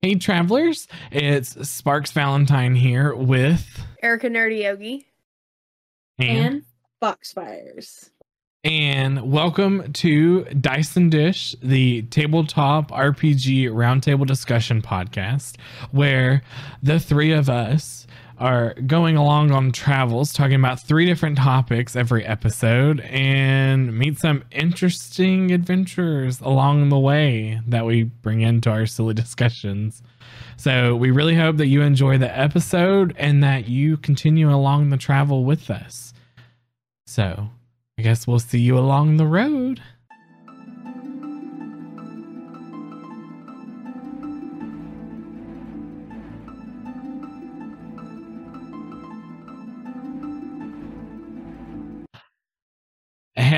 [0.00, 5.08] Hey, travelers, it's Sparxx Valentine here with Erica Nerdy Yogi.
[6.20, 6.62] and, and
[7.02, 8.10] Foxfires.
[8.62, 15.56] and welcome to Dice and Dish, the tabletop RPG roundtable discussion podcast,
[15.90, 16.42] where
[16.80, 18.06] the three of us
[18.38, 24.44] are going along on travels, talking about three different topics every episode, and meet some
[24.50, 30.02] interesting adventurers along the way that we bring into our silly discussions.
[30.56, 34.96] So we really hope that you enjoy the episode and that you continue along the
[34.96, 36.12] travel with us.
[37.06, 37.48] So
[37.98, 39.80] I guess we'll see you along the road.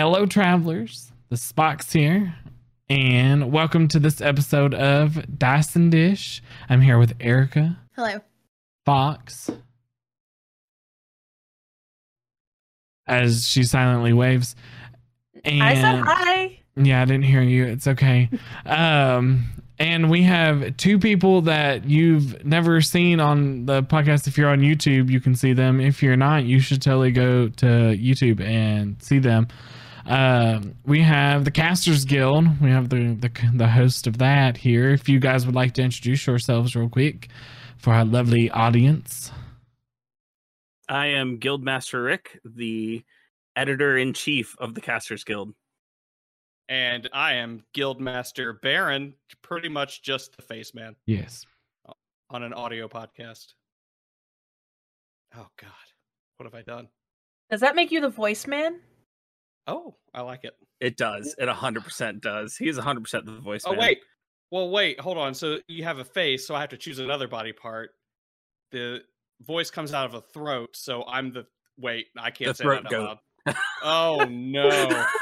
[0.01, 1.13] Hello, travelers.
[1.29, 2.35] The Spock's here,
[2.89, 6.43] and welcome to this episode of Dice and Dish.
[6.71, 8.21] I'm here with Erica, Hello.
[8.87, 9.51] Fox,
[13.07, 14.57] as she silently waves.
[15.45, 16.61] And I said hi.
[16.77, 17.67] yeah, I didn't hear you.
[17.67, 18.31] It's okay.
[18.65, 24.27] um, and we have two people that you've never seen on the podcast.
[24.27, 25.79] If you're on YouTube, you can see them.
[25.79, 29.47] If you're not, you should totally go to YouTube and see them.
[30.07, 32.61] Um, we have the Casters Guild.
[32.61, 34.91] We have the, the the host of that here.
[34.91, 37.29] If you guys would like to introduce yourselves real quick
[37.77, 39.31] for our lovely audience.
[40.89, 43.05] I am Guildmaster Rick, the
[43.57, 45.55] editor in chief of the Casters Guild.
[46.69, 51.45] and I am Guildmaster Baron, pretty much just the face man Yes.
[52.31, 53.55] on an audio podcast.
[55.37, 55.71] Oh God,
[56.37, 56.89] what have I done?
[57.51, 58.81] Does that make you the voice man?
[59.67, 60.55] Oh, I like it.
[60.81, 61.35] It does.
[61.39, 62.57] It 100% does.
[62.57, 63.81] He is 100% the voice Oh man.
[63.81, 63.99] wait,
[64.51, 65.35] well wait, hold on.
[65.35, 67.91] So you have a face, so I have to choose another body part.
[68.73, 69.03] The
[69.43, 71.47] voice comes out of a throat, so I'm the
[71.79, 72.07] wait.
[72.19, 73.19] I can't The say throat that goat.
[73.83, 75.07] Oh no.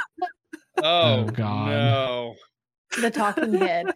[0.80, 1.68] Oh, Oh, God.
[1.68, 2.34] no.
[3.00, 3.86] The talking head.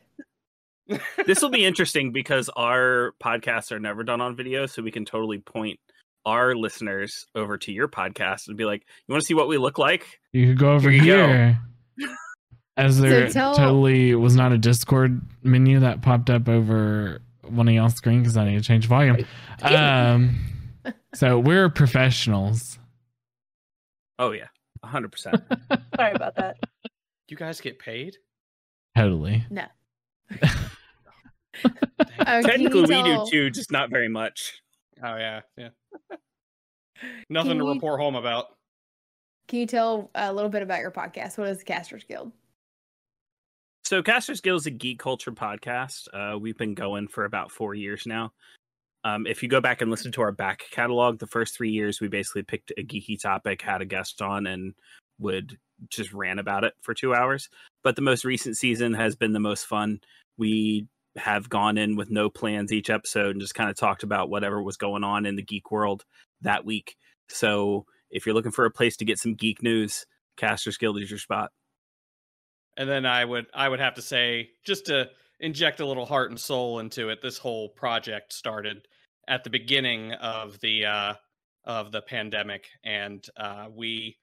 [1.26, 5.04] this will be interesting because our podcasts are never done on video, so we can
[5.04, 5.78] totally point
[6.24, 9.58] our listeners over to your podcast and be like, "You want to see what we
[9.58, 12.14] look like?" You could go over Here you go.
[12.76, 17.74] As there tell- totally was not a Discord menu that popped up over one of
[17.74, 19.26] y'all's screen because I need to change volume.
[19.60, 20.36] Um,
[21.14, 22.78] so we're professionals.
[24.18, 24.46] Oh yeah,
[24.84, 25.12] 100%.
[25.96, 26.56] Sorry about that.
[27.28, 28.16] You guys get paid?
[28.96, 29.44] Totally.
[29.50, 29.64] No.
[30.40, 30.50] Dang.
[31.64, 34.62] Oh, can you Technically, we do too, just not very much.
[35.04, 35.68] Oh yeah, yeah.
[37.30, 38.46] Nothing to you- report home about.
[39.48, 41.36] Can you tell a little bit about your podcast?
[41.36, 42.32] What is the Casters Guild?
[43.84, 46.06] So, Casters Guild is a geek culture podcast.
[46.14, 48.32] Uh, we've been going for about four years now.
[49.04, 52.00] Um, if you go back and listen to our back catalog, the first three years
[52.00, 54.74] we basically picked a geeky topic, had a guest on, and
[55.18, 55.58] would
[55.88, 57.48] just ran about it for two hours.
[57.82, 60.00] But the most recent season has been the most fun.
[60.38, 60.86] We
[61.16, 64.62] have gone in with no plans each episode and just kind of talked about whatever
[64.62, 66.04] was going on in the geek world
[66.40, 66.96] that week.
[67.28, 70.06] So, if you're looking for a place to get some geek news,
[70.36, 71.50] Casters Guild is your spot.
[72.76, 75.08] and then i would i would have to say just to
[75.40, 78.86] inject a little heart and soul into it this whole project started
[79.28, 81.14] at the beginning of the uh
[81.64, 84.16] of the pandemic and uh we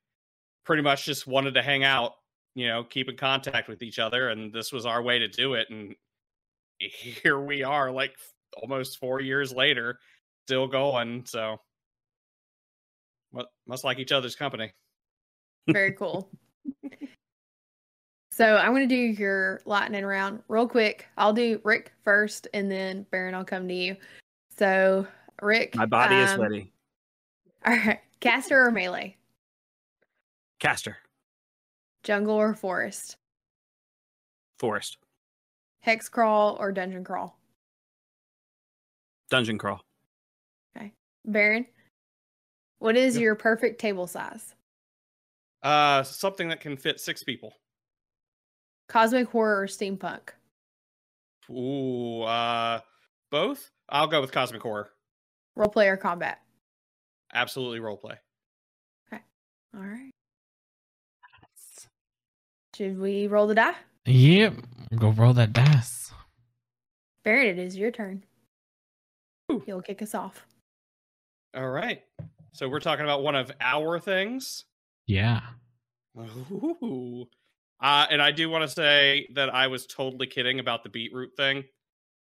[0.65, 2.13] pretty much just wanted to hang out
[2.55, 5.53] you know keep in contact with each other and this was our way to do
[5.53, 5.95] it and
[6.79, 8.15] here we are like
[8.61, 9.99] almost 4 years later
[10.47, 11.57] still going so
[13.31, 14.71] mu- must like each other's company
[15.67, 16.31] Very cool.
[18.31, 21.05] so I'm going to do your lightning round real quick.
[21.17, 23.95] I'll do Rick first, and then Baron, I'll come to you.
[24.57, 25.05] So
[25.41, 26.71] Rick, My body is um, ready.
[27.65, 29.17] All right, caster or melee,
[30.59, 30.97] Caster,
[32.03, 33.17] jungle or forest,
[34.57, 34.97] Forest,
[35.81, 37.37] hex crawl or dungeon crawl.
[39.29, 39.79] Dungeon Crawl.
[40.75, 40.91] Okay.
[41.25, 41.67] Baron,
[42.79, 43.21] what is Yeah.
[43.21, 44.55] your perfect table size?
[45.61, 47.53] uh something that can fit 6 people
[48.87, 50.29] Cosmic horror or steampunk?
[51.49, 52.79] Ooh, uh,
[53.29, 53.69] both.
[53.89, 54.89] I'll go with cosmic horror.
[55.57, 56.41] Roleplay or combat?
[57.33, 58.17] Absolutely roleplay.
[59.11, 59.21] Okay.
[59.75, 60.11] All right.
[62.75, 63.75] Should we roll the die?
[64.09, 64.53] Yep.
[64.97, 66.11] Go roll that dice.
[67.23, 68.23] Baron, it is your turn.
[69.51, 69.63] Ooh.
[69.67, 70.47] You'll kick us off.
[71.55, 72.01] All right.
[72.53, 74.65] So we're talking about one of our things.
[75.05, 75.41] Yeah.
[76.17, 77.27] Ooh.
[77.81, 81.35] Uh, and I do want to say that I was totally kidding about the beetroot
[81.37, 81.63] thing.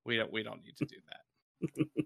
[0.07, 1.87] We don't we don't need to do that.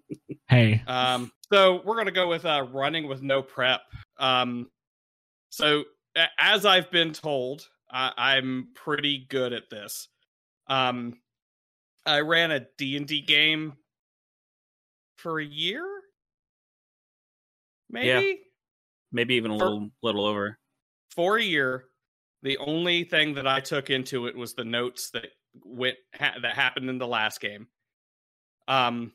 [0.49, 3.81] Hey, Um, so we're gonna go with uh, running with no prep.
[4.17, 4.71] Um,
[5.51, 5.83] so
[6.39, 10.09] as I've been told, I- I'm pretty good at this.
[10.67, 11.21] Um,
[12.05, 13.75] I ran a D and D game
[15.17, 15.85] for a year,
[17.91, 18.43] maybe
[19.13, 20.59] Maybe even a For- little little over.
[21.11, 21.89] for a year.
[22.43, 25.29] The only thing that I took into it was the notes that
[25.65, 27.69] went ha- that happened in the last game.
[28.69, 29.13] Um,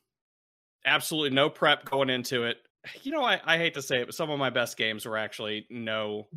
[0.86, 2.58] absolutely no prep going into it.
[3.04, 5.18] You know, I, I hate to say it, but some of my best games were
[5.18, 6.28] actually no,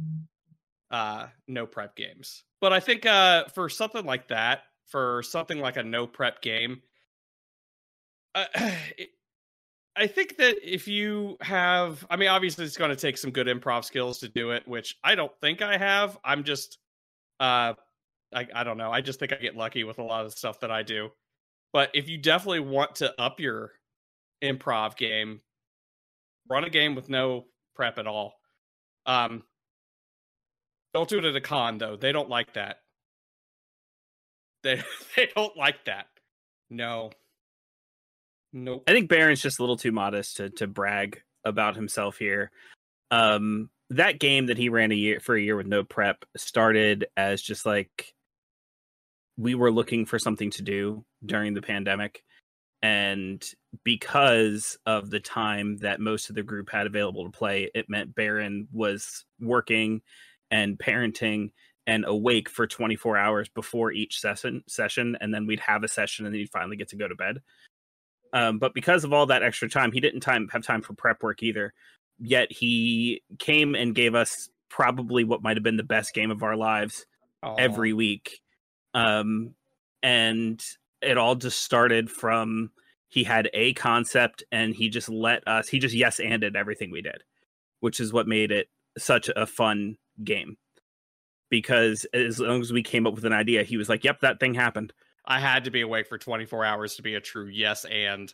[0.94, 2.44] uh, no prep games.
[2.60, 6.82] But I think uh, for something like that, for something like a no prep game,
[8.36, 9.08] uh, it,
[9.96, 13.48] I think that if you have, I mean, obviously it's going to take some good
[13.48, 16.16] improv skills to do it, which I don't think I have.
[16.24, 16.78] I'm just,
[17.40, 17.74] uh,
[18.32, 18.92] I, I don't know.
[18.92, 21.10] I just think I get lucky with a lot of stuff that I do.
[21.72, 23.72] But if you definitely want to up your
[24.44, 25.40] improv game,
[26.48, 28.34] run a game with no prep at all.
[29.06, 29.42] Um,
[30.94, 31.96] don't do it at a con though.
[31.96, 32.78] They don't like that.
[34.62, 34.80] They
[35.16, 36.06] they don't like that.
[36.70, 37.10] No.
[38.52, 38.84] Nope.
[38.86, 42.50] I think Baron's just a little too modest to to brag about himself here.
[43.10, 47.06] Um, that game that he ran a year for a year with no prep started
[47.16, 48.14] as just like
[49.36, 52.22] we were looking for something to do during the pandemic,
[52.82, 53.44] and
[53.82, 58.14] because of the time that most of the group had available to play, it meant
[58.14, 60.02] Baron was working
[60.50, 61.50] and parenting
[61.86, 66.24] and awake for 24 hours before each session session and then we'd have a session
[66.24, 67.40] and then he'd finally get to go to bed
[68.34, 71.22] um, but because of all that extra time, he didn't time have time for prep
[71.22, 71.72] work either.
[72.18, 76.42] Yet he came and gave us probably what might have been the best game of
[76.42, 77.06] our lives
[77.44, 77.54] Aw.
[77.54, 78.40] every week.
[78.92, 79.54] Um,
[80.02, 80.60] and
[81.00, 82.72] it all just started from
[83.08, 87.02] he had a concept and he just let us he just yes anded everything we
[87.02, 87.22] did,
[87.78, 88.66] which is what made it
[88.98, 90.56] such a fun game.
[91.50, 94.40] Because as long as we came up with an idea, he was like, "Yep, that
[94.40, 94.92] thing happened."
[95.26, 98.32] I had to be awake for 24 hours to be a true yes and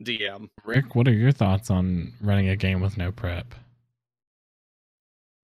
[0.00, 0.48] DM.
[0.64, 3.54] Rick, what are your thoughts on running a game with no prep?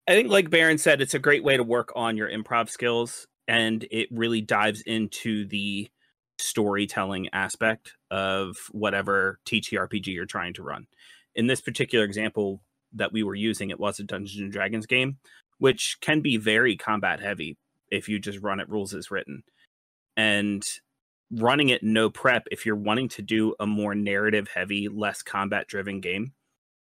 [0.09, 3.27] I think, like Baron said, it's a great way to work on your improv skills,
[3.49, 5.91] and it really dives into the
[6.39, 10.87] storytelling aspect of whatever TTRPG you're trying to run.
[11.35, 12.63] In this particular example
[12.93, 15.19] that we were using, it was a Dungeons and Dragons game,
[15.59, 17.57] which can be very combat heavy
[17.91, 19.43] if you just run it rules as written.
[20.17, 20.67] And
[21.31, 25.67] running it no prep, if you're wanting to do a more narrative heavy, less combat
[25.67, 26.33] driven game,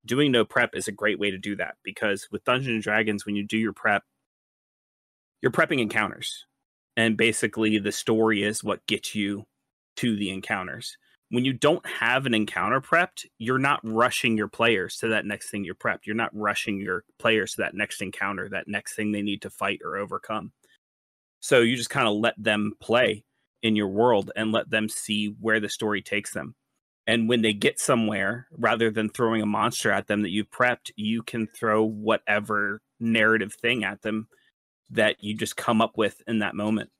[0.04, 3.24] doing no prep is a great way to do that because with Dungeons and Dragons,
[3.24, 4.02] when you do your prep,
[5.40, 6.46] you're prepping encounters.
[6.96, 9.46] And basically, the story is what gets you
[9.96, 10.98] to the encounters.
[11.32, 15.48] When you don't have an encounter prepped, you're not rushing your players to that next
[15.48, 16.00] thing you're prepped.
[16.04, 19.48] You're not rushing your players to that next encounter, that next thing they need to
[19.48, 20.52] fight or overcome.
[21.40, 23.24] So you just kind of let them play
[23.62, 26.54] in your world and let them see where the story takes them.
[27.06, 30.90] And when they get somewhere, rather than throwing a monster at them that you've prepped,
[30.96, 34.28] you can throw whatever narrative thing at them
[34.90, 36.90] that you just come up with in that moment.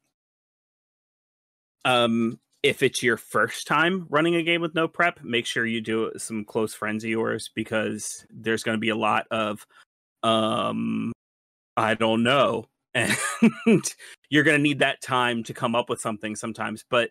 [1.85, 5.81] Um, if it's your first time running a game with no prep, make sure you
[5.81, 9.27] do it with some close friends of yours because there's going to be a lot
[9.31, 9.67] of,
[10.23, 11.13] um,
[11.77, 13.17] I don't know, and
[14.31, 16.85] you're going to need that time to come up with something sometimes.
[16.89, 17.11] But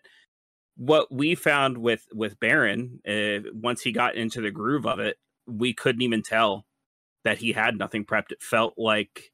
[0.76, 5.18] what we found with with Baron, uh, once he got into the groove of it,
[5.46, 6.64] we couldn't even tell
[7.24, 8.32] that he had nothing prepped.
[8.32, 9.31] It felt like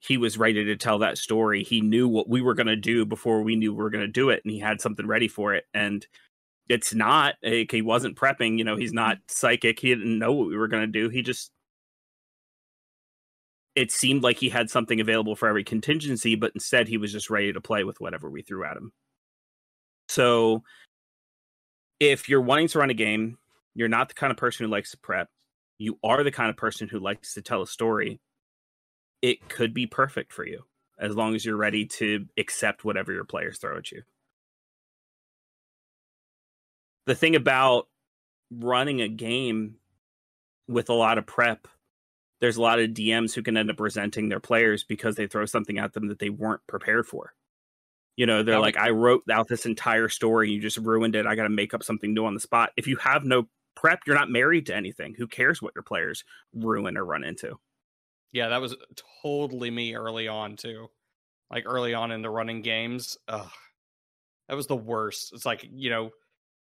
[0.00, 1.64] he was ready to tell that story.
[1.64, 4.12] He knew what we were going to do before we knew we were going to
[4.12, 5.64] do it, and he had something ready for it.
[5.74, 6.06] And
[6.68, 8.58] it's not like he wasn't prepping.
[8.58, 9.24] You know, he's not mm-hmm.
[9.28, 9.80] psychic.
[9.80, 11.08] He didn't know what we were going to do.
[11.08, 11.50] He just
[13.78, 17.30] it seemed like he had something available for every contingency, but instead he was just
[17.30, 18.92] ready to play with whatever we threw at him.
[20.08, 20.64] So
[22.00, 23.38] if you're wanting to run a game,
[23.76, 25.28] you're not the kind of person who likes to prep.
[25.78, 28.18] You are the kind of person who likes to tell a story.
[29.22, 30.64] It could be perfect for you
[30.98, 34.02] as long as you're ready to accept whatever your players throw at you.
[37.06, 37.88] The thing about
[38.50, 39.76] running a game
[40.66, 41.68] with a lot of prep,
[42.40, 45.46] there's a lot of DMs who can end up resenting their players because they throw
[45.46, 47.34] something at them that they weren't prepared for.
[48.16, 51.26] You know, they're That like, I wrote out this entire story, you just ruined it.
[51.26, 52.70] I got to make up something new on the spot.
[52.76, 55.14] If you have no prep, you're not married to anything.
[55.14, 57.58] Who cares what your players ruin or run into?
[58.32, 58.76] Yeah, that was
[59.22, 60.88] totally me early on too.
[61.50, 63.50] Like early on in the running games, ugh,
[64.48, 65.32] that was the worst.
[65.32, 66.10] It's like you know,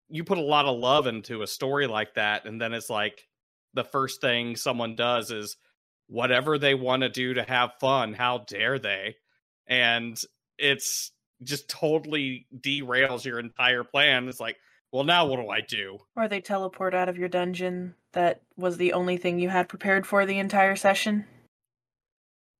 [0.08, 3.26] you put a lot of love into a story like that and then it's like
[3.74, 5.56] the first thing someone does is
[6.08, 9.16] whatever they want to do to have fun how dare they
[9.66, 10.20] and
[10.58, 11.10] it's
[11.42, 14.56] just totally derails your entire plan it's like
[14.92, 18.76] well now what do i do Or they teleport out of your dungeon that was
[18.76, 21.26] the only thing you had prepared for the entire session.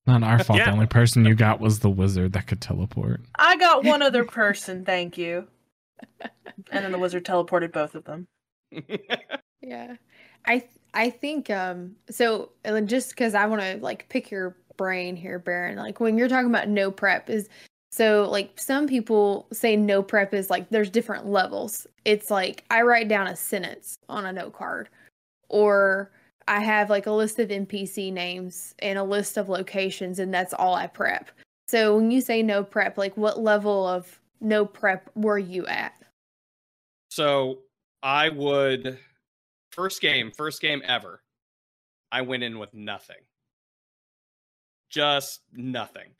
[0.07, 0.59] Not our fault.
[0.59, 0.67] Yeah.
[0.67, 3.21] The only person you got was the wizard that could teleport.
[3.35, 5.49] I got one other person, thank you.
[6.21, 8.27] And then the wizard teleported both of them.
[9.63, 9.97] Yeah.
[10.45, 14.57] I th- I think um so and just because I want to like pick your
[14.77, 15.77] brain here, Baron.
[15.77, 17.49] Like when you're talking about no prep is
[17.91, 21.87] so like some people say no prep is like there's different levels.
[22.05, 24.89] It's like I write down a sentence on a note card,
[25.49, 26.13] or
[26.49, 30.55] I have like a list of NPC names and a list of locations, and that's
[30.55, 31.31] all I prep.
[31.69, 35.97] So when you say no prep, like what level of no prep were you at?
[37.17, 37.61] so
[38.03, 38.99] i would
[39.73, 41.23] first game first game ever
[42.13, 43.17] i went in with nothing
[44.91, 46.11] just nothing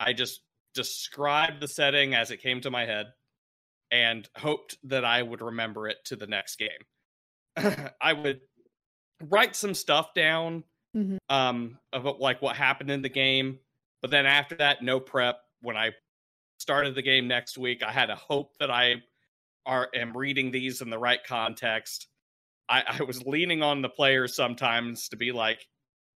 [0.00, 0.40] i just
[0.74, 3.06] described the setting as it came to my head
[3.90, 8.40] and hoped that i would remember it to the next game i would
[9.22, 10.64] write some stuff down
[10.96, 11.18] Mhm.
[11.28, 13.58] um about like what happened in the game
[14.00, 15.40] but then after that no prep.
[15.60, 15.92] When i
[16.58, 19.02] started the game next week i had a hope that i
[19.66, 22.08] are am reading these in the right context.
[22.68, 25.66] I i was leaning on the players sometimes to be like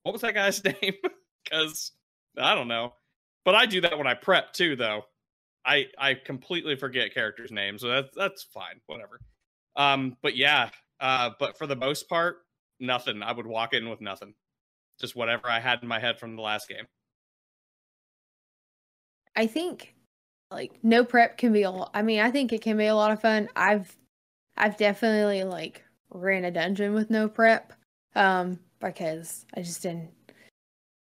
[0.03, 0.95] what was that guy's name?
[1.43, 1.91] Because
[2.37, 2.93] i don't know.
[3.45, 5.03] But i do that when i prep too though.
[5.65, 9.19] I i completely forget characters names so that's that's fine whatever.
[9.75, 12.37] Um but yeah uh but for the most part
[12.81, 14.33] nothing i would walk in with nothing
[14.99, 16.85] just whatever i had in my head from the last game
[19.35, 19.95] I think
[20.49, 21.91] like no prep can be a lot.
[21.93, 23.47] I mean, I think it can be a lot of fun.
[23.55, 23.95] I've
[24.57, 27.73] I've definitely like ran a dungeon with no prep
[28.15, 30.09] um because I just didn't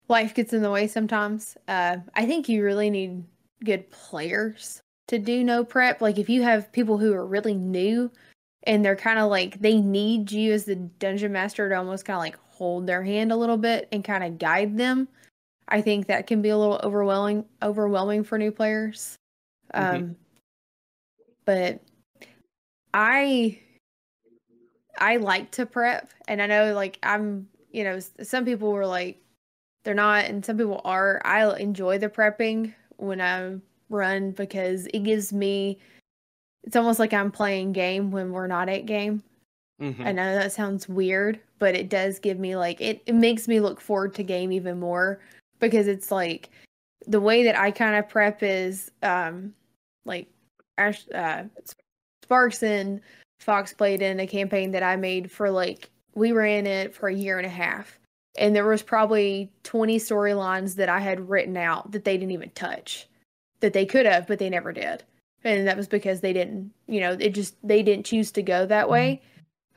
[0.08, 1.58] life gets in the way sometimes.
[1.68, 3.24] Uh I think you really need
[3.64, 6.02] good players to do no prep.
[6.02, 8.12] Like if you have people who are really new
[8.64, 12.16] and they're kind of like they need you as the dungeon master to almost kind
[12.16, 15.08] of like hold their hand a little bit and kind of guide them.
[15.68, 19.16] I think that can be a little overwhelming overwhelming for new players.
[19.74, 19.96] Mhm.
[19.96, 20.16] Um
[21.46, 21.82] but
[22.94, 23.60] I
[24.98, 29.18] I like to prep and I know like I'm, you know, some people were like
[29.84, 31.22] they're not and some people are.
[31.26, 33.56] I enjoy the prepping when I
[33.90, 35.80] run because it gives me
[36.64, 39.24] it's almost like I'm playing game when we're not at game.
[39.82, 40.06] Mhm.
[40.06, 43.60] I know that sounds weird, but it does give me like it, it makes me
[43.60, 45.20] look forward to game even more
[45.60, 46.50] because it's like
[47.08, 49.54] the way that I kind of prep is um
[50.06, 50.28] like
[50.78, 51.44] Ash uh
[52.28, 53.02] Sparxx and
[53.40, 57.16] Fox played in a campaign that I made for like we ran it for a
[57.16, 57.98] year and a half.
[58.38, 62.52] And there was probably 20 storylines that I had written out that they didn't even
[62.52, 63.08] touch.
[63.62, 65.04] That they could have, but they never did.
[65.44, 68.66] And that was because they didn't, you know, it just they didn't choose to go
[68.66, 69.22] that way.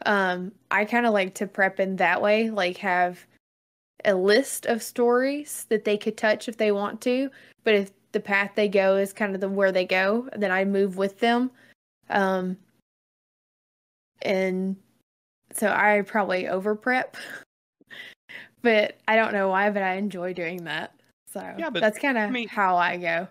[0.07, 3.25] Um i kind of like to prep in that way like have
[4.05, 7.31] a list of stories that they could touch if they want to.
[7.63, 10.65] But if the path they go is kind of the where they go then i
[10.65, 11.51] move with them.
[12.11, 12.59] Um
[14.23, 14.77] and
[15.53, 17.17] so i probably over prep
[18.63, 20.93] but i don't know why but i enjoy doing that.
[21.33, 23.29] So Yeah, but, that's kind I of mean- how i go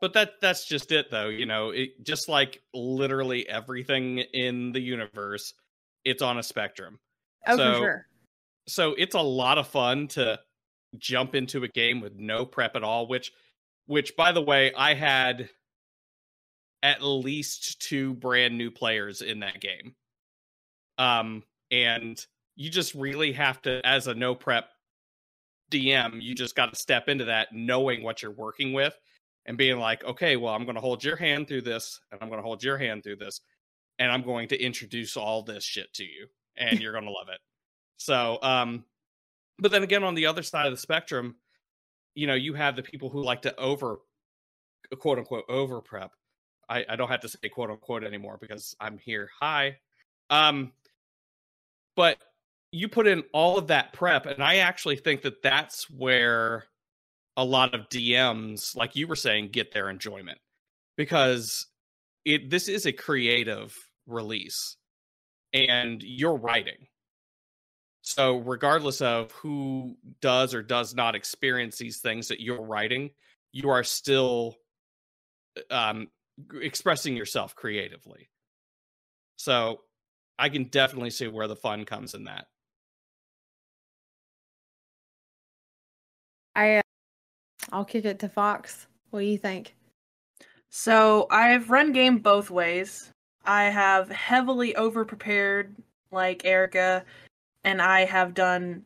[0.00, 4.80] but that that's just it though you know it just like literally everything in the
[4.80, 5.54] universe
[6.04, 6.98] it's on a spectrum.
[7.46, 8.06] Oh So- for sure.
[8.68, 10.38] so it's a lot of fun to
[10.98, 13.32] jump into a game with no prep at all which
[13.86, 15.48] which by the way i had
[16.82, 19.94] at least two brand new players in that game.
[20.98, 22.24] Um and
[22.56, 24.68] you just really have to as a no prep
[25.70, 28.94] dm you just got to step into that knowing what you're working with
[29.46, 32.28] and being like okay well i'm going to hold your hand through this and i'm
[32.28, 33.40] going to hold your hand through this
[33.98, 37.28] and i'm going to introduce all this shit to you and you're going to love
[37.28, 37.40] it
[37.96, 38.84] so, um,
[39.58, 41.36] but then again, on the other side of the spectrum,
[42.14, 43.98] you know, you have the people who like to over,
[44.98, 46.12] quote unquote, over prep.
[46.68, 49.30] I, I don't have to say quote unquote anymore because I'm here.
[49.40, 49.78] Hi.
[50.30, 50.72] Um,
[51.96, 52.18] but
[52.72, 56.64] you put in all of that prep, and I actually think that that's where
[57.36, 60.38] a lot of DMs, like you were saying, get their enjoyment
[60.96, 61.66] because
[62.24, 63.76] it this is a creative
[64.06, 64.76] release,
[65.52, 66.86] and you're writing.
[68.02, 73.10] So, regardless of who does or does not experience these things that you're writing,
[73.52, 74.56] you are still
[75.70, 76.08] um,
[76.60, 78.28] expressing yourself creatively.
[79.36, 79.80] So
[80.38, 82.46] I can definitely see where the fun comes in that.
[86.56, 86.82] I, uh,
[87.74, 88.86] I'll kick it to Fox.
[89.10, 89.74] What do you think?
[90.70, 93.10] So I've run game both ways.
[93.44, 95.74] I have heavily over prepared
[96.12, 97.04] like Erica,
[97.64, 98.84] and I have done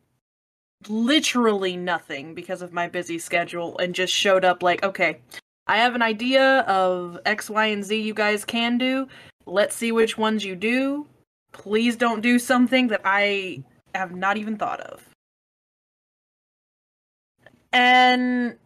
[0.89, 5.21] literally nothing because of my busy schedule and just showed up like, okay,
[5.67, 9.07] I have an idea of X, Y, and Z you guys can do.
[9.45, 11.07] Let's see which ones you do.
[11.53, 13.63] Please don't do something that I
[13.95, 15.07] have not even thought of.
[17.75, 18.57] And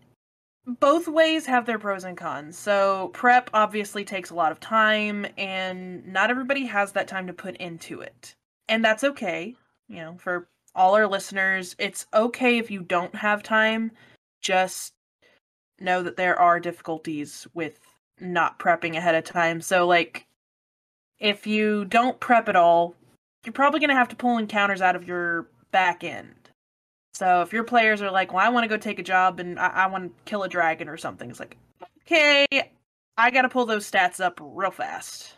[0.66, 2.56] both ways have their pros and cons.
[2.56, 7.32] So, prep obviously takes a lot of time, and not everybody has that time to
[7.32, 8.34] put into it.
[8.68, 9.54] And that's okay.
[9.88, 13.92] You know, for all our listeners, it's okay if you don't have time.
[14.40, 14.94] Just
[15.80, 17.78] know that there are difficulties with
[18.20, 19.60] not prepping ahead of time.
[19.60, 20.26] So, like,
[21.18, 22.94] if you don't prep at all,
[23.44, 26.41] you're probably going to have to pull encounters out of your back end.
[27.14, 29.58] So if your players are like, well, I want to go take a job and
[29.58, 31.56] I, I want to kill a dragon or something, it's like,
[32.02, 32.46] okay,
[33.18, 35.34] I got to pull those stats up real fast.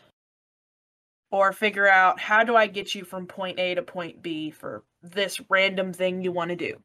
[1.31, 4.83] Or figure out how do I get you from point A to point B for
[5.03, 6.77] this random thing you want to do.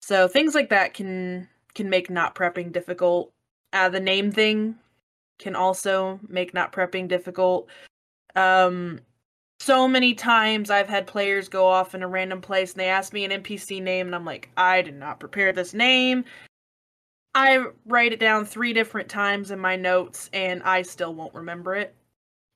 [0.00, 3.32] So things like that can can make not prepping difficult.
[3.72, 4.76] Uh, the name thing
[5.38, 7.68] can also make not prepping difficult.
[8.34, 9.00] Um,
[9.60, 13.12] so many times I've had players go off in a random place and they ask
[13.12, 16.24] me an NPC name and I'm like, I did not prepare this name.
[17.34, 21.74] I write it down three different times in my notes and I still won't remember
[21.74, 21.94] it.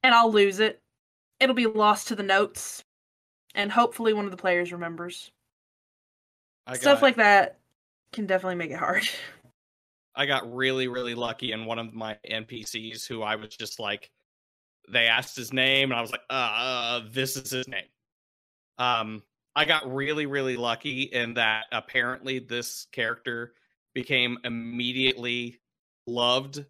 [0.03, 0.79] And I'll lose it.
[1.39, 2.83] It'll be lost to the notes.
[3.55, 5.31] And hopefully one of the players remembers.
[6.75, 7.59] Stuff got- like that
[8.13, 9.09] can definitely make it hard.
[10.15, 14.11] I got really, really lucky in one of my NPCs who I was just like,
[14.91, 17.85] they asked his name, and I was like, uh, uh, this is his name.
[18.79, 19.23] Um,
[19.55, 23.55] I got really, really lucky in that apparently this character
[23.95, 25.61] became immediately
[26.07, 26.65] loved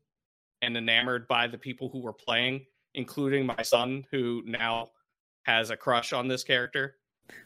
[0.62, 4.88] and enamored by the people who were playing, including my son, who now
[5.44, 6.97] has a crush on this character.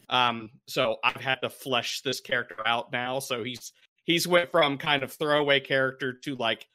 [0.09, 3.19] Um, so I've had to flesh this character out now.
[3.19, 3.71] So he's
[4.05, 6.67] he's went from kind of throwaway character to like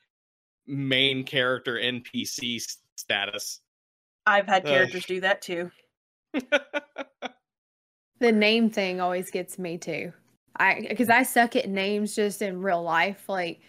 [0.67, 2.63] main character NPC
[2.97, 3.61] status.
[4.27, 4.69] I've had Ugh.
[4.69, 5.71] characters do that too.
[8.21, 10.13] The name thing always gets me too.
[10.57, 13.61] I because I suck at names just in real life, like,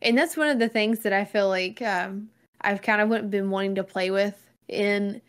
[0.00, 2.28] and that's one of the things that I feel like um,
[2.60, 5.20] I've kind of been wanting to play with in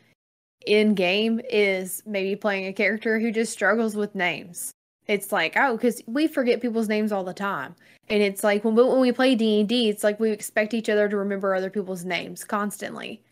[0.68, 4.72] in game is maybe playing a character who just struggles with names.
[5.08, 7.76] It's like oh, because we forget people's names all the time,
[8.10, 10.76] and it's like when we, when we play D and D, it's like we expect
[10.76, 13.24] each other to remember other people's names constantly.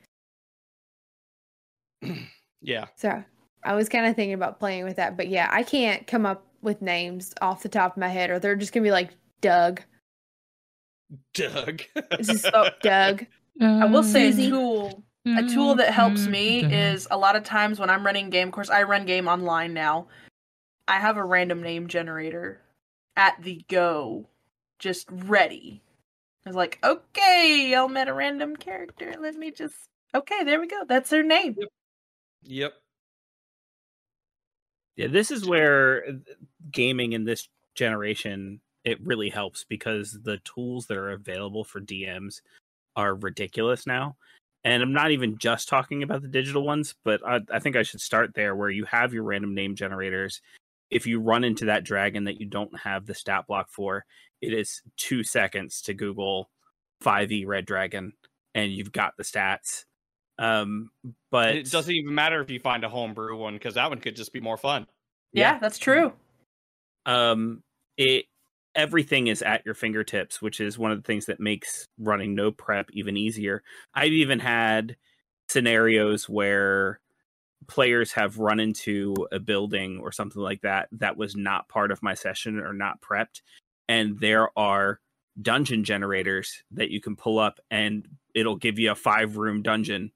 [2.61, 2.85] yeah.
[2.95, 3.23] So
[3.63, 6.45] I was kind of thinking about playing with that, but yeah, I can't come up
[6.61, 9.81] with names off the top of my head, or they're just gonna be like Doug.
[11.33, 11.81] Doug.
[12.11, 13.25] It's just Oh, Doug.
[13.61, 14.49] I will say a Susie.
[14.49, 18.29] tool a tool that helps me mm, is a lot of times when I'm running
[18.29, 20.07] game course, I run game online now.
[20.87, 22.61] I have a random name generator
[23.17, 24.27] at the go,
[24.77, 25.81] just ready.
[26.45, 29.15] I was like, okay, I'll met a random character.
[29.19, 29.75] Let me just
[30.13, 30.83] okay, there we go.
[30.87, 31.55] That's their name.
[31.57, 31.69] yep.
[34.95, 36.11] Yeah, this is where uh,
[36.71, 42.41] gaming in this generation it really helps because the tools that are available for DMs
[42.95, 44.15] are ridiculous now.
[44.63, 47.83] And I'm not even just talking about the digital ones, but I, I think I
[47.83, 50.41] should start there where you have your random name generators.
[50.91, 54.05] If you run into that dragon that you don't have the stat block for,
[54.41, 56.49] it is two seconds to Google
[57.03, 58.13] 5e red dragon
[58.53, 59.85] and you've got the stats.
[60.37, 60.91] Um,
[61.31, 64.15] but it doesn't even matter if you find a homebrew one because that one could
[64.15, 64.85] just be more fun.
[65.31, 66.13] Yeah, that's true.
[67.05, 67.61] um
[67.97, 68.25] it
[68.75, 72.51] everything is at your fingertips which is one of the things that makes running no
[72.51, 74.97] prep even easier i've even had
[75.49, 76.99] scenarios where
[77.67, 82.03] players have run into a building or something like that that was not part of
[82.03, 83.41] my session or not prepped
[83.87, 84.99] and there are
[85.41, 90.11] dungeon generators that you can pull up and it'll give you a five room dungeon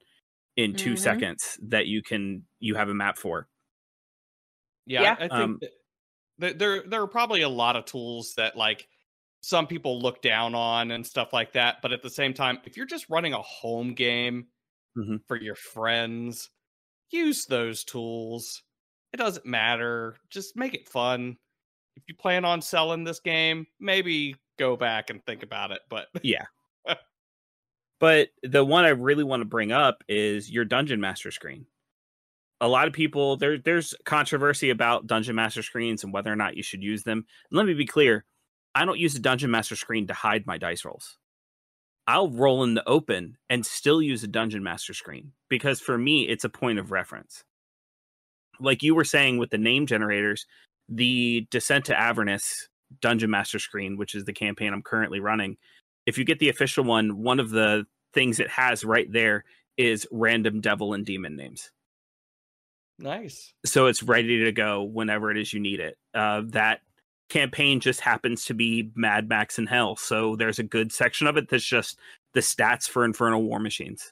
[0.59, 0.97] in 2 Mhm.
[0.97, 3.47] seconds that you can you have a map for
[4.85, 5.15] Yeah, Yeah.
[5.19, 5.73] I think Um, that-
[6.39, 8.87] that there there are probably a lot of tools that like
[9.41, 11.81] some people look down on and stuff like that.
[11.81, 14.49] But at the same time, if you're just running a home game
[14.97, 15.19] Mhm.
[15.27, 16.49] for your friends,
[17.11, 18.63] use those tools.
[19.13, 20.17] It doesn't matter.
[20.29, 21.37] Just make it fun.
[21.97, 25.81] If you plan on selling this game, maybe go back and think about it.
[25.89, 26.45] But Yeah.
[27.99, 31.65] But the one I really want to bring up is your dungeon master screen.
[32.61, 36.57] A lot of people there there's controversy about dungeon master screens and whether or not
[36.57, 37.25] you should use them.
[37.49, 38.25] And let me be clear,
[38.75, 41.17] I don't use a dungeon master screen to hide my dice rolls.
[42.07, 46.27] I'll roll in the open and still use a dungeon master screen because for me
[46.27, 47.43] it's a point of reference.
[48.59, 50.45] Like you were saying with the name generators,
[50.89, 52.67] the Descent to Avernus
[53.01, 55.57] dungeon master screen, which is the campaign I'm currently running,
[56.09, 59.45] if you get the official one, one of the things it has right there
[59.77, 61.71] is random devil and demon names.
[62.97, 63.53] Nice.
[63.63, 65.97] So it's ready to go whenever it is you need it.
[66.15, 66.79] Uh, that
[67.29, 69.95] campaign just happens to be Mad Max in Hell.
[69.95, 71.99] So there's a good section of it that's just
[72.33, 74.11] the stats for Infernal War Machines.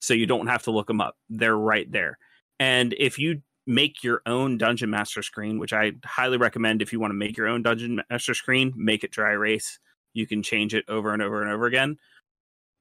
[0.00, 1.16] So you don't have to look them up.
[1.28, 2.18] They're right there.
[2.58, 7.00] And if you make your own dungeon master screen, which I highly recommend if you
[7.00, 9.78] want to make your own dungeon master screen, make it dry erase.
[10.14, 11.98] You can change it over and over and over again.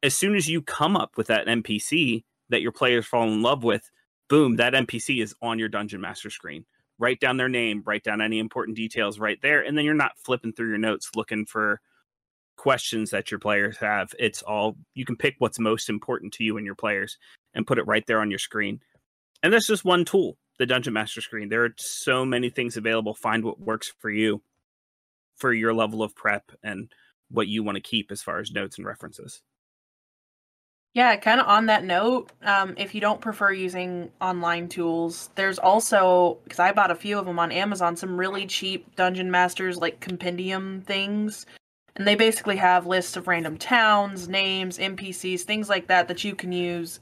[0.01, 3.63] As soon as you come up with that NPC that your players fall in love
[3.63, 3.89] with,
[4.29, 6.65] boom, that NPC is on your dungeon master screen.
[6.99, 10.17] Write down their name, write down any important details right there, and then you're not
[10.23, 11.81] flipping through your notes looking for
[12.55, 14.13] questions that your players have.
[14.19, 17.17] It's all you can pick what's most important to you and your players
[17.53, 18.79] and put it right there on your screen.
[19.41, 21.49] And that's just one tool the Dungeon Master screen.
[21.49, 23.15] There are so many things available.
[23.15, 24.41] Find what works for you,
[25.35, 26.91] for your level of prep, and
[27.33, 29.41] what you want to keep as far as notes and references.
[30.93, 35.57] Yeah, kind of on that note, um, if you don't prefer using online tools, there's
[35.57, 39.77] also because I bought a few of them on Amazon, some really cheap Dungeon Masters
[39.77, 41.47] like compendium things,
[41.95, 46.35] and they basically have lists of random towns, names, NPCs, things like that that you
[46.35, 46.99] can use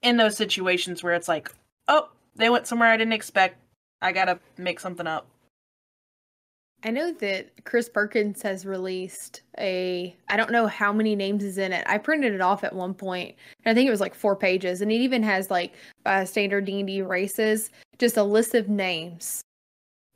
[0.00, 1.52] in those situations where it's like,
[1.86, 3.58] oh, they went somewhere I didn't expect.
[4.00, 5.26] I gotta make something up.
[6.84, 11.56] I know that Chris Perkins has released a I don't know how many names is
[11.56, 11.82] in it.
[11.88, 14.82] I printed it off at one point, and I think it was like four pages,
[14.82, 15.72] and it even has like
[16.04, 19.40] uh, standard D and D races, just a list of names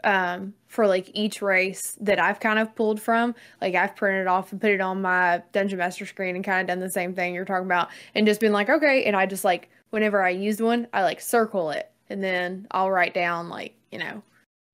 [0.04, 3.34] um for like each race that I've kind of pulled from.
[3.62, 6.66] Like I've printed off and put it on my Dungeon Master screen and kind of
[6.66, 9.44] done the same thing you're talking about, and just been like, okay, and I just
[9.44, 13.74] like whenever I used one, I like circle it, and then I'll write down like
[13.90, 14.22] you know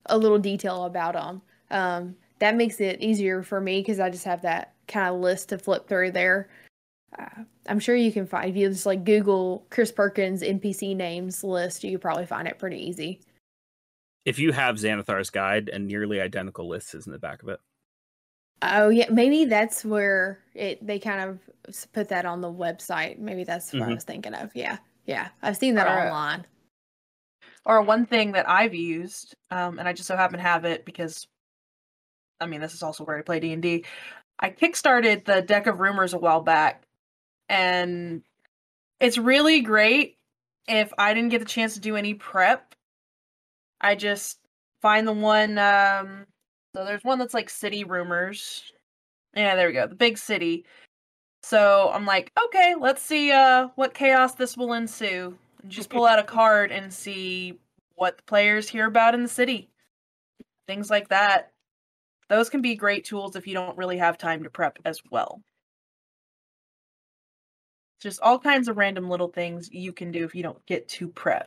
[0.06, 4.24] a little detail about them um, that makes it easier for me because I just
[4.24, 6.48] have that kind of list to flip through there.
[7.18, 11.44] Uh, I'm sure you can find if you just like Google Chris Perkins NPC names
[11.44, 13.20] list, you could probably find it pretty easy.
[14.24, 17.60] If you have Xanathar's guide and nearly identical lists is in the back of it.
[18.62, 21.38] Oh yeah, maybe that's where it they kind of
[21.92, 23.18] put that on the website.
[23.18, 23.90] Maybe that's what mm-hmm.
[23.90, 24.50] I was thinking of.
[24.54, 26.46] Yeah, yeah, I've seen that or, online.
[27.66, 30.84] Or one thing that I've used, um, and I just so happen to have it
[30.84, 31.26] because
[32.40, 33.84] I mean, this is also where I play D and D.
[34.38, 36.84] I kickstarted the deck of rumors a while back,
[37.48, 38.22] and
[39.00, 40.18] it's really great.
[40.66, 42.74] If I didn't get the chance to do any prep,
[43.80, 44.38] I just
[44.80, 45.58] find the one.
[45.58, 46.26] Um,
[46.74, 48.72] so there's one that's like city rumors.
[49.36, 49.86] Yeah, there we go.
[49.86, 50.64] The big city.
[51.42, 55.36] So I'm like, okay, let's see uh, what chaos this will ensue.
[55.68, 57.58] Just pull out a card and see
[57.96, 59.68] what the players hear about in the city.
[60.66, 61.53] Things like that
[62.34, 65.40] those can be great tools if you don't really have time to prep as well.
[68.00, 71.08] Just all kinds of random little things you can do if you don't get to
[71.08, 71.46] prep.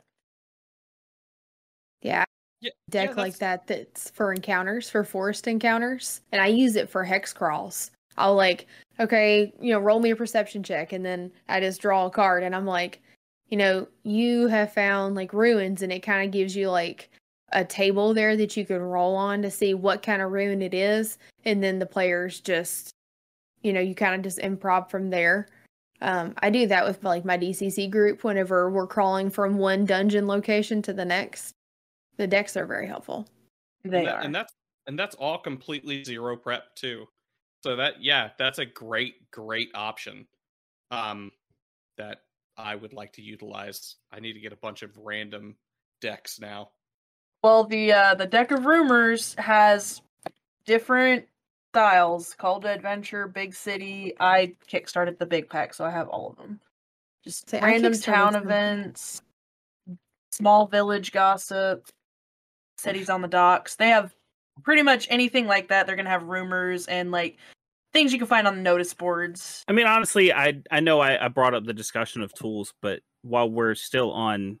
[2.00, 2.24] Yeah.
[2.62, 6.22] yeah deck yeah, like that that's for encounters, for forest encounters.
[6.32, 7.90] And I use it for hex crawls.
[8.16, 8.66] I'll like,
[8.98, 12.42] okay, you know, roll me a perception check and then I just draw a card
[12.42, 13.02] and I'm like,
[13.50, 17.10] you know, you have found like ruins and it kind of gives you like
[17.52, 20.74] a table there that you can roll on to see what kind of rune it
[20.74, 22.94] is and then the players just
[23.62, 25.48] you know you kind of just improv from there.
[26.00, 30.28] Um, i do that with like my dcc group whenever we're crawling from one dungeon
[30.28, 31.54] location to the next.
[32.18, 33.28] The decks are very helpful.
[33.84, 34.20] They and that, are.
[34.20, 34.52] and that's
[34.86, 37.06] and that's all completely zero prep too.
[37.64, 40.26] So that yeah that's a great great option
[40.90, 41.32] um
[41.96, 42.22] that
[42.56, 43.96] i would like to utilize.
[44.12, 45.56] I need to get a bunch of random
[46.00, 46.70] decks now
[47.42, 50.02] well, the uh, the deck of rumors has
[50.66, 51.26] different
[51.72, 54.14] styles: Call to Adventure, Big City.
[54.20, 56.60] I kickstarted the big pack, so I have all of them.
[57.24, 59.22] Just Say, random town events,
[60.32, 61.86] small village gossip,
[62.78, 63.76] cities on the docks.
[63.76, 64.14] They have
[64.62, 65.86] pretty much anything like that.
[65.86, 67.38] They're gonna have rumors and like
[67.92, 69.64] things you can find on the notice boards.
[69.68, 73.00] I mean, honestly, I I know I, I brought up the discussion of tools, but
[73.22, 74.58] while we're still on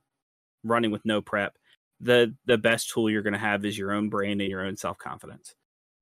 [0.64, 1.56] running with no prep,
[2.00, 4.76] the the best tool you're going to have is your own brain and your own
[4.76, 5.54] self confidence.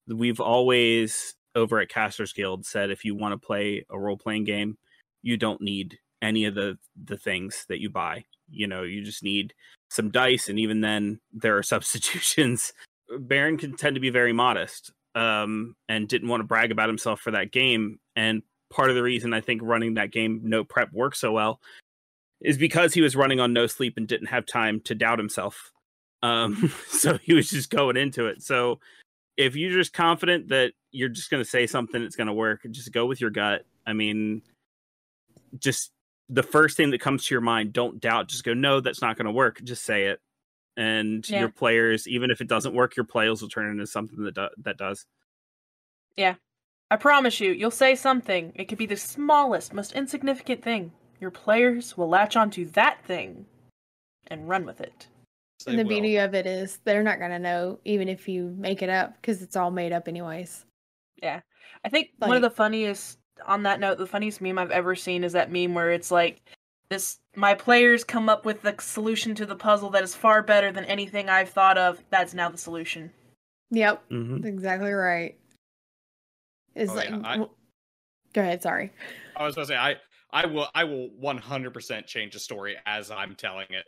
[0.07, 4.45] We've always over at Casters Guild said if you want to play a role playing
[4.45, 4.77] game,
[5.23, 8.25] you don't need any of the the things that you buy.
[8.49, 9.55] You know, you just need
[9.91, 12.73] some dice, and even then, there are substitutions.
[13.21, 17.21] Baron can tend to be very modest, um, and didn't want to brag about himself
[17.21, 17.99] for that game.
[18.15, 21.61] And part of the reason I think running that game no prep worked so well
[22.41, 25.73] is because he was running on no sleep and didn't have time to doubt himself.
[26.27, 28.43] Um, so he was just going into it.
[28.43, 28.81] So
[29.37, 32.61] if you're just confident that you're just going to say something that's going to work,
[32.71, 33.65] just go with your gut.
[33.87, 34.43] I mean,
[35.59, 35.91] just
[36.29, 38.29] the first thing that comes to your mind, don't doubt.
[38.29, 39.63] Just go, no, that's not going to work.
[39.63, 40.21] Just say it,
[40.77, 41.41] and Yeah.
[41.41, 44.49] your players, even if it doesn't work, your players will turn into something that do-
[44.65, 45.07] that does.
[46.17, 46.37] Yeah,
[46.91, 48.53] I promise you, you'll say something.
[48.55, 50.93] It could be the smallest, most insignificant thing.
[51.21, 53.47] Your players will latch onto that thing
[54.29, 55.07] and run with it.
[55.65, 55.89] They and the will.
[55.91, 59.43] beauty of it is they're not gonna know even if you make it up because
[59.43, 60.65] it's all made up anyways.
[61.23, 61.41] Yeah.
[61.85, 65.25] I think one of the funniest on that note, the funniest meme I've ever seen
[65.25, 66.43] is that meme where it's like
[66.89, 70.71] this my players come up with the solution to the puzzle that is far better
[70.73, 72.03] than anything I've thought of.
[72.11, 73.11] That's now the solution.
[73.71, 75.37] Yep, hmm exactly right.
[76.75, 77.51] It's Oh, like, yeah, I- w-
[78.33, 78.63] go ahead.
[78.63, 78.93] Sorry.
[79.37, 79.97] I was going to say I
[80.31, 83.87] I will I will 100% change the story as I'm telling it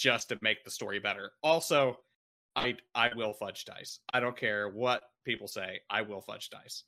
[0.00, 1.32] just to make the story better.
[1.42, 1.98] Also,
[2.56, 4.00] I I will fudge dice.
[4.12, 5.80] I don't care what people say.
[5.90, 6.84] I will fudge dice.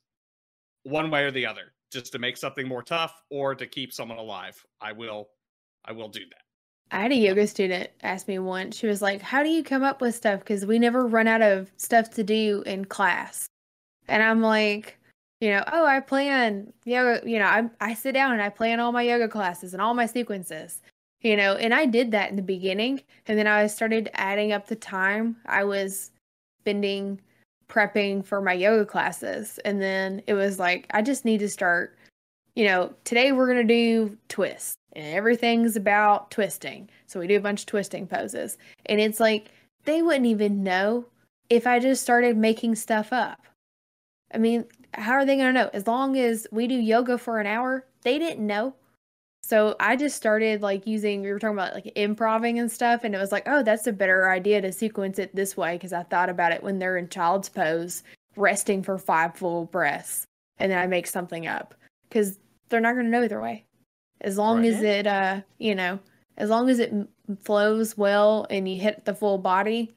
[0.83, 4.17] One way or the other, just to make something more tough or to keep someone
[4.17, 4.61] alive.
[4.81, 5.29] I will
[5.85, 6.41] I will do that.
[6.91, 8.75] I had a yoga student ask me once.
[8.77, 10.39] She was like, "How do you come up with stuff?
[10.39, 13.47] Because we never run out of stuff to do in class."
[14.07, 14.97] And I'm like,
[15.39, 17.27] you know, oh, I plan yoga.
[17.29, 19.93] You know, I I sit down and I plan all my yoga classes and all
[19.93, 20.81] my sequences.
[21.23, 24.67] You know, and I did that in the beginning, and then I started adding up
[24.67, 26.11] the time I was
[26.61, 27.19] spending
[27.69, 31.97] prepping for my yoga classes, and then it was like I just need to start
[32.55, 36.89] you know, today we're going to do twists and everything's about twisting.
[37.07, 38.57] So we do a bunch of twisting poses.
[38.85, 39.49] And it's like
[39.85, 41.05] they wouldn't even know
[41.49, 43.39] if I just started making stuff up.
[44.33, 45.69] I mean, how are they going to know?
[45.73, 48.75] As long as we do yoga for an hour, they didn't know.
[49.45, 53.03] So I just started like using, we were talking about like improving and stuff.
[53.03, 55.91] And it was like, oh, that's a better idea to sequence it this way because
[55.91, 58.03] I thought about it when they're in child's pose,
[58.37, 60.25] resting for five full breaths.
[60.59, 61.75] And then I make something up
[62.07, 63.65] because they're not going to know either way.
[64.21, 64.73] As long Right.
[64.73, 65.99] as it, uh, you know,
[66.37, 66.93] as long as it
[67.41, 69.93] flows well and you hit the full body,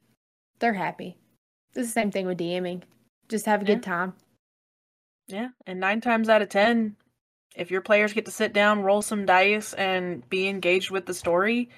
[0.58, 1.16] they're happy.
[1.68, 2.82] It's the same thing with DMing.
[3.28, 3.74] Just have a Yeah.
[3.74, 4.14] good time.
[5.28, 6.96] Yeah, and nine times out of ten,
[7.56, 11.14] if your players get to sit down, roll some dice, and be engaged with the
[11.14, 11.68] story,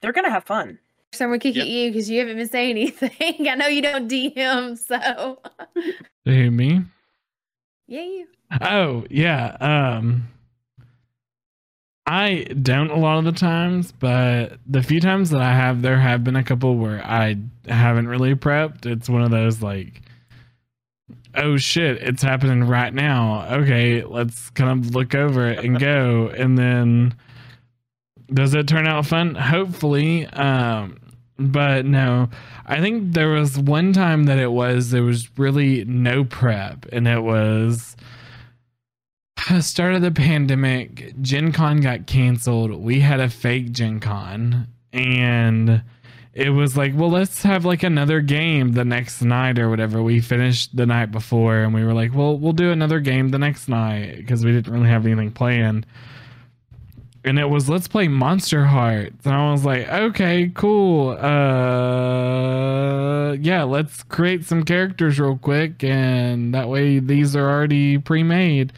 [0.00, 0.78] they're gonna have fun.
[1.12, 1.62] Someone we kick Yep.
[1.64, 3.48] at you because you haven't been saying anything.
[3.48, 5.38] I know you don't DM, so
[6.24, 6.82] Who me?
[7.86, 8.26] yeah, you.
[8.60, 9.56] Oh yeah.
[9.60, 10.28] Um,
[12.04, 15.98] I don't a lot of the times, but the few times that I have, there
[15.98, 17.36] have been a couple where I
[17.68, 18.86] haven't really prepped.
[18.86, 20.01] It's one of those like,
[21.34, 23.46] oh shit, it's happening right now.
[23.50, 27.14] Okay, let's kind of look over it and go, and then
[28.32, 29.34] does it turn out fun?
[29.34, 30.26] Hopefully.
[30.26, 30.98] Um,
[31.38, 32.28] but no,
[32.66, 37.08] I think there was one time that it was there was really no prep, and
[37.08, 37.96] it was
[39.60, 41.14] start of the pandemic.
[41.20, 42.72] Gen Con got canceled.
[42.72, 45.82] We had a fake Gen Con, and
[46.34, 50.02] it was like, well, let's have like another game the next night or whatever.
[50.02, 53.38] We finished the night before, and we were like, well, we'll do another game the
[53.38, 55.86] next night because we didn't really have anything planned
[57.24, 61.10] and it was let's play Monster Hearts, and I was like, okay, cool.
[61.10, 61.22] Uh,
[63.34, 68.72] yeah, let's create some characters real quick, and that way these are already pre-made.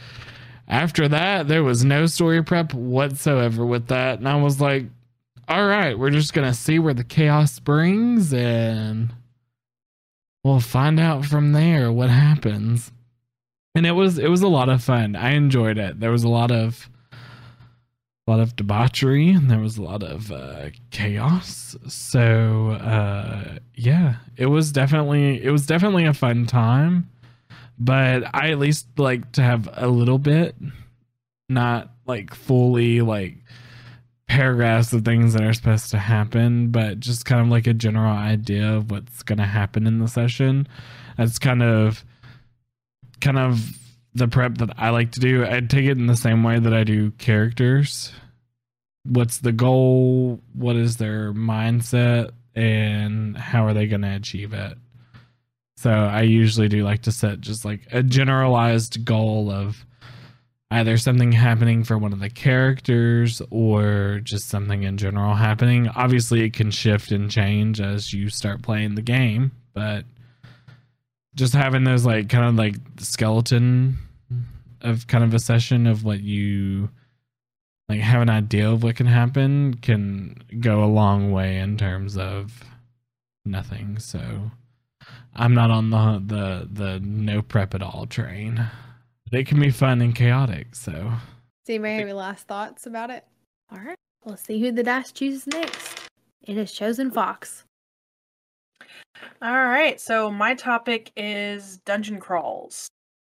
[0.69, 4.87] After that, there was no story prep whatsoever with that, and I was like,
[5.49, 9.15] all right, we're just gonna see where the chaos brings, and
[10.43, 12.93] we'll find out from there what happens.
[13.75, 15.17] And it was it was a lot of fun.
[15.17, 16.01] I enjoyed it.
[16.01, 16.89] There was a lot of
[18.27, 24.17] a lot of debauchery and there was a lot of uh, chaos so uh, yeah
[24.37, 27.11] it was definitely it was definitely a fun time
[27.79, 30.57] but i at least like to have a little bit
[31.51, 33.37] not like fully like
[34.27, 38.17] paragraphs of things that are supposed to happen but just kind of like a general
[38.17, 40.67] idea of what's going to happen in the session
[41.17, 42.05] that's kind of
[43.21, 43.79] kind of
[44.15, 45.45] the prep that I like to do.
[45.45, 48.13] I take it in the same way that I do characters.
[49.05, 50.41] What's the goal?
[50.55, 52.31] What is their mindset?
[52.55, 54.79] And how are they going to achieve it?
[55.77, 59.85] So I usually do like to set just like a generalized goal of
[60.75, 65.89] either something happening for one of the characters or just something in general happening.
[65.89, 70.05] Obviously, it can shift and change as you start playing the game, but
[71.37, 73.99] just having those like kind of like skeleton
[74.81, 76.91] of kind of a session of what you
[77.89, 82.17] like have an idea of what can happen can go a long way in terms
[82.17, 82.65] of
[83.45, 83.99] nothing.
[84.01, 84.51] So
[85.35, 88.69] I'm not on the the the no prep at all train.
[89.35, 90.77] They can be fun and chaotic.
[90.77, 91.11] So Does
[91.69, 93.25] anybody have any last thoughts about it?
[93.73, 93.97] All right.
[94.25, 96.03] we'll see who the dice chooses next.
[96.43, 97.65] It has chosen Fox.
[99.43, 102.87] All right, so my topic is dungeon crawls.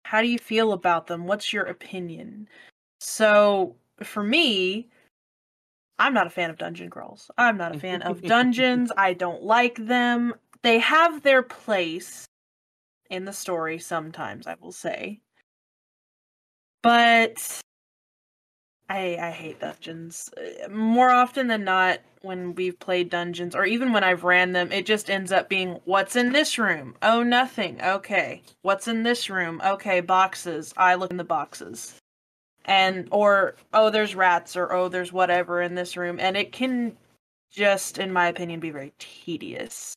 [0.05, 1.27] How do you feel about them?
[1.27, 2.47] What's your opinion?
[3.01, 4.91] So, for me,
[5.99, 7.31] I'm not a fan of dungeon crawls.
[7.39, 8.93] I'm not a fan of dungeons.
[8.99, 10.35] I don't like them.
[10.63, 12.27] They have their place
[13.09, 15.21] in the story sometimes, I will say.
[16.83, 17.61] But
[18.89, 20.31] I I hate dungeons.
[20.37, 24.73] Uh, More often than not, when we've played dungeons, or even when I've ran them,
[24.73, 26.97] it just ends up being what's in this room?
[27.03, 27.81] Oh, nothing.
[27.83, 28.43] Okay.
[28.63, 29.61] What's in this room?
[29.65, 30.73] Okay, boxes.
[30.77, 31.97] I look in the boxes.
[32.65, 36.19] And, or, oh, there's rats, or oh, there's whatever in this room.
[36.19, 36.97] And it can
[37.51, 39.95] just, in my opinion, be very tedious.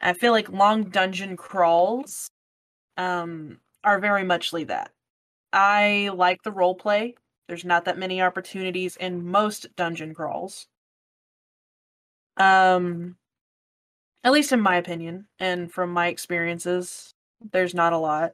[0.00, 2.28] I feel like long dungeon crawls
[2.96, 4.90] um, are very muchly that.
[5.54, 7.14] I like the role play.
[7.46, 10.66] There's not that many opportunities in most dungeon crawls.
[12.36, 13.16] Um
[14.24, 17.14] at least in my opinion and from my experiences,
[17.52, 18.32] there's not a lot.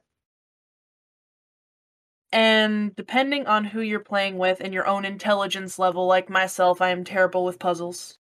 [2.31, 6.89] And depending on who you're playing with and your own intelligence level, like myself, I
[6.89, 8.17] am terrible with puzzles.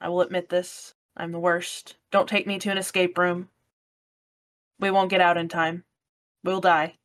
[0.00, 0.94] I will admit this.
[1.16, 1.96] I'm the worst.
[2.10, 3.48] Don't take me to an escape room.
[4.80, 5.84] We won't get out in time.
[6.42, 6.98] We'll die.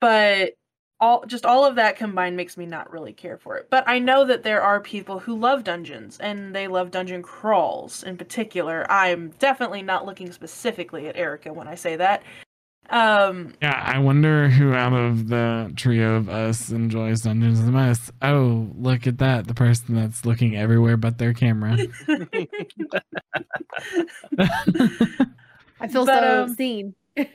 [0.00, 0.54] But
[1.00, 3.68] all just all of that combined makes me not really care for it.
[3.70, 8.02] But I know that there are people who love dungeons and they love dungeon crawls
[8.02, 8.86] in particular.
[8.90, 12.22] I'm definitely not looking specifically at Erica when I say that.
[12.90, 18.10] Um yeah, I wonder who out of the trio of us enjoys Dungeons the most.
[18.20, 19.46] Oh, look at that.
[19.46, 21.78] The person that's looking everywhere but their camera.
[25.80, 26.94] I feel But, so um, seen.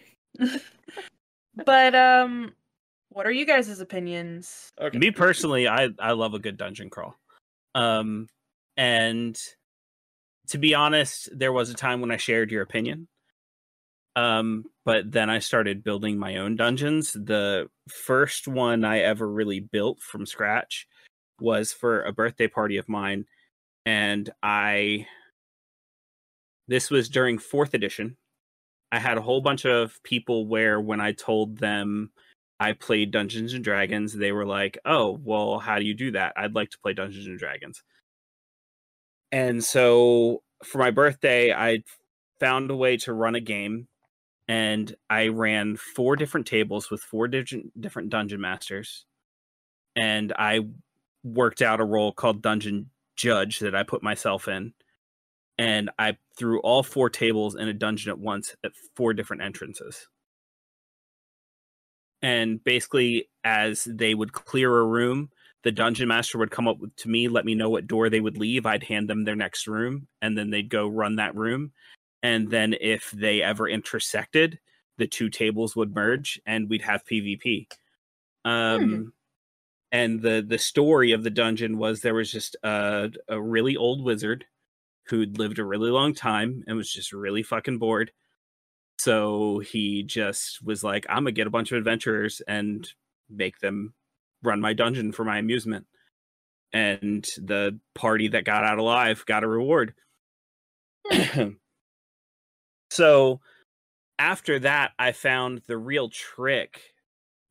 [1.65, 2.53] but um
[3.09, 4.71] what are you guys' opinions?
[4.79, 4.97] Okay.
[4.97, 7.15] Me personally, I I love a good dungeon crawl.
[7.73, 8.27] Um
[8.77, 9.37] and
[10.47, 13.07] to be honest, there was a time when I shared your opinion.
[14.15, 17.13] Um but then I started building my own dungeons.
[17.13, 20.87] The first one I ever really built from scratch
[21.39, 23.25] was for a birthday party of mine
[23.85, 25.07] and I
[26.67, 28.17] this was during 4th edition.
[28.91, 32.11] I had a whole bunch of people where when I told them
[32.59, 36.33] I played Dungeons and Dragons, they were like, "Oh, well, how do you do that?
[36.37, 37.83] I'd like to play Dungeons and Dragons."
[39.31, 41.83] And so for my birthday, I
[42.39, 43.87] found a way to run a game
[44.47, 49.05] and I ran four different tables with four different dungeon masters.
[49.95, 50.61] And I
[51.23, 54.73] worked out a role called Dungeon Judge that I put myself in.
[55.57, 60.07] And I threw all four tables in a dungeon at once at four different entrances.
[62.21, 65.29] And basically as they would clear a room
[65.63, 68.37] the dungeon master would come up to me let me know what door they would
[68.37, 68.67] leave.
[68.67, 71.71] I'd hand them their next room and then they'd go run that room.
[72.21, 74.59] And then if they ever intersected
[74.97, 77.67] the two tables would merge and we'd have pvp
[78.45, 79.11] um
[79.91, 84.03] and the the story of the dungeon was there was just a, a really old
[84.03, 84.45] wizard
[85.07, 88.11] who'd lived a really long time and was just really fucking bored
[88.97, 92.87] so he just was like, I'm gonna get a bunch of adventurers and
[93.29, 93.93] make them
[94.43, 95.85] run my dungeon for my amusement.
[96.73, 99.93] And the party that got out alive got a reward.
[102.89, 103.41] so
[104.17, 106.81] after that, I found the real trick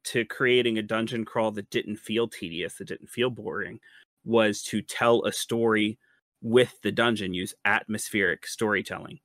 [0.04, 3.80] to creating a dungeon crawl that didn't feel tedious, that didn't feel boring,
[4.24, 5.98] was to tell a story
[6.44, 9.18] with the dungeon, use atmospheric storytelling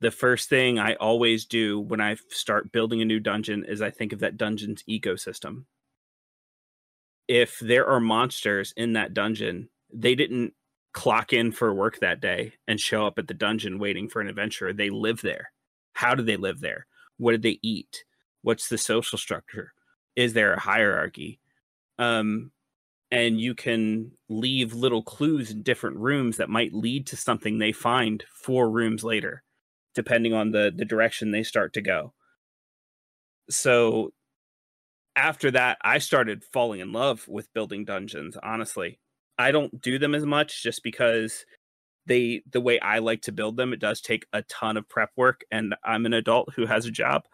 [0.00, 3.90] the first thing I always do when I start building a new dungeon is I
[3.90, 5.64] think of that dungeon's ecosystem.
[7.28, 10.52] If there are monsters in that dungeon, they didn't
[10.92, 14.28] clock in for work that day and show up at the dungeon waiting for an
[14.28, 14.72] adventurer.
[14.72, 15.50] They live there.
[15.94, 16.86] How do they live there?
[17.16, 18.04] What do they eat?
[18.42, 19.72] What's the social structure?
[20.14, 21.40] Is there a hierarchy?
[21.98, 22.52] Um,
[23.10, 27.72] and you can leave little clues in different rooms that might lead to something they
[27.72, 29.42] find four rooms later
[29.94, 32.12] depending on the the direction they start to go
[33.48, 34.12] so
[35.16, 38.36] after that, I started falling in love with building dungeons.
[38.42, 39.00] Honestly,
[39.38, 41.46] I don't do them as much just because
[42.06, 45.10] they the way I like to build them, it does take a ton of prep
[45.16, 47.24] work, and I'm an adult who has a job,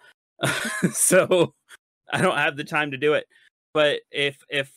[0.92, 1.54] so
[2.12, 3.26] I don't have the time to do it.
[3.74, 4.72] But if if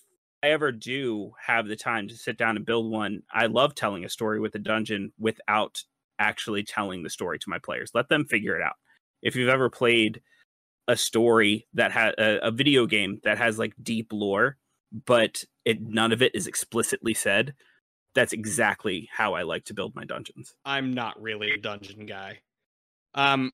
[0.45, 4.05] I ever do have the time to sit down and build one, I love telling
[4.05, 5.81] a story with a dungeon without
[6.19, 7.89] actually telling the story to my players.
[7.95, 8.75] Let them figure it out.
[9.23, 10.21] If you've ever played
[10.87, 14.57] a story that has a, a, video game that has like deep lore,
[15.07, 17.55] but it none of it is explicitly said,
[18.13, 20.53] that's exactly how I like to build my dungeons.
[20.63, 22.41] I'm not really a dungeon guy.
[23.15, 23.51] Um,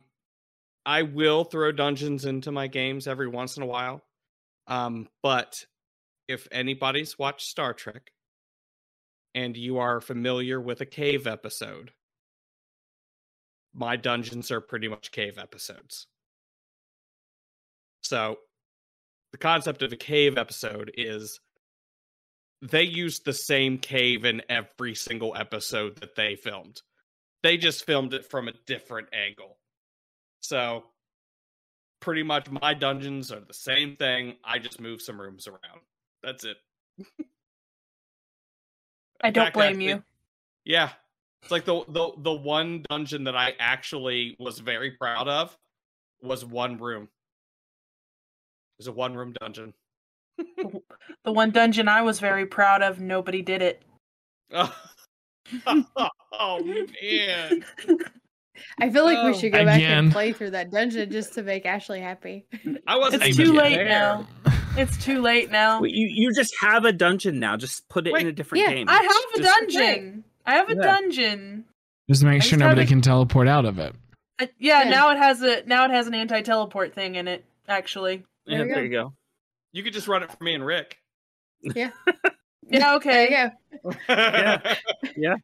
[0.85, 4.03] I will throw dungeons into my games every once in a while.
[4.67, 5.65] Um, but
[6.31, 8.11] if anybody's watched Star Trek
[9.35, 11.91] and you are familiar with a cave episode,
[13.73, 16.07] my dungeons are pretty much cave episodes.
[18.01, 18.37] So
[19.31, 21.39] the concept of a cave episode is
[22.61, 26.81] they used the same cave in every single episode that they filmed.
[27.43, 29.57] They just filmed it from a different angle.
[30.41, 30.83] So
[31.99, 34.35] pretty much my dungeons are the same thing.
[34.43, 35.81] I just move some rooms around.
[36.23, 36.57] That's it.
[39.23, 40.03] I don't blame you.
[40.65, 40.89] Yeah.
[41.43, 45.57] It's like the, the the one dungeon that I actually was very proud of
[46.21, 47.03] was one room.
[47.03, 47.09] It
[48.79, 49.73] was a one room dungeon.
[50.37, 53.81] the one dungeon I was very proud of, nobody did it.
[55.65, 57.65] oh, man.
[58.79, 59.33] I feel like we Oh.
[59.33, 59.97] should go back Again.
[60.05, 62.45] and play through that dungeon just to make Ashley happy.
[62.85, 63.87] I wasn't It's too late there.
[63.87, 64.27] now.
[64.77, 65.81] It's too late now.
[65.81, 67.57] Wait, you you just have a dungeon now.
[67.57, 68.89] Just put it Wait, in a different yeah, game.
[68.89, 70.23] I have a Just- dungeon.
[70.45, 70.81] I have a Yeah.
[70.81, 71.65] dungeon.
[72.09, 73.93] Just make sure just nobody haven't- can teleport out of it.
[74.39, 74.89] Uh, yeah, Yeah.
[74.89, 77.45] now it has a now it has an anti teleport thing in it.
[77.67, 79.13] Actually, Yeah, There we there you go.
[79.71, 80.97] You could just run it for me and Rick.
[81.61, 81.91] yeah.
[82.63, 83.23] There Okay.
[83.23, 83.29] you
[83.83, 83.91] go.
[84.09, 84.75] yeah.
[85.17, 85.35] Yeah.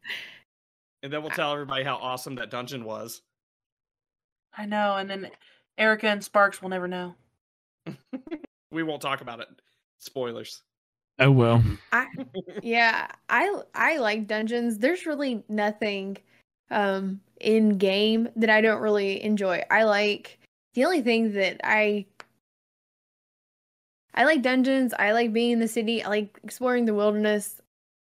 [1.03, 3.21] And then we'll tell everybody how awesome that dungeon was.
[4.57, 5.29] I know, and then
[5.77, 7.15] Erica and Sparxx will never know.
[8.71, 9.47] We won't talk about it.
[9.99, 10.61] Spoilers.
[11.19, 11.63] Oh well.
[11.91, 12.07] I
[12.61, 14.77] yeah, I I like dungeons.
[14.77, 16.17] There's really nothing
[16.69, 19.63] um in game that I don't really enjoy.
[19.71, 20.39] I like
[20.73, 22.05] the only thing that I
[24.13, 27.61] I like dungeons, I like being in the city, I like exploring the wilderness.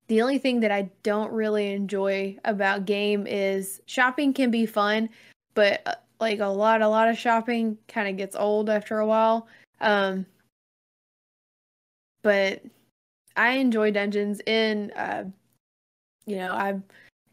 [0.08, 5.10] The only thing that I don't really enjoy about game is shopping can be fun,
[5.56, 9.08] but uh, like a lot a lot of shopping kind of gets old after a
[9.08, 9.48] while.
[9.82, 10.26] Um
[12.24, 12.62] but
[13.36, 15.26] I enjoy dungeons in uh
[16.26, 16.80] you know, I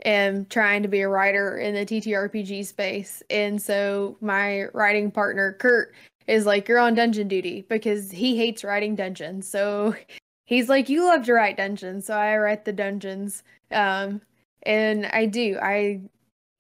[0.05, 5.55] am trying to be a writer in the TTRPG space and so my writing partner
[5.59, 5.95] Kurt
[6.27, 9.49] is like you're on dungeon duty because he hates writing dungeons.
[9.49, 9.95] So
[10.47, 13.43] he's like you love to write dungeons, so I write the dungeons.
[13.71, 14.21] Um
[14.65, 15.59] and I do.
[15.61, 16.01] I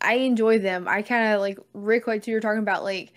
[0.00, 0.86] I enjoy them.
[0.86, 3.12] I kind of like Rick what you were talking about like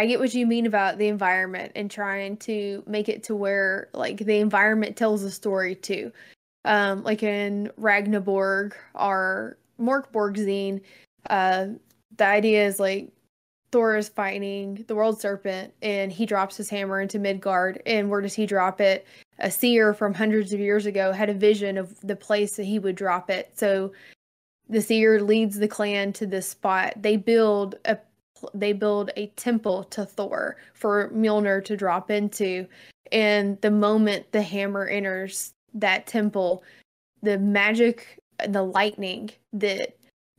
[0.00, 3.90] I get what you mean about the environment and trying to make it to where
[3.92, 6.10] like the environment tells a story too.
[6.64, 10.80] Um, like in Ragnaborg or Morkborg zine,
[11.28, 11.66] uh,
[12.16, 13.12] the idea is like
[13.72, 17.82] Thor is fighting the world serpent and he drops his hammer into Midgard.
[17.84, 19.06] And where does he drop it?
[19.40, 22.78] A seer from hundreds of years ago had a vision of the place that he
[22.78, 23.52] would drop it.
[23.54, 23.92] So
[24.66, 26.94] the seer leads the clan to this spot.
[26.96, 27.98] They build a
[28.54, 32.66] they build a temple to Thor for Mjolnir to drop into.
[33.12, 36.62] And the moment the hammer enters that temple,
[37.22, 38.18] the magic,
[38.48, 39.96] the lightning that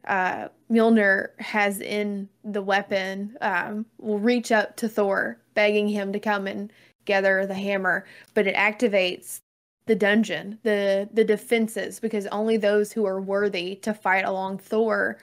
[0.07, 6.19] uh, Mjolnir has in the weapon um, will reach up to Thor, begging him to
[6.19, 6.71] come and
[7.05, 8.05] gather the hammer.
[8.33, 9.41] But it activates
[9.85, 15.17] the dungeon, the the defenses, because only those who are worthy to fight along Thor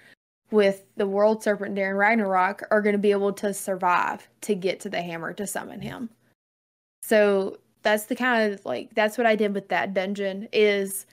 [0.50, 4.80] with the world serpent Darren Ragnarok are going to be able to survive to get
[4.80, 6.10] to the hammer to summon him.
[7.02, 11.06] So that's the kind of like that's what I did with that dungeon is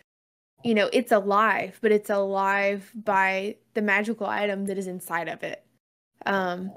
[0.63, 5.43] you know, it's alive, but it's alive by the magical item that is inside of
[5.43, 5.63] it.
[6.25, 6.71] Um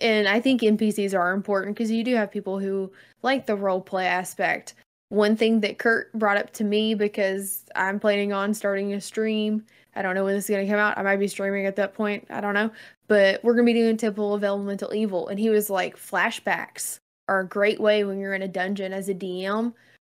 [0.00, 2.92] and I think NPCs are important because you do have people who
[3.22, 4.74] like the role play aspect.
[5.08, 9.64] One thing that Kurt brought up to me because I'm planning on starting a stream.
[9.98, 10.96] I don't know when this is going to come out.
[10.96, 12.24] I might be streaming at that point.
[12.30, 12.70] I don't know.
[13.08, 15.26] But we're going to be doing Temple of Elemental Evil.
[15.26, 19.08] And he was like, flashbacks are a great way when you're in a dungeon as
[19.08, 19.74] a DM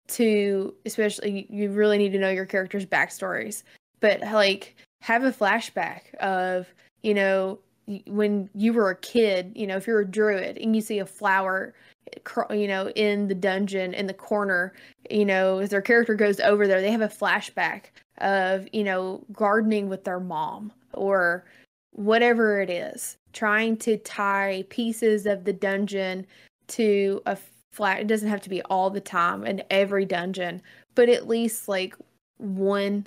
[0.09, 3.62] to, especially, you really need to know your character's backstories.
[4.01, 6.66] But like, have a flashback of,
[7.03, 7.61] you know,
[8.07, 11.07] when you were a kid, you know, if you're a druid and you see a
[11.07, 11.72] flower
[12.12, 14.72] eh, you know, in the dungeon in the corner,
[15.09, 17.85] you know, as their character goes over there, they have a flashback
[18.19, 21.45] of, you know, gardening with their mom or
[21.93, 26.27] whatever it is, trying to tie pieces of the dungeon
[26.69, 27.37] to a
[27.73, 28.01] flat.
[28.01, 30.62] It doesn't have to be all the time in every dungeon,
[30.95, 31.95] but at least like
[32.39, 33.07] one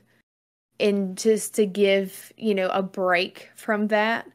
[0.79, 4.27] and just to give, you know, a break from that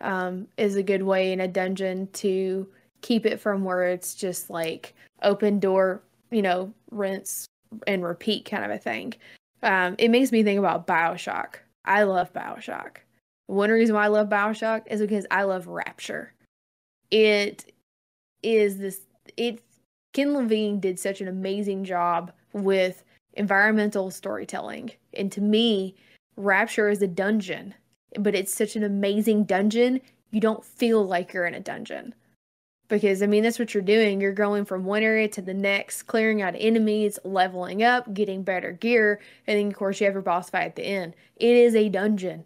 [0.00, 2.66] um, is a good way in a dungeon to
[3.02, 7.46] keep it from where it's just like open door, you know, rinse
[7.86, 9.14] and repeat kind of a thing.
[9.62, 11.56] Um, it makes me think about Bioshock.
[11.84, 12.98] I love Bioshock.
[13.46, 16.32] One reason why I love Bioshock is because I love Rapture.
[17.10, 17.72] It
[18.42, 19.00] is this.
[19.36, 19.62] It
[20.12, 23.04] Ken Levine did such an amazing job with
[23.34, 25.94] environmental storytelling, and to me,
[26.36, 27.74] Rapture is a dungeon,
[28.18, 30.00] but it's such an amazing dungeon.
[30.32, 32.14] You don't feel like you're in a dungeon
[32.88, 34.20] because I mean that's what you're doing.
[34.20, 38.72] You're going from one area to the next, clearing out enemies, leveling up, getting better
[38.72, 41.14] gear, and then of course you have your boss fight at the end.
[41.36, 42.44] It is a dungeon.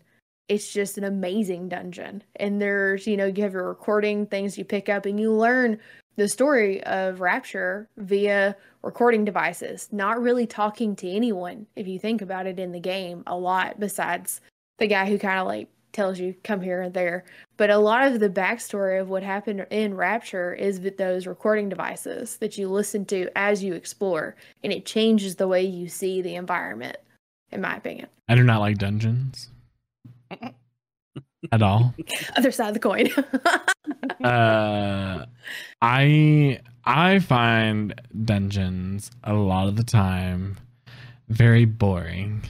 [0.49, 2.25] It's just an amazing dungeon.
[2.37, 5.79] And there's, you know, you have your recording things you pick up and you learn
[6.17, 12.21] the story of Rapture via recording devices, not really talking to anyone if you think
[12.21, 14.41] about it in the game a lot besides
[14.79, 17.25] the guy who kind of like tells you come here and there.
[17.57, 21.69] But a lot of the backstory of what happened in Rapture is with those recording
[21.69, 26.23] devices that you listen to as you explore, and it changes the way you see
[26.23, 26.97] the environment,
[27.51, 28.09] in my opinion.
[28.29, 29.51] I do not like dungeons
[31.53, 31.95] at all.
[32.37, 33.09] Other side of the coin.
[34.25, 35.27] uh,
[35.83, 40.57] I I find dungeons a lot of the time
[41.29, 42.43] very boring.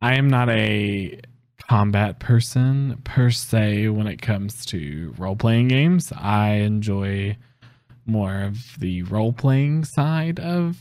[0.00, 1.20] I am not a
[1.68, 6.12] combat person per se when it comes to role playing games.
[6.16, 7.36] I enjoy
[8.06, 10.78] more of the role playing side of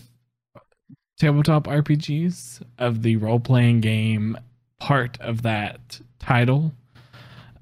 [1.20, 4.38] tabletop RPGs, of the role playing game
[4.80, 6.74] part of that title.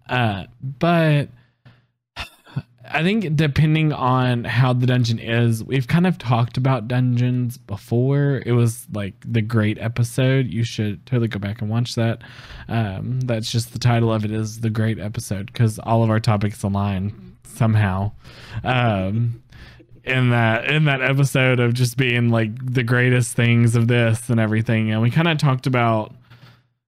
[0.10, 1.30] Uh, but
[2.88, 8.43] I think depending on how the dungeon is, we've kind of talked about dungeons before.
[8.45, 10.47] It was like the great episode.
[10.47, 12.21] You should totally go back and watch that.
[12.67, 16.19] Um, that's just the title of it is the great episode because all of our
[16.19, 18.11] topics align somehow.
[18.63, 19.41] Um,
[20.03, 24.39] in that in that episode of just being like the greatest things of this and
[24.39, 26.13] everything, and we kind of talked about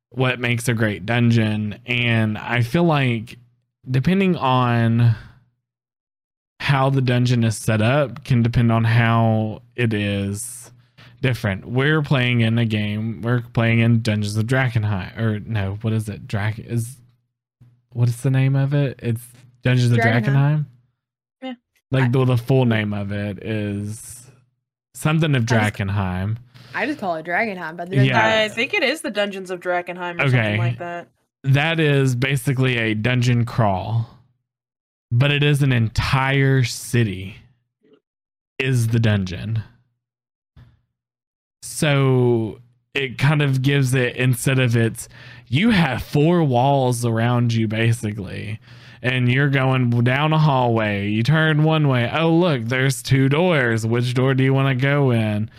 [0.09, 3.37] what makes a great dungeon, and I feel like
[3.89, 5.15] depending on
[6.59, 10.71] how the dungeon is set up can depend on how it is
[11.21, 11.65] different.
[11.65, 13.21] We're playing in a game.
[13.21, 16.27] We're playing in Dungeons of Drakkenheim, or no, what is it?
[16.27, 16.97] Drac is
[17.91, 18.99] what is the name of it?
[19.01, 19.23] It's
[19.63, 20.25] Dungeons of Drakkenheim.
[20.25, 20.65] Drakkenheim.
[21.41, 21.53] Yeah.
[21.91, 24.29] Like the, the full name of it is
[24.93, 26.37] something of I Drakkenheim.
[26.75, 28.43] I just call it Dragonheim, but Yeah.
[28.43, 30.31] I think it is the Dungeons of Drakkenheim or Okay.
[30.31, 31.07] something like that.
[31.43, 34.07] That is basically a dungeon crawl,
[35.11, 37.37] but it is an entire city.
[38.59, 39.61] Is the dungeon.
[41.61, 42.59] So
[42.97, 45.07] it kind of gives it instead of it's
[45.47, 48.59] you have four walls around you basically
[49.03, 53.85] and you're going down a hallway you turn one way oh look there's two doors
[53.85, 55.49] which door do you want to go in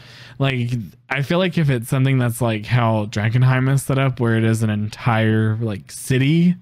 [0.41, 0.73] like
[1.09, 4.43] i feel like if it's something that's like how drakkenheim is set up where it
[4.43, 6.57] is an entire like city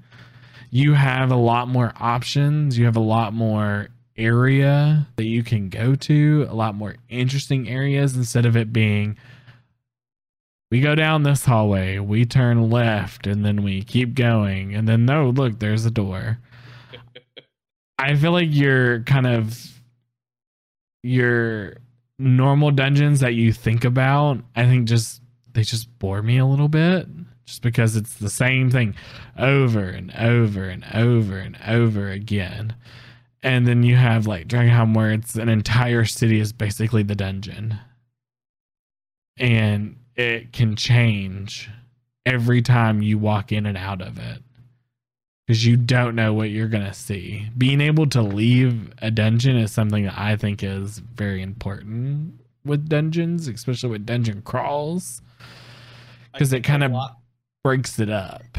[0.71, 5.69] you have a lot more options you have a lot more area that you can
[5.69, 9.17] go to a lot more interesting areas instead of it being
[10.71, 15.07] we go down this hallway, we turn left, and then we keep going, and then
[15.07, 16.39] no, look, there's a door.
[17.99, 19.57] I feel like you're kind of
[21.03, 21.77] your
[22.19, 26.69] normal dungeons that you think about, I think just they just bore me a little
[26.69, 27.07] bit
[27.47, 28.95] just because it's the same thing
[29.39, 32.75] over and over and over and over again.
[33.43, 37.79] And then you have like Dragonheim where it's an entire city is basically the dungeon.
[39.39, 41.71] And it can change
[42.25, 44.43] every time you walk in and out of it
[45.47, 47.49] because you don't know what you're going to see.
[47.57, 52.89] Being able to leave a dungeon is something that I think is very important with
[52.89, 55.23] dungeons, especially with dungeon crawls,
[56.33, 57.21] because it kinda- lot-
[57.67, 58.59] breaks it up.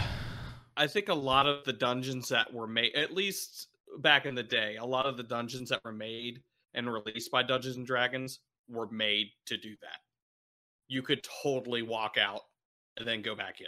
[0.75, 4.43] I think a lot of the dungeons that were made, at least back in the
[4.43, 6.41] day, a lot of the dungeons that were made
[6.73, 9.99] and released by Dungeons and Dragons were made to do that.
[10.89, 12.41] You could totally walk out
[12.97, 13.67] and then go back in.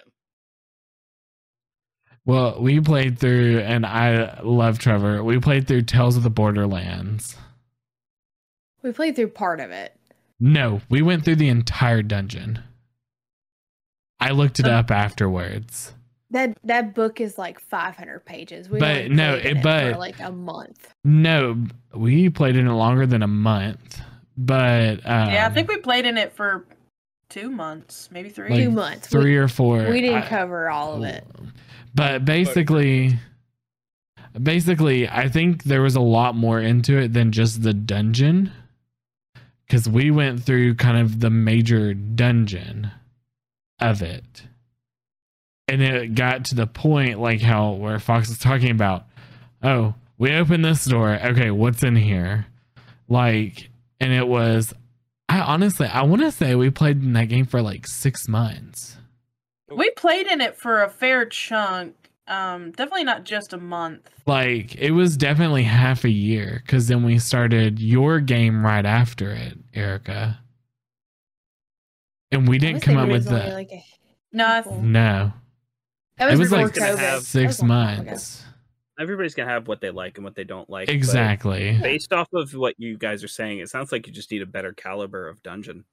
[2.25, 5.23] Well, we played through, and I love Trevor.
[5.23, 7.37] We played through Tales of the Borderlands.
[8.81, 9.97] We played through part of it.
[10.37, 12.61] No, we went through the entire dungeon.
[14.19, 15.93] I looked it Um, up afterwards.
[16.31, 18.69] That that book is like 500 pages.
[18.69, 20.93] We But no, it- it but- for like a month.
[21.03, 21.57] No,
[21.93, 24.01] we played in it longer than a month.
[24.37, 26.65] But um, yeah, I think we played in it for
[27.29, 28.49] two months, maybe three.
[28.49, 29.07] Like Two months.
[29.07, 29.79] three or four.
[29.85, 31.25] we, we didn't I- cover all of it.
[31.95, 33.17] But basically,
[34.41, 38.51] basically, I think there was a lot more into it than just the dungeon.
[39.67, 42.89] Because we went through kind of the major dungeon
[43.79, 44.43] of it.
[45.67, 49.05] And it got to the point like how where Fox was talking about,
[49.61, 51.19] oh, we open this door.
[51.23, 52.47] Okay, what's in here?
[53.07, 53.69] Like,
[53.99, 54.73] and it was
[55.27, 58.97] I honestly I want to say we played in that game for like six months.
[59.71, 61.95] We played in it for a fair chunk.
[62.27, 64.07] Um, definitely not just a month.
[64.27, 69.31] like it was definitely half a year because then we started your game right after
[69.31, 70.39] it erica
[72.31, 73.83] and we didn't come up with was only the like a
[74.31, 74.81] No, I- handful.
[74.81, 75.33] no
[76.17, 76.97] That it was, was like COVID.
[76.99, 78.09] have was six a long time ago.
[78.11, 78.45] months
[78.99, 80.89] Everybody's gonna have what they like and what they don't like.
[80.89, 84.41] exactly Based off of what you guys are saying, it sounds like you just need
[84.41, 85.85] a better caliber of dungeon.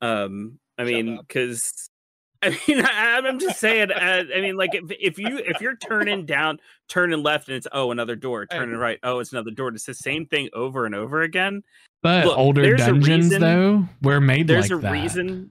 [0.00, 1.90] Um, I Shut mean, because
[2.42, 3.90] I mean, I, I'm just saying.
[3.90, 6.58] Uh, I mean, like if if you if you're turning down,
[6.88, 9.68] turning left, and it's oh another door, turning right, oh it's another door.
[9.70, 11.62] It's the same thing over and over again.
[12.02, 14.92] But Look, older dungeons reason- though were made there's like a that.
[14.92, 15.50] reason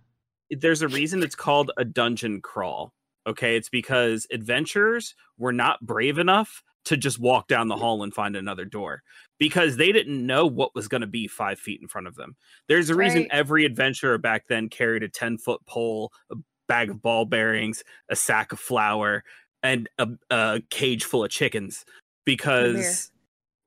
[0.52, 2.94] there's a reason it's called a dungeon crawl
[3.28, 3.56] okay?
[3.58, 8.36] It's because adventurers were not brave enough to just walk down the hall and find
[8.36, 9.02] another door
[9.40, 12.36] because they didn't know what was going to be five feet in front of them.
[12.68, 13.30] There's a reason Right.
[13.32, 16.36] every adventurer back then carried a 10 foot pole a
[16.68, 19.24] bag of ball bearings a sack of flour
[19.64, 21.84] and a, a cage full of chickens
[22.26, 23.12] because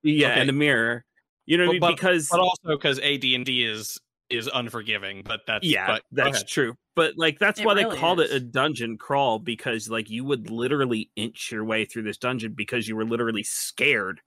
[0.05, 0.41] yeah Okay.
[0.41, 1.05] and a mirror
[1.49, 1.81] you know what I mean?
[1.81, 3.99] But- but- because but also because AD&D is
[4.31, 5.23] is unforgiving.
[5.25, 8.31] But that's yeah but, that's true but like that's It why really they called it
[8.33, 12.89] a dungeon crawl because like you would literally inch your way through this dungeon because
[12.89, 14.21] you were literally scared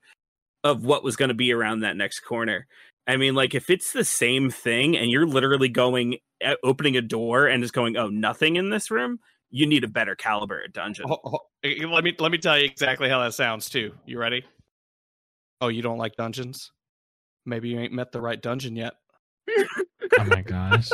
[0.63, 2.65] of what was going to be around that next corner
[3.07, 7.01] i mean like if it's the same thing and you're literally going uh, opening a
[7.01, 9.19] door and it's going oh nothing in this room
[9.49, 12.57] you need a better caliber at dungeon Ho- ho- eh, Let me let me tell
[12.57, 13.91] you exactly how that sounds too.
[14.05, 14.45] You ready?
[15.59, 16.71] Oh, you don't like dungeons?
[17.45, 18.93] Maybe you ain't met the right dungeon yet.
[20.19, 20.89] oh my gosh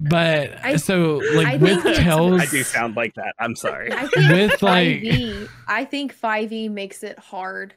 [0.00, 4.06] but I- so like I with tells i do sound like that i'm sorry I
[4.06, 7.74] think With, like- 5e, I think 5e makes it hard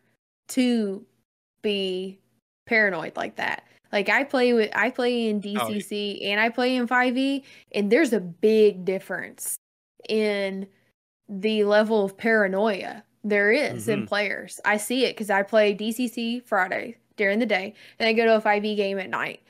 [0.50, 1.06] to
[1.62, 2.20] be
[2.68, 3.64] paranoid like that.
[3.92, 7.44] Like I play with I play in oh, DCC and I play in 5e
[7.74, 9.56] and there's a big difference
[10.08, 10.68] in
[11.28, 14.08] the level of paranoia there is in mm-hmm.
[14.08, 14.62] players.
[14.64, 18.36] I see it cuz I play DCC Friday during the day and I go to
[18.36, 19.42] a 5e game at night.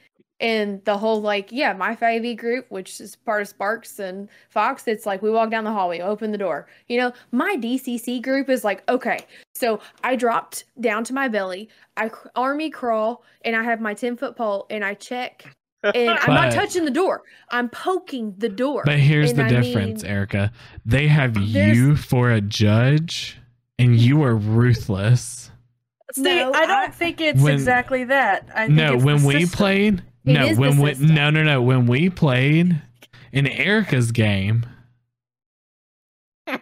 [0.42, 4.86] And the whole like, yeah, my 5e group, which is part of Sparxx and Fox,
[4.86, 6.68] it's like we walk down the hallway, open the door.
[6.90, 9.20] You know, my DCC group is like, okay,
[9.54, 14.18] so I dropped down to my belly, I army crawl, and I have my 10
[14.18, 15.46] foot pole, and I check,
[15.84, 17.24] and I'm not touching the door.
[17.50, 18.84] I'm poking the door.
[18.86, 20.52] but here's And the I difference mean, erica
[20.86, 23.38] they have you for a judge
[23.80, 25.50] and you are ruthless
[26.14, 28.48] See, No, I don't I- think it's When- exactly that.
[28.54, 29.58] I think no it's when we system.
[29.58, 32.82] played It no is when we no no no when we played
[33.32, 34.66] in erica's game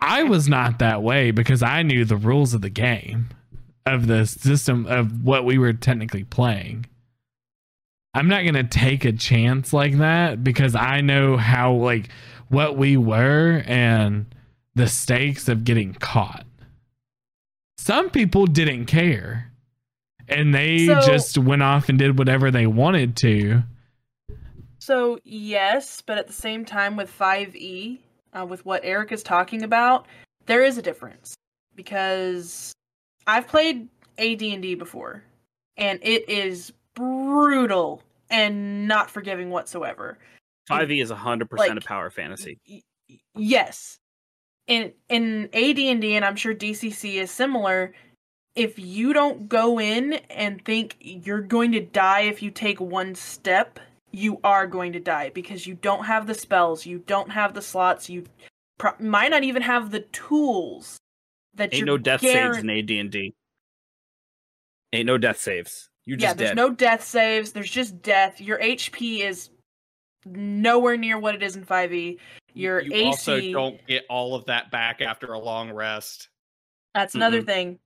[0.01, 3.29] i was not that way because i knew the rules of the game
[3.85, 6.85] of the system of what we were technically playing
[8.13, 12.09] i'm not going to take a chance like that because i know how like
[12.49, 14.25] what we were and
[14.75, 16.45] the stakes of getting caught
[17.83, 19.51] some people didn't care
[20.29, 23.63] and they So- just went off and did whatever they wanted to.
[24.79, 27.99] So yes, but at the same time with 5e,
[28.33, 30.07] uh, with what Eric is talking about,
[30.45, 31.35] there is a difference
[31.75, 32.71] because
[33.27, 35.23] I've played AD&D before,
[35.77, 40.17] and it is brutal and not forgiving whatsoever.
[40.69, 43.99] 5e is 100% a power fantasy Y- y- yes,
[44.67, 47.93] in in AD&D, and I'm sure DCC is similar.
[48.55, 53.15] If you don't go in and think you're going to die if you take one
[53.15, 53.79] step,
[54.11, 57.61] you are going to die because you don't have the spells, you don't have the
[57.63, 58.25] slots, you
[58.77, 60.99] pro- might not even have the tools
[61.55, 63.33] that ain't no death saves in AD&D
[64.93, 67.51] ain't no death saves you're yeah, there's dead no death saves.
[67.51, 68.41] There's just death.
[68.41, 69.49] Your HP is
[70.25, 72.17] nowhere near what it is in 5e.
[72.53, 73.05] Your you AC.
[73.05, 76.29] also don't get all of that back after a long rest.
[76.93, 77.45] That's another Mm-mm.
[77.47, 77.79] thing.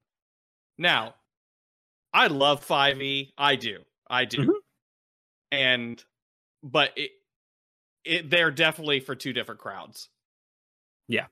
[0.77, 1.15] Now,
[2.13, 3.33] I love 5e.
[3.37, 3.79] I do.
[4.09, 4.37] I do.
[4.39, 4.53] Mhm.
[5.51, 6.03] And
[6.63, 7.11] but it,
[8.03, 10.09] it they're definitely for two different crowds.
[11.07, 11.27] Yeah.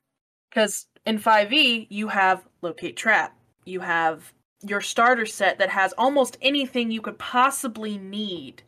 [0.50, 3.38] Because in 5e, you have locate trap.
[3.66, 8.64] You have your starter set that has almost anything you could possibly need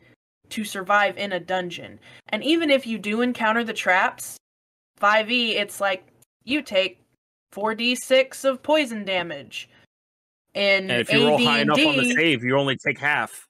[0.50, 1.98] to survive in a dungeon.
[2.28, 4.36] And even if you do encounter the traps,
[4.98, 6.06] 5e, it's like
[6.44, 7.00] you take
[7.52, 9.68] 4d6 of poison damage.
[10.54, 13.48] In And if you roll high enough on the save, you only take half.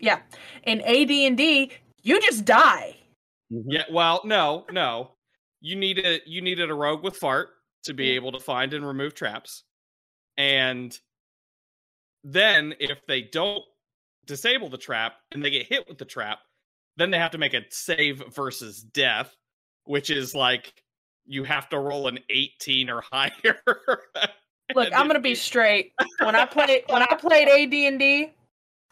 [0.00, 0.20] Yeah.
[0.64, 1.72] In AD&D,
[2.02, 2.96] you just die.
[3.52, 3.70] Mm-hmm.
[3.70, 5.12] Yeah, well, no, no.
[5.60, 7.48] You needed you needed a rogue with fart
[7.84, 9.64] to be able to find and remove traps.
[10.36, 10.96] And
[12.22, 13.64] then if they don't
[14.26, 16.38] disable the trap and they get hit with the trap,
[16.96, 19.34] then they have to make a save versus death,
[19.84, 20.72] which is like
[21.28, 23.30] you have to roll an 18 or higher.
[24.74, 25.92] Look, I'm gonna be straight.
[26.20, 28.32] When I played when I played AD&D,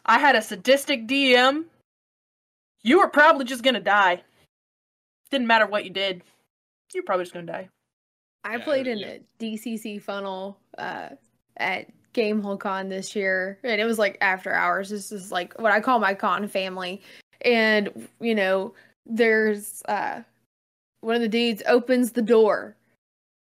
[0.07, 1.65] I had a sadistic DM.
[2.83, 4.23] You were probably just gonna die.
[5.31, 6.23] Didn't matter what you did.
[6.95, 7.69] You're probably just gonna die.
[8.45, 9.07] I Yeah, played in yeah.
[9.09, 11.11] a DCC funnel uh,
[11.57, 14.89] at Gamehole Con this year, and it was like after hours.
[14.89, 17.03] This is like what I call my con family,
[17.43, 18.73] and you know,
[19.05, 20.23] there's uh,
[21.07, 22.77] one of the dudes opens the door,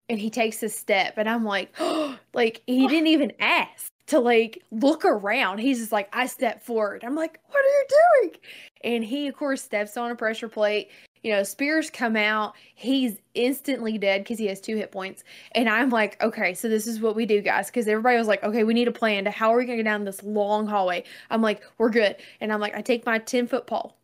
[0.09, 1.73] and he takes a step, and I'm like,
[2.33, 5.59] like he didn't even ask to like look around.
[5.59, 7.05] He's just like, I step forward.
[7.05, 7.85] I'm like, what are you
[8.21, 8.35] doing?
[8.83, 10.89] And he of course steps on a pressure plate.
[11.23, 12.53] You know, spears come out.
[12.75, 15.23] He's instantly dead because he has two hit points.
[15.53, 17.67] And I'm like, okay, so this is what we do, guys.
[17.67, 19.83] Because everybody was like, okay, we need a plan to how are we going to
[19.85, 21.05] get down this long hallway?
[21.29, 22.17] I'm like, we're good.
[22.41, 23.95] And I'm like, I take my 10 foot pole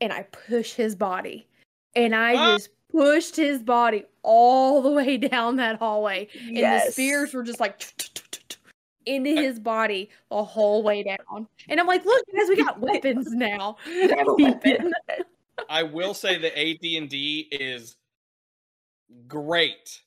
[0.00, 1.46] and I push his body.
[1.96, 2.56] And I Ah!
[2.56, 6.28] just pushed his body all the way down that hallway.
[6.46, 7.82] And the spears were just like
[9.06, 11.46] into his body the whole way down.
[11.68, 13.76] And I'm like, look, guys, we got weapons now.
[13.86, 14.92] We have a weapon.
[15.68, 17.96] I will say that AD&D is
[19.28, 20.00] great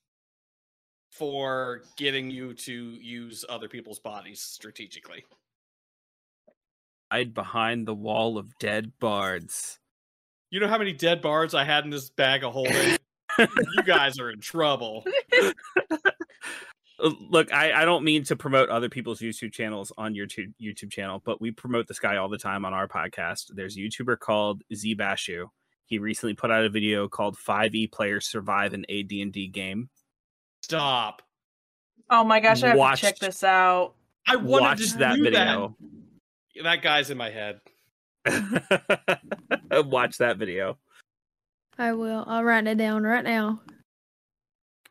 [1.11, 5.23] for getting you to use other people's bodies strategically.
[7.11, 9.79] Hide behind the wall of dead bards.
[10.49, 12.97] You know how many dead bards I had in this bag of holding?
[13.39, 15.03] you guys are in trouble.
[16.99, 20.89] Look, I, I don't mean to promote other people's YouTube channels on your tu- YouTube
[20.89, 23.51] channel, but we promote this guy all the time on our podcast.
[23.53, 25.45] There's a YouTuber called Zee Bashew.
[25.85, 29.89] He recently put out a video called 5e Players Survive an AD&D Game.
[30.63, 31.21] Stop.
[32.09, 33.93] Oh my gosh, I have Watched- to check this out.
[34.27, 35.75] I wanted Watch to that video.
[36.55, 36.63] That.
[36.63, 37.61] that guy's in my head.
[39.71, 40.78] Watch that video.
[41.78, 42.23] I will.
[42.28, 43.61] I'll write it down right now.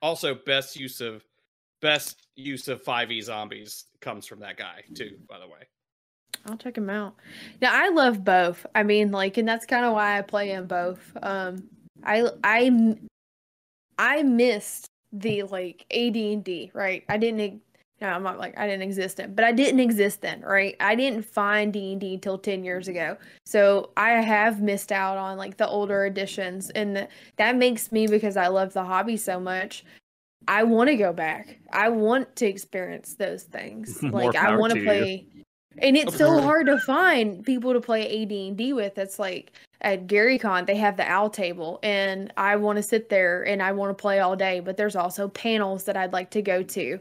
[0.03, 1.25] Also, best use of
[1.81, 5.69] best use of 5e zombies comes from that guy too, by the way.
[6.47, 7.17] I'll check him out.
[7.61, 8.65] Now I love both.
[8.75, 11.01] I mean, like, and that's kind of why I play in both.
[11.23, 11.69] Um,
[12.05, 12.97] I I
[13.99, 16.71] I missed the like AD and D.
[16.75, 17.63] Right, I didn't.
[18.01, 20.43] No, I'm not like I didn't exist then, but I didn't exist then.
[20.43, 23.17] Right, I didn't find D and D until ten years ago.
[23.45, 28.07] So I have missed out on like the older editions, and th- that makes me
[28.07, 29.85] because I love the hobby so much.
[30.49, 31.59] I want to go back.
[31.73, 34.03] I want to experience those things.
[34.03, 34.85] Like I want to you.
[34.85, 35.27] play
[35.79, 38.97] and it's so hard to find people to play AD&D with.
[38.97, 43.47] It's like at GaryCon they have the owl table and I want to sit there
[43.47, 46.43] and I want to play all day, but there's also panels that I'd like to
[46.43, 46.99] go to.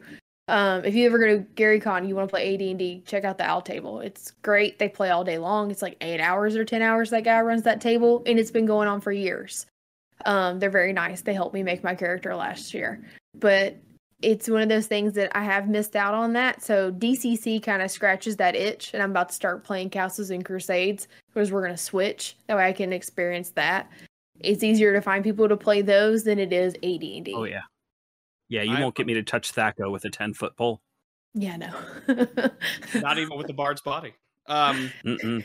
[0.48, 3.46] Um, if you ever go to GaryCon, you want to play AD&D, check out the
[3.46, 4.00] owl table.
[4.00, 4.78] It's great.
[4.78, 5.72] They play all day long.
[5.72, 8.68] It's like 8 hours or 10 hours that guy runs that table and it's been
[8.68, 9.66] going on for years.
[10.26, 11.22] Um, they're very nice.
[11.22, 13.04] They helped me make my character last year.
[13.39, 13.78] But
[14.22, 16.64] it's one of those things that I have missed out on that.
[16.64, 20.46] So DCC kind of scratches that itch, and I'm about to start playing Castles and
[20.46, 22.38] Crusades because we're gonna switch.
[22.48, 23.89] That way I can experience that.
[24.39, 27.34] It's easier to find people to play those than it is AD&D.
[27.36, 27.62] Oh, yeah.
[28.50, 30.82] Yeah, you I- won't get me to touch THAC0 with a 10 foot pole.
[31.34, 31.74] Yeah, no.
[33.02, 34.14] Not even with the bard's body.
[34.48, 35.43] Um Mm-mm.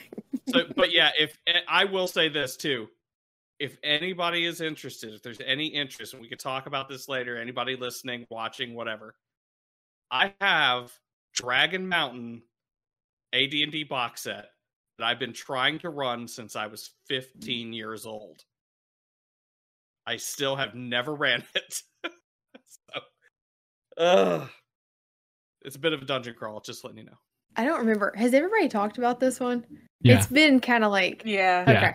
[0.49, 2.89] so but yeah, if eh, I will say this too.
[3.59, 7.37] If anybody is interested, if there's any interest, and we could talk about this later,
[7.39, 9.15] anybody listening, watching, whatever.
[10.11, 10.93] I have
[11.35, 12.43] Dragon Mountain
[13.35, 14.47] AD&D box set
[14.99, 18.45] that I've been trying to run since I was 15 years old.
[20.07, 21.83] I still have never ran it.
[22.71, 23.01] So,
[23.99, 24.49] ugh.
[25.63, 27.19] It's a bit of a dungeon crawl, just letting you know.
[27.57, 28.13] I don't remember.
[28.17, 29.67] Has everybody talked about this one?
[30.03, 30.17] Yeah.
[30.19, 31.65] It's been kind of like Yeah.
[31.71, 31.77] Yeah.
[31.79, 31.93] okay.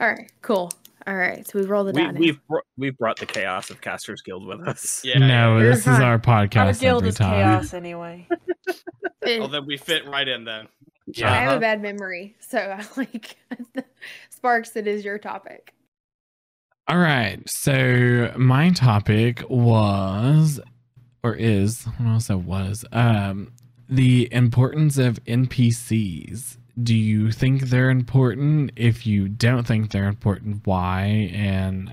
[0.00, 0.70] All right, cool.
[1.06, 2.12] All right, so we roll the we, die.
[2.12, 5.02] We've br- we've brought the chaos of Casters Guild with us.
[5.04, 5.18] Yeah.
[5.20, 6.02] no, You're this is fine.
[6.02, 7.30] our Our podcast guild every is time.
[7.32, 8.26] chaos anyway.
[9.24, 10.66] Well, then we fit right in then.
[11.24, 11.56] I have Uh-huh.
[11.56, 13.36] a bad memory, so I like
[14.42, 14.74] Sparxx.
[14.76, 15.72] It is your topic.
[16.88, 17.40] All right.
[17.48, 20.60] So my topic was
[21.24, 23.52] or is, I don't it was, um,
[23.88, 26.58] the importance of NPCs.
[26.80, 28.70] Do you think they're important?
[28.76, 31.30] If you don't think they're important, why?
[31.34, 31.92] And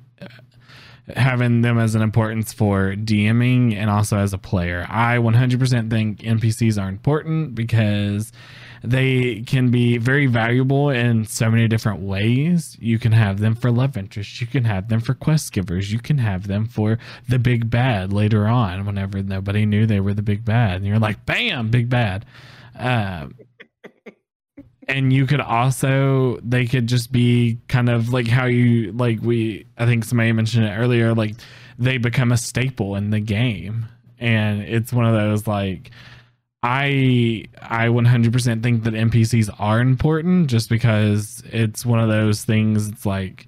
[1.16, 4.86] having them as an importance for DMing and also as a player.
[4.89, 8.32] I 100% think NPCs are important because
[8.84, 12.78] they can be very valuable in so many different ways.
[12.80, 15.99] You can have them for love interest, you can have them for quest givers, you
[15.99, 20.22] can have them for the big bad later on whenever nobody knew they were the
[20.22, 20.78] big bad.
[20.78, 22.26] And you're like, bam, big bad.
[22.76, 23.36] Um,
[24.88, 29.65] and you could also they could just be kind of like how you like we
[29.77, 31.36] i think somebody mentioned it earlier like
[31.77, 33.88] they become a staple in the game.
[34.19, 35.91] And it's one of those like
[36.65, 42.88] i i 100% think that npcs are important just because it's one of those things
[42.88, 43.47] it's like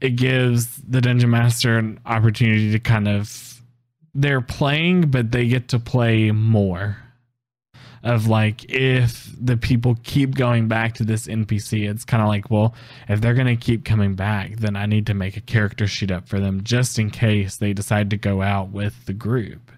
[0.00, 3.62] it gives the dungeon master an opportunity to kind of
[4.14, 6.96] they're playing but they get to play more
[8.02, 12.50] of like if the people keep going back to this NPC, it's kind of like,
[12.50, 12.74] well,
[13.08, 16.10] if they're going to keep coming back, then I need to make a character sheet
[16.10, 19.70] up for them just in case they decide to go out with the group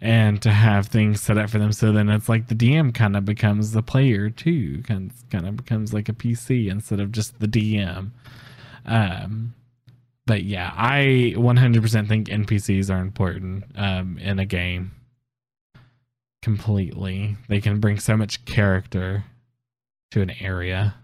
[0.00, 1.72] and to have things set up for them.
[1.72, 5.56] So then it's like the DM kind of becomes the player too, kind kind of
[5.56, 8.10] becomes like a PC instead of just the DM.
[8.86, 9.54] Um,
[10.26, 14.92] but yeah, I 100% think NPCs are important um, in a game
[16.44, 17.36] completely.
[17.48, 19.24] They can bring so much character
[20.10, 20.94] to an area.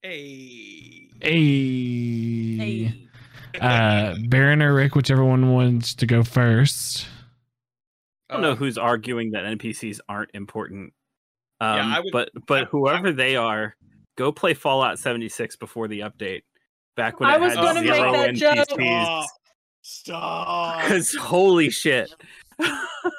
[0.00, 1.08] Hey.
[1.20, 2.94] Hey.
[3.60, 7.06] Uh Baron or Rick, whichever one wants to go first.
[8.30, 10.92] I don't know who's arguing that NPCs aren't important.
[11.60, 13.74] Um, Yeah, would- but but I- whoever they are,
[14.16, 16.42] go play Fallout 76 before the update.
[16.96, 18.34] Back when I it was had gonna make zero that
[18.68, 19.26] joke.
[19.82, 20.80] Stop.
[20.82, 22.08] Because holy shit.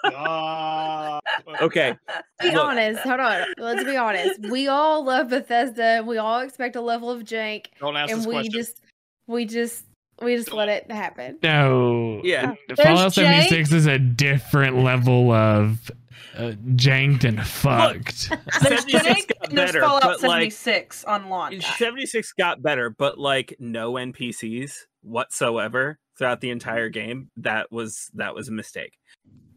[0.07, 1.23] Stop.
[1.61, 1.95] okay,
[2.41, 2.63] Be Look.
[2.63, 2.99] honest.
[3.01, 3.45] Hold on.
[3.57, 4.39] Let's be honest.
[4.49, 5.83] We all love Bethesda.
[5.83, 8.51] and We all expect a level of jank, Don't ask and this we question.
[8.51, 8.81] just,
[9.27, 9.85] we just,
[10.21, 11.39] we just let it happen.
[11.41, 12.21] No.
[12.23, 12.53] Yeah.
[12.75, 15.91] Fallout There's 76 is a different level of
[16.37, 18.29] uh, janked and fucked.
[18.61, 21.65] There's 76 Jank got and there's better, Fallout but, like, 76 on launch.
[21.77, 27.29] 76 got better, but like no NPCs whatsoever throughout the entire game.
[27.37, 28.97] That was that was a mistake.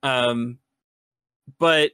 [0.04, 0.58] Um,
[1.58, 1.92] but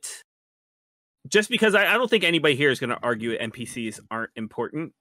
[1.29, 4.93] just because I, I don't think anybody here is going to argue NPCs aren't important.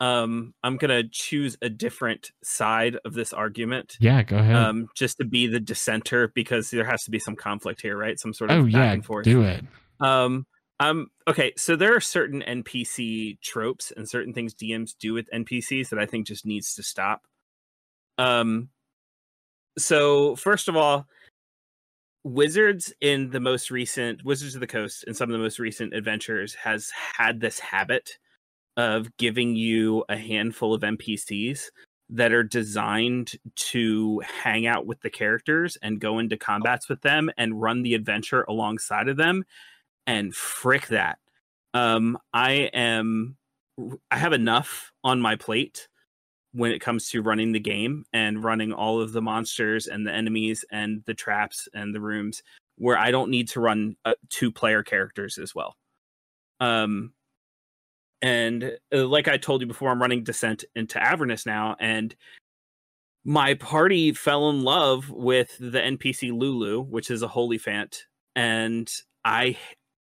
[0.00, 3.96] Um, I'm gonna choose a different side of this argument.
[3.98, 4.54] yeah, go ahead.
[4.54, 8.16] Um, just to be the dissenter because there has to be some conflict here, right?
[8.18, 9.24] Some sort of oh back yeah, and forth.
[9.24, 9.64] do it.
[10.00, 10.46] Um,
[10.78, 15.88] um, okay, so there are certain NPC tropes and certain things DMs do with NPCs
[15.88, 17.22] that I think just needs to stop.
[18.18, 18.68] Um,
[19.76, 21.08] so first of all,
[22.24, 25.94] Wizards in the most recent Wizards of the Coast in some of the most recent
[25.94, 28.18] adventures has had this habit
[28.76, 31.64] of giving you a handful of NPCs
[32.10, 37.30] that are designed to hang out with the characters and go into combats with them
[37.36, 39.44] and run the adventure alongside of them
[40.06, 41.18] and frick that.
[41.74, 43.36] Um i am
[44.10, 45.87] i have enough on my plate
[46.58, 50.12] when it comes to running the game and running all of the monsters and the
[50.12, 52.42] enemies and the traps and the rooms
[52.76, 55.76] where i don't need to run uh, two player characters as well
[56.60, 57.12] um
[58.22, 62.14] and uh, like i told you before i'm running descent into avernus now and
[63.24, 68.00] my party fell in love with the npc lulu which is a hollyphant
[68.36, 68.90] and
[69.24, 69.56] i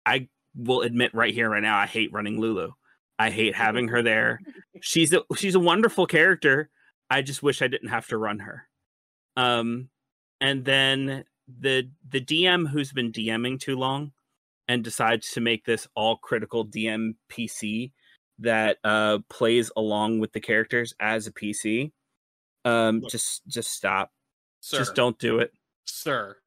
[0.06, 2.72] I will admit right here, right now, I hate running Lulu.
[3.20, 4.40] I hate having her there.
[4.82, 6.70] She's a she's a wonderful character.
[7.10, 8.68] I just wish I didn't have to run her.
[9.38, 9.90] Um,
[10.42, 11.24] and then
[11.60, 14.12] the the DM who's been DMing too long
[14.68, 17.92] and decides to make this all critical DM PC
[18.40, 21.92] that uh plays along with the characters as a PC.
[22.66, 23.12] Um, Look.
[23.12, 24.12] just just stop.
[24.60, 25.52] Sir, Just don't do it.
[25.86, 26.38] sir.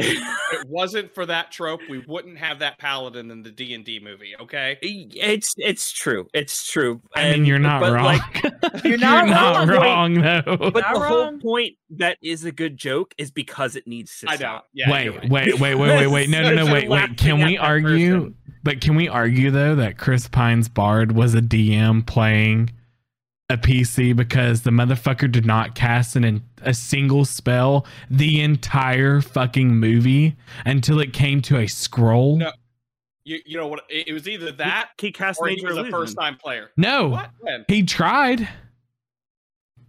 [0.00, 3.84] If it wasn't for that trope, we wouldn't have that paladin in the D and
[3.84, 4.34] D movie.
[4.40, 4.78] Okay.
[4.82, 6.26] It's it's true.
[6.34, 7.00] It's true.
[7.14, 8.04] I mean, you're not but, wrong.
[8.04, 8.44] like,
[8.84, 9.80] You're not not wrong.
[9.80, 10.70] wrong, though.
[10.70, 14.30] but Not the whole point that is a good joke is because it needs to
[14.30, 14.60] I know.
[14.72, 14.90] Yeah.
[14.90, 15.30] wait, right.
[15.30, 16.30] wait, wait, wait, wait, wait.
[16.30, 17.16] No, no, no, wait, wait.
[17.16, 18.14] Can we argue?
[18.18, 18.34] person.
[18.62, 22.70] But can we argue though that Chris Pine's Bard was a DM playing
[23.50, 29.74] a PC because the motherfucker did not cast an a single spell the entire fucking
[29.76, 32.36] movie until it came to a scroll.
[32.38, 32.52] No.
[33.24, 33.84] You you know what?
[33.90, 36.70] It, it was either that he cast or he Major was a first time player.
[36.76, 37.30] No, What?
[37.68, 38.48] He tried.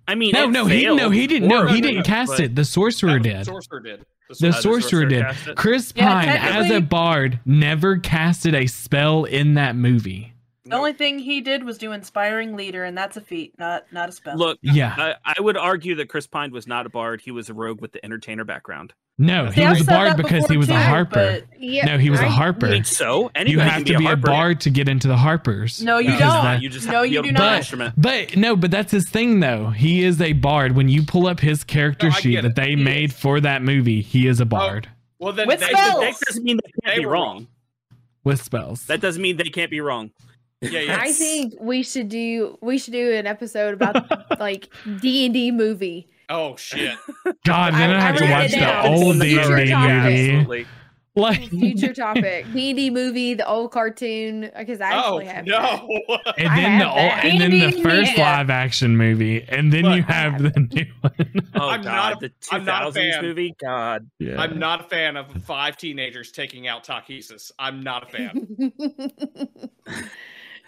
[0.07, 1.47] I mean, No, it no, he no, he didn't.
[1.47, 2.55] No, horribly, he didn't cast it.
[2.55, 3.45] The sorcerer That was- did.
[3.45, 4.05] Sorcerer did.
[4.29, 5.21] The sorcerer- the sorcerer sorcerer did.
[5.23, 5.55] cast it?
[5.57, 10.33] Chris Yeah, Pine, as a bard, never casted a spell in that movie.
[10.71, 14.09] The only thing he did was do inspiring leader, and that's a feat, not not
[14.09, 14.35] a spell.
[14.37, 17.21] Look, Yeah, I, I would argue that Chris Pine was not a bard.
[17.21, 18.93] He was a rogue with the entertainer background.
[19.17, 21.41] no, See, he I've was a bard because he before was a harper.
[21.59, 22.69] Yeah, No, he was a I- harper.
[22.69, 23.29] Think so?
[23.35, 24.21] Anybody You have to be a harper.
[24.21, 25.81] bard to get into the harpers.
[25.83, 26.19] No, you don't.
[26.19, 27.51] that- You just No, have to be you able do to not.
[27.51, 27.93] an instrument.
[27.97, 29.67] But no, but that's his thing though.
[29.69, 30.75] He is a bard.
[30.75, 33.19] When you pull up his character No, sheet that they He made is.
[33.19, 34.87] for that movie, he is a oh, bard
[35.19, 35.99] Well, then With they, spells.
[36.01, 37.47] That doesn't mean they can't They be were wrong.
[38.23, 38.85] with spells.
[38.87, 40.11] That doesn't mean they can't be wrong.
[40.61, 40.97] Yeah, yeah.
[41.01, 44.05] I think we should do we should do an episode about
[44.39, 44.69] like
[45.01, 46.07] D and D movie.
[46.29, 46.95] Oh shit!
[47.45, 48.85] God, then I, I- have I to watch it the down.
[48.87, 50.47] old It's D future and D topic.
[50.47, 50.67] movie.
[51.13, 54.49] Like, Future topic: D and D movie, the old cartoon.
[54.57, 55.89] Because I Oh actually have no!
[56.37, 57.25] and then the old, that.
[57.25, 58.37] and then the first yeah.
[58.37, 61.49] live action movie, and then Look, you have have the new one.
[61.55, 63.53] Oh I'm god, not a- the I'm not 2000s movie.
[63.61, 64.39] God, yeah.
[64.39, 67.51] I'm not a fan of five teenagers taking out Takhisis.
[67.59, 68.71] I'm not a fan.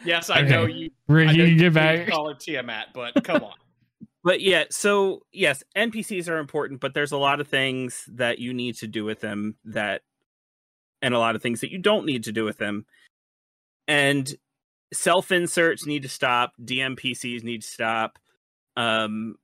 [0.05, 0.49] Yes, I Okay.
[0.49, 0.89] know you.
[1.07, 2.07] Rick, I you can get can't back.
[2.09, 3.53] call her Tiamat, but come on.
[4.23, 4.65] but yeah.
[4.69, 8.87] So yes, NPCs are important, but there's a lot of things that you need to
[8.87, 10.01] do with them that,
[11.01, 12.85] and a lot of things that you don't need to do with them,
[13.87, 14.33] and
[14.93, 16.53] self inserts need to stop.
[16.63, 18.19] DMPCs need to stop.
[18.75, 19.35] Um,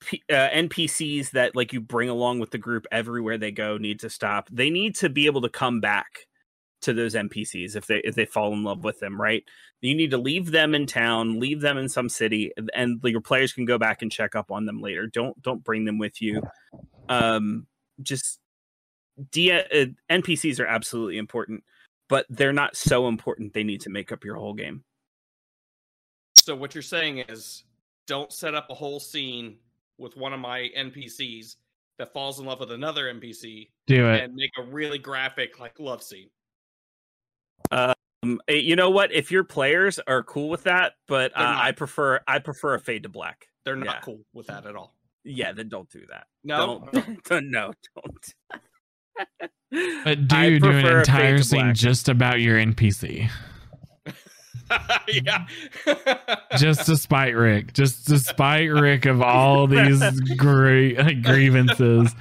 [0.00, 4.00] P- uh, NPCs that like you bring along with the group everywhere they go need
[4.00, 4.48] to stop.
[4.52, 6.26] They need to be able to come back
[6.84, 9.44] to those NPCs if they if they fall in love with them, right?
[9.80, 13.20] You need to leave them in town, leave them in some city, and- and your
[13.20, 15.06] players can go back and check up on them later.
[15.06, 16.42] Don't don't bring them with you.
[17.08, 17.66] Um,
[18.02, 18.40] just
[19.30, 19.62] D- uh,
[20.10, 21.62] NPCs are absolutely important,
[22.08, 24.84] but they're not so important they need to make up your whole game.
[26.34, 27.64] So what you're saying is,
[28.06, 29.58] don't set up a whole scene
[29.98, 31.56] with one of my NPCs
[31.98, 34.24] that falls in love with another NPC Do it.
[34.24, 36.28] and make a really graphic like love scene.
[37.70, 39.12] Um, eh, you know what?
[39.12, 43.02] If your players are cool with that, but uh, I prefer I prefer a fade
[43.04, 43.48] to black.
[43.64, 44.00] They're not Yeah.
[44.00, 44.94] cool with that at all.
[45.24, 46.26] Yeah, then don't do that.
[46.42, 48.34] No, Don't, don't no, don't.
[50.04, 53.30] But do I you do an prefer a fade entire scene just about your NPC?
[55.08, 55.46] yeah.
[56.56, 60.02] just to spite Rick, just to spite Rick of all these
[60.36, 62.14] great like, grievances.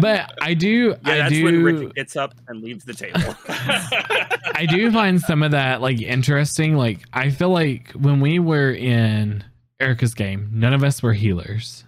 [0.00, 3.34] But I do, Yeah, I that's do, when Rick gets up and leaves the table.
[3.48, 6.76] I do find some of that like interesting.
[6.76, 9.44] Like I feel like when we were in
[9.80, 11.84] Erica's game, none of us were healers.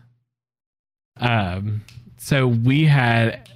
[1.18, 1.82] Um,
[2.16, 3.48] so we had.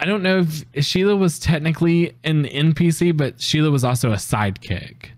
[0.00, 0.44] I don't know
[0.74, 5.10] if Sheila was technically an NPC, but Sheila was also a sidekick.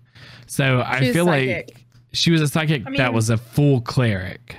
[0.47, 1.67] So I She feel psychic.
[1.75, 4.55] like she was a psychic I that was a full cleric.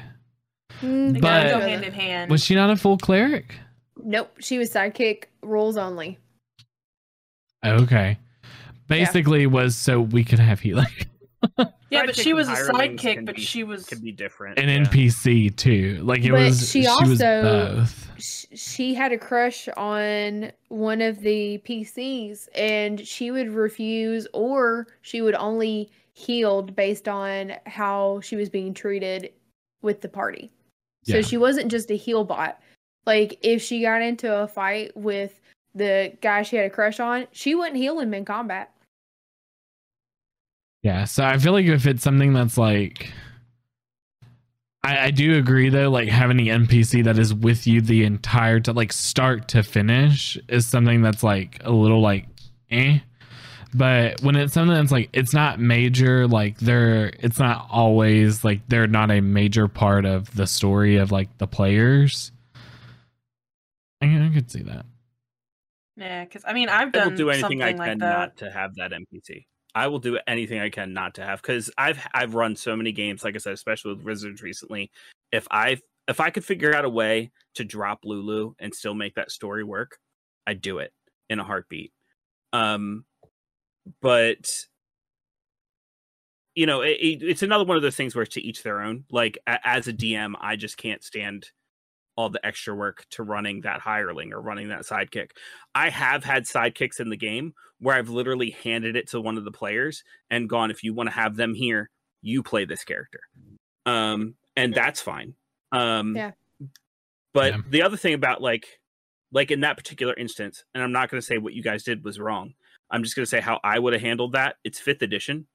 [0.82, 2.30] Mm, They But- go hand in hand.
[2.30, 3.54] Was she not a full cleric?
[4.02, 6.18] Nope, she was sidekick rules only.
[7.64, 8.18] Okay.
[8.86, 10.86] Basically was so we could have healing.
[11.90, 14.58] yeah, but she was a sidekick, but be- she was could be different.
[14.58, 14.84] An yeah.
[14.84, 16.00] NPC too.
[16.02, 18.07] Like it But was she she, was also- both.
[18.18, 24.86] Sh- She had a crush on one of the PCs, and she would refuse, or
[25.02, 29.32] she would only healed based on how she was being treated
[29.82, 30.50] with the party.
[31.04, 32.60] So she wasn't just a heal bot.
[33.06, 35.40] Like if she got into a fight with
[35.74, 38.70] the guy she had a crush on, she wouldn't heal him in combat.
[40.82, 41.04] Yeah.
[41.04, 43.10] So I feel like if it's something that's like
[44.84, 48.60] I, I do agree though, like having the NPC that is with you the entire
[48.60, 52.26] to like start to finish is something that's like a little like
[52.70, 53.00] eh.
[53.74, 58.66] But when it's something that's like it's not major, like they're it's not always like
[58.68, 62.32] they're not a major part of the story of like the players.
[64.00, 64.86] I, I could see that.
[65.96, 66.24] yeah.
[66.24, 68.18] Because I mean, I've I done will do anything I like can that.
[68.18, 69.44] not to have that NPC.
[69.78, 72.92] I will do anything I can not to have because I've I've run so many
[72.92, 74.90] games, like I said, especially with Wizards recently.
[75.32, 79.14] If I if I could figure out a way to drop Lulu and still make
[79.14, 79.98] that story work,
[80.46, 80.92] I'd do it
[81.30, 81.92] in a heartbeat.
[82.52, 83.04] Um,
[84.02, 84.46] but
[86.54, 88.80] you know, it, it- it's another one of those things where it's to each their
[88.80, 89.04] own.
[89.10, 91.50] Like as a DM, I just can't stand
[92.18, 95.30] all the extra work to running that hireling or running that sidekick.
[95.72, 99.44] I have had sidekicks in the game where I've literally handed it to one of
[99.44, 101.90] the players and gone, if you want to have them here,
[102.20, 103.20] you play this character.
[103.86, 105.34] Um, and that's fine.
[105.70, 106.32] Um, Yeah.
[107.32, 107.60] But Yeah.
[107.70, 108.80] the other thing about like,
[109.30, 112.02] like in that particular instance, and I'm not going to say what you guys did
[112.02, 112.54] was wrong.
[112.90, 114.56] I'm just going to say how I would have handled that.
[114.64, 115.46] It's fifth edition.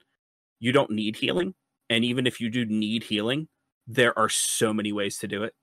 [0.61, 1.55] You don't need healing,
[1.89, 3.49] and even if you do need healing,
[3.85, 5.53] there are so many ways to do it.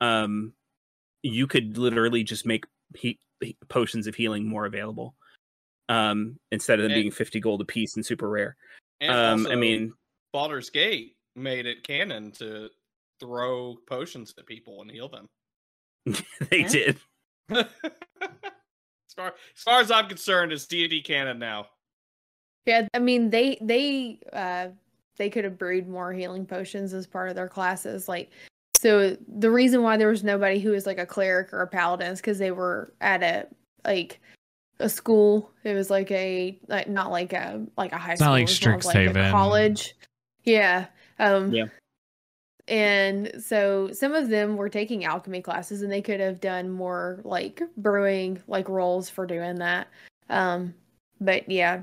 [0.00, 0.52] Um,
[1.22, 2.64] you could literally just make
[2.96, 5.14] he- he- potions of healing more available.
[5.88, 8.56] Um, instead of them And- being 50 gold a piece and super rare.
[9.00, 9.94] And Um, also, I mean,
[10.32, 12.70] Baldur's Gate made it canon to
[13.20, 15.28] throw potions at people and heal them.
[16.50, 16.68] they Yeah.
[16.68, 17.00] did.
[17.50, 21.68] as far as far as I'm concerned, it's D and D canon now.
[22.66, 24.68] Yeah, I mean they they uh
[25.16, 28.08] they could have brewed more healing potions as part of their classes.
[28.08, 28.30] Like
[28.78, 32.12] so the reason why there was nobody who was like a cleric or a paladin
[32.12, 33.48] is because they were at a
[33.84, 34.20] like
[34.78, 35.50] a school.
[35.64, 38.26] It was like a like not like a like a high It's school.
[38.28, 39.96] not like it was like, college.
[40.44, 40.86] Yeah.
[41.18, 41.64] Um Yeah.
[42.68, 47.20] and so some of them were taking alchemy classes and they could have done more
[47.24, 49.88] like brewing like roles for doing that.
[50.30, 50.72] Um
[51.20, 51.80] but yeah,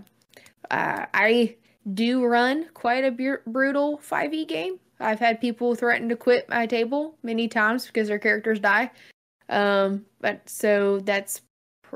[0.71, 1.57] uh, I
[1.93, 4.79] do run quite a bur- brutal 5e game.
[4.99, 8.91] I've had people threaten to quit my table many times because their characters die.
[9.49, 11.41] Um, but so that's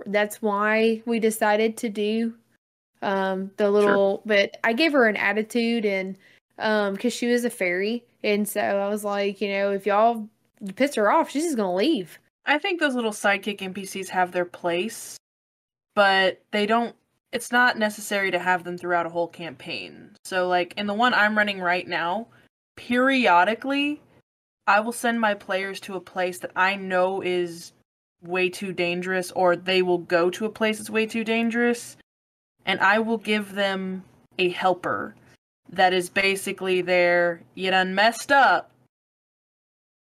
[0.06, 2.34] that's why we decided to do
[3.02, 6.18] um the little but I gave her an attitude and
[6.58, 10.28] um cuz she was a fairy and so I was like, you know, if y'all
[10.76, 12.20] piss her off, she's just going to leave.
[12.46, 15.18] I think those little sidekick NPCs have their place,
[15.96, 16.96] but they don't.
[17.32, 20.16] It's not necessary to have them throughout a whole campaign.
[20.26, 22.28] So, like in the one I'm running right now,
[22.80, 24.02] periodically,
[24.66, 27.74] I will send my players to a place that I know is
[28.24, 31.98] way too dangerous, or they will go to a place that's way too dangerous,
[32.66, 34.06] and I will give them
[34.38, 35.14] a helper
[35.70, 38.72] that is basically their you done messed up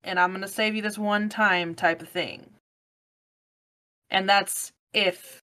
[0.04, 2.48] and I'm gonna save you this one time type of thing.
[4.10, 5.40] And that's if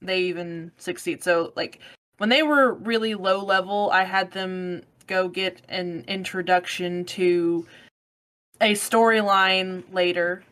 [0.00, 1.24] they even succeed.
[1.24, 1.80] So like
[2.18, 7.66] when they were really low level, I had them go get an introduction to
[8.60, 10.44] a storyline later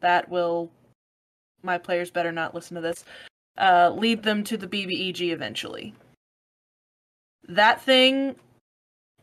[0.00, 0.70] that will
[1.62, 3.04] my players better not listen to this.
[3.56, 5.94] Uh, lead them to the BBEG eventually.
[7.48, 8.36] That thing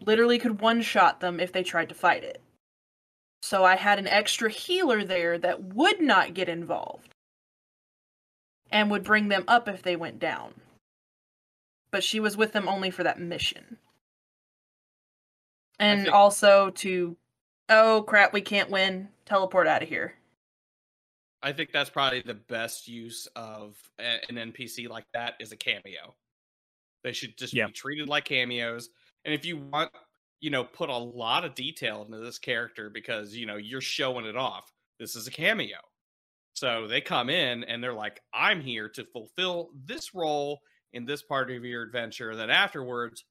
[0.01, 2.41] literally could one shot them if they tried to fight it.
[3.41, 7.09] So I had an extra healer there that would not get involved
[8.71, 10.53] and would bring them up if they went down.
[11.91, 13.77] But she was with them only for that mission.
[15.79, 17.17] And think- also to,
[17.69, 20.15] oh crap, we can't win, teleport out of here.
[21.41, 26.15] I think that's probably the best use of an NPC like that is a cameo.
[27.03, 27.67] They should just Yeah.
[27.67, 28.89] be treated like cameos.
[29.25, 29.91] And if you want,
[30.39, 34.25] you know, put a lot of detail into this character because, you know, you're showing
[34.25, 34.73] it off.
[34.99, 35.77] This is a cameo.
[36.53, 40.61] So they come in and they're like, I'm here to fulfill this role
[40.93, 42.35] in this part of your adventure.
[42.35, 43.23] Then afterwards,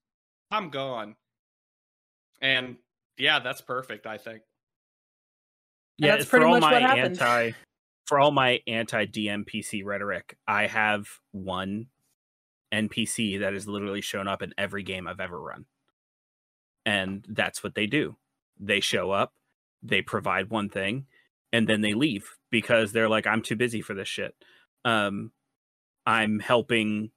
[0.51, 1.17] I'm gone.
[2.45, 2.77] And
[3.17, 4.43] yeah, that's perfect, I think.
[6.03, 7.21] And Yeah, that's for pretty all much my what happened.
[7.21, 7.53] anti
[8.07, 11.87] for all my anti DMPC rhetoric, I have one
[12.73, 15.65] NPC that has literally shown up in every game I've ever run.
[16.85, 18.17] And that's what they do.
[18.61, 19.33] They show up,
[19.83, 21.07] they provide one thing,
[21.51, 24.35] and then they leave because they're like, I'm too busy for this shit.
[24.85, 25.33] Um
[26.05, 27.11] I'm helping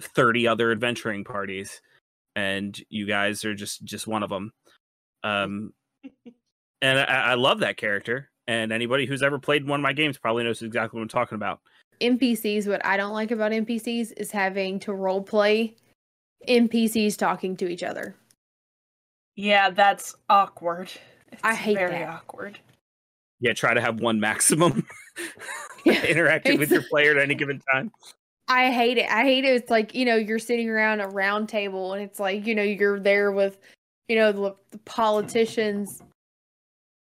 [0.00, 1.82] 30 other adventuring parties
[2.38, 4.52] and you guys are just just one of them.
[5.24, 5.72] Um
[6.82, 8.30] and I, I love that character.
[8.46, 11.36] And anybody who's ever played one of my games probably knows exactly what I'm talking
[11.36, 11.60] about.
[12.00, 15.74] NPCs, what I don't like about NPCs is having to role play
[16.48, 18.14] NPCs talking to each other.
[19.34, 20.90] Yeah, that's awkward.
[21.32, 22.08] It's I hate very that.
[22.08, 22.58] awkward.
[23.40, 24.86] Yeah, try to have one maximum
[25.84, 27.90] Yeah, interacting with your player at any given time.
[28.48, 29.10] I hate it.
[29.10, 29.54] I hate it.
[29.54, 32.62] It's like, you know, you're sitting around a round table and it's like, you know,
[32.62, 33.58] you're there with,
[34.08, 36.02] you know, the, the politicians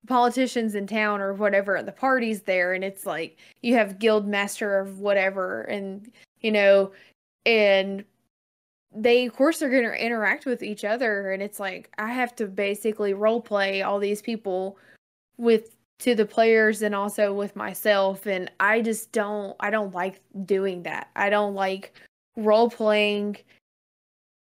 [0.07, 4.79] politicians in town or whatever the party's there and it's like you have guild master
[4.79, 6.93] of whatever and you know
[7.47, 8.05] and
[8.95, 12.37] they of course are going to interact with each other and it's like i have
[12.37, 14.77] to basically role play all these people
[15.39, 20.21] with to the players and also with myself and i just don't i don't like
[20.45, 21.09] doing that.
[21.17, 21.95] I don't like
[22.37, 23.37] role playing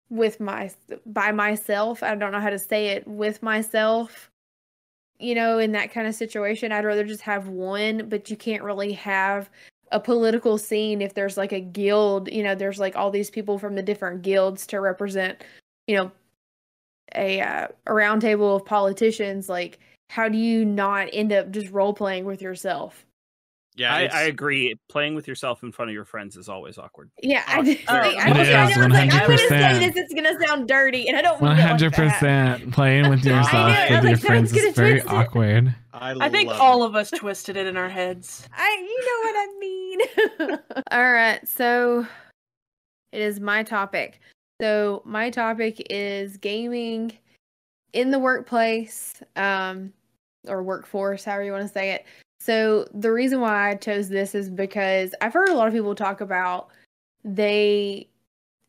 [0.09, 0.71] with my
[1.05, 2.03] by myself.
[2.03, 4.29] I don't know how to say it with myself
[5.19, 6.71] you know in that kind of situation.
[6.71, 9.49] I'd rather just have one but you can't really have
[9.91, 13.59] a political scene if there's like a guild you know there's like all these people
[13.59, 15.43] from the different guilds to represent
[15.87, 16.11] you know
[17.15, 19.79] a uh, a roundtable of politicians, like
[20.13, 23.03] how do you not end up just role playing with yourself?
[23.75, 24.75] Yeah, I, I agree.
[24.87, 27.09] Playing with yourself in front of your friends is always awkward.
[27.23, 29.79] Yeah, I just, oh, like, I it was, is, I was like, I'm gonna say
[29.79, 32.71] this, it's gonna sound dirty, and I don't One mean it like One hundred percent
[32.73, 35.07] playing with yourself know, I with was your friends is very it.
[35.07, 35.75] awkward.
[35.93, 36.89] I, I think love all it.
[36.89, 38.47] of us twisted it in our heads.
[38.55, 40.59] I, you know what I mean.
[40.91, 42.05] All right, so
[43.11, 44.19] it is my topic.
[44.61, 47.13] So my topic is gaming
[47.93, 49.93] in the workplace, um,
[50.47, 52.05] or workforce, however you want to say it.
[52.39, 55.95] So the reason why I chose this is because I've heard a lot of people
[55.95, 56.69] talk about
[57.23, 58.09] they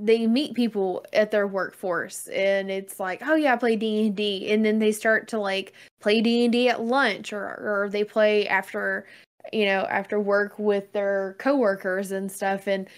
[0.00, 4.64] they meet people at their workforce and it's like oh yeah i play d&d and
[4.64, 9.06] then they start to like play d&d at lunch or, or they play after
[9.52, 12.88] you know after work with their coworkers and stuff and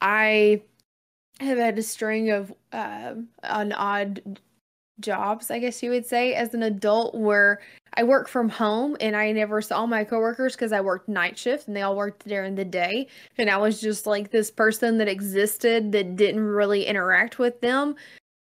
[0.00, 0.60] i
[1.38, 4.40] have had a string of um, an odd
[5.00, 6.34] jobs i guess you would say.
[6.34, 7.60] As an adult where
[7.94, 11.66] i work from home and i never saw my coworkers because i worked night shift
[11.66, 13.06] and they all worked during the day.
[13.38, 17.96] And i was just like this person that existed that didn't really interact with them.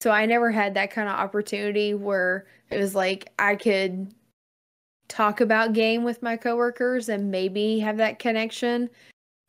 [0.00, 4.14] So i never had that kind of opportunity where it was like i could
[5.08, 8.88] talk about game with my coworkers and maybe have that connection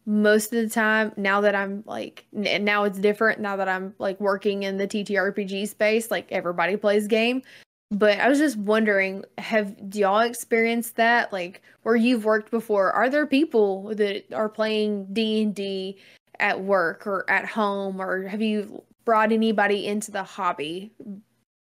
[0.06, 4.20] most of the time now that i'm like now it's different now that i'm like
[4.20, 7.42] working in the ttrpg space like everybody plays game
[7.90, 12.92] but i was just wondering have do y'all experienced that like where you've worked before
[12.92, 15.98] are there people that are playing d&d
[16.40, 20.92] at work or at home or have you brought anybody into the hobby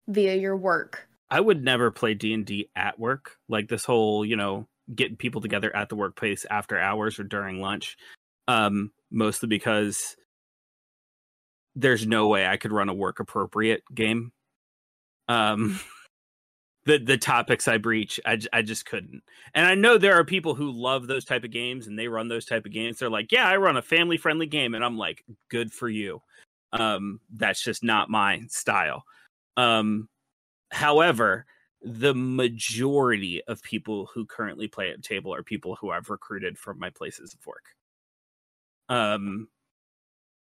[0.07, 3.37] via your work I would never play D and D at work.
[3.49, 7.59] Like this whole, you know, getting people together at the workplace after hours or during
[7.59, 7.97] lunch.
[8.47, 10.15] Um, mostly because
[11.75, 14.31] there's no way I could run a work appropriate game.
[15.27, 15.79] Um,
[16.85, 19.23] the the topics I breach, I, I just couldn't.
[19.53, 22.27] And I know there are people who love those type of games and they run
[22.27, 22.99] those type of games.
[22.99, 26.21] They're like, yeah, I run a family friendly game, and I'm like, good for you.
[26.71, 29.03] Um, that's just not my style.
[29.57, 30.09] Um,
[30.71, 31.45] however,
[31.81, 36.79] the majority of people who currently play at table are people who I've recruited from
[36.79, 37.74] my places of work.
[38.89, 39.47] Um,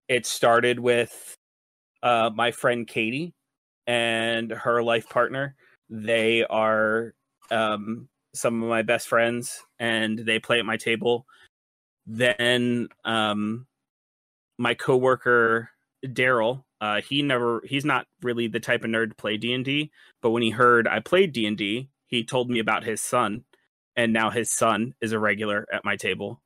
[0.08, 1.36] it started with
[2.02, 3.34] uh, my friend Katie
[3.86, 5.54] and her life partner.
[5.90, 7.14] They are
[7.50, 11.26] um, some of my best friends, and they play at my table.
[12.06, 13.66] Then um,
[14.58, 15.70] my coworker
[16.04, 19.64] Daryl, uh, he never he's not really the type of nerd to play D and
[19.64, 19.90] D,
[20.22, 23.44] but when he heard I played D and D, he told me about his son,
[23.96, 26.42] and now his son is a regular at my table.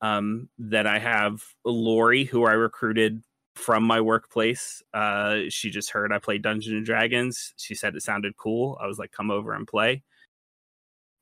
[0.00, 3.22] Um, then I have Lori, who I recruited
[3.54, 4.82] from my workplace.
[4.94, 7.54] Uh, she just heard I played Dungeons and Dragons.
[7.56, 8.78] She said it sounded cool.
[8.80, 10.02] I was like, come over and play.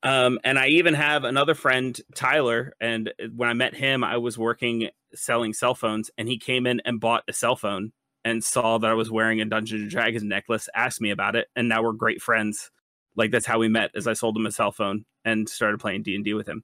[0.03, 2.75] Um, and I even have another friend, Tyler.
[2.81, 6.81] And when I met him, I was working selling cell phones, and he came in
[6.85, 7.93] and bought a cell phone
[8.25, 11.49] and saw that I was wearing a Dungeons and Dragons necklace, asked me about it,
[11.57, 12.71] and now we're great friends.
[13.17, 16.03] Like that's how we met, as I sold him a cell phone and started playing
[16.03, 16.63] D and D with him.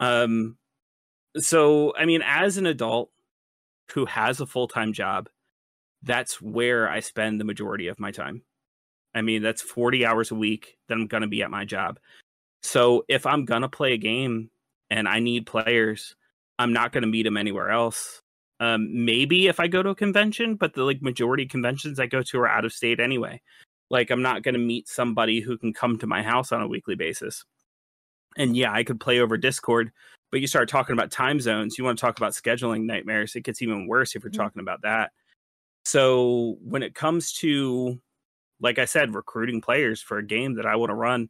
[0.00, 0.58] Um,
[1.38, 3.10] so I mean, as an adult
[3.92, 5.28] who has a full time job,
[6.02, 8.42] that's where I spend the majority of my time.
[9.14, 11.98] I mean, that's 40 hours a week that I'm going to be at my job.
[12.62, 14.50] So if I'm going to play a game
[14.90, 16.14] and I need players,
[16.58, 18.20] I'm not going to meet them anywhere else.
[18.60, 22.06] Um, maybe if I go to a convention, but the like majority of conventions I
[22.06, 23.40] go to are out of state anyway.
[23.90, 26.68] Like I'm not going to meet somebody who can come to my house on a
[26.68, 27.44] weekly basis.
[28.36, 29.92] And yeah, I could play over Discord,
[30.30, 33.42] but you start talking about time zones, you want to talk about scheduling nightmares, it
[33.44, 34.36] gets even worse if you're Mhm.
[34.36, 35.12] talking about that.
[35.84, 38.00] So when it comes to
[38.60, 41.28] like I said, recruiting players for a game that I want to run,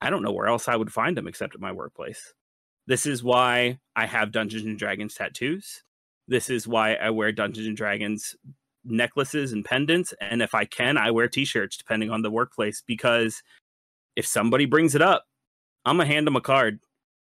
[0.00, 2.34] I don't know where else I would find them except at my workplace.
[2.86, 5.82] This is why I have Dungeons and Dragons tattoos.
[6.28, 8.36] This is why I wear Dungeons and Dragons
[8.84, 10.14] necklaces and pendants.
[10.20, 13.42] And if I can, I wear t shirts depending on the workplace because
[14.16, 15.26] if somebody brings it up,
[15.86, 16.80] I'm to hand them a card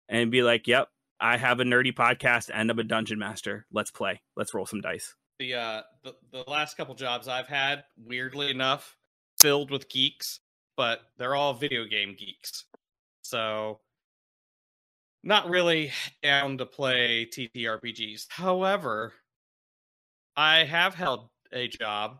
[0.08, 0.88] and be like, yep,
[1.20, 3.66] I have a nerdy podcast and I'm a dungeon master.
[3.72, 4.22] Let's play.
[4.36, 5.14] Let's roll some dice.
[5.40, 8.96] the uh the, the last couple jobs I've had, weirdly enough,
[9.40, 10.38] filled with geeks,
[10.76, 12.64] but they're all video game geeks.
[13.22, 13.80] So
[15.24, 18.26] not really down to play TTRPGs.
[18.28, 19.12] However,
[20.36, 22.18] I have held a job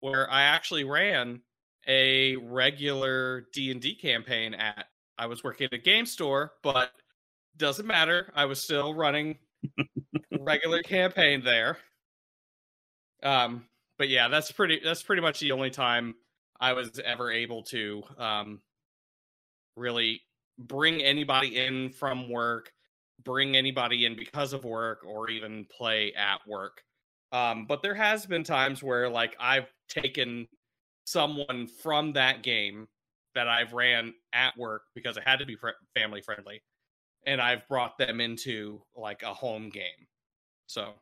[0.00, 1.42] where I actually ran
[1.86, 4.86] a regular D&D campaign at
[5.18, 6.90] I was working at a game store, but
[7.56, 8.32] doesn't matter.
[8.34, 9.38] I was still running
[10.40, 11.78] regular campaign there.
[13.22, 13.66] Um,
[13.98, 16.14] but yeah, that's pretty that's pretty much the only time
[16.60, 18.60] I was ever able to um,
[19.76, 20.22] really
[20.58, 22.72] bring anybody in from work,
[23.22, 26.82] bring anybody in because of work, or even play at work.
[27.32, 30.48] Um, but there has been times where like I've taken
[31.04, 32.88] someone from that game
[33.34, 36.62] that I've ran at work because it had to be fr- family friendly,
[37.26, 40.06] and I've brought them into like a home game.
[40.66, 40.94] So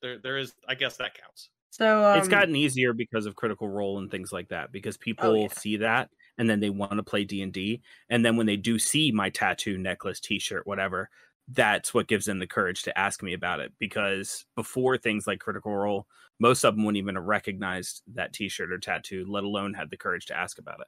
[0.00, 1.50] there, there is, I guess that counts.
[1.70, 4.72] So um, it's gotten easier because of Critical Role and things like that.
[4.72, 5.48] Because people yeah.
[5.48, 8.56] see that and then they want to play D and D, and then when they
[8.56, 11.08] do see my tattoo, necklace, T-shirt, whatever,
[11.48, 13.72] that's what gives them the courage to ask me about it.
[13.78, 16.06] Because before things like Critical Role,
[16.40, 19.96] most of them wouldn't even have recognized that T-shirt or tattoo, let alone had the
[19.96, 20.86] courage to ask about it.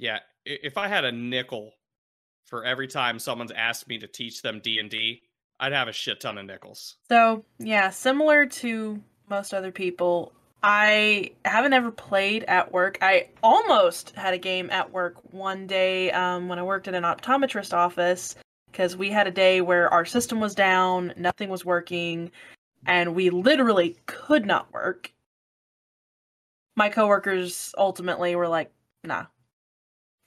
[0.00, 1.74] Yeah, if I had a nickel
[2.46, 5.20] for every time someone's asked me to teach them D and D,
[5.60, 6.96] I'd have a shit ton of nickels.
[7.10, 8.98] So, yeah, similar to
[9.28, 10.32] most other people,
[10.62, 12.96] I haven't ever played at work.
[13.02, 17.04] I almost had a game at work one day um, when I worked in an
[17.04, 18.36] optometrist office
[18.72, 22.30] because we had a day where our system was down, nothing was working,
[22.86, 25.12] and we literally could not work.
[26.74, 28.72] My coworkers ultimately were like,
[29.04, 29.26] "Nah,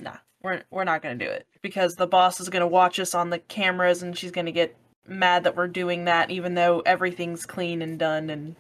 [0.04, 3.30] nah, we're we're not gonna do it because the boss is gonna watch us on
[3.30, 4.76] the cameras and she's gonna get
[5.08, 8.56] mad that we're doing that even though everything's clean and done and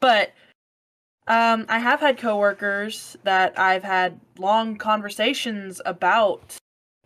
[0.00, 0.32] but
[1.26, 6.56] um I have had coworkers that I've had long conversations about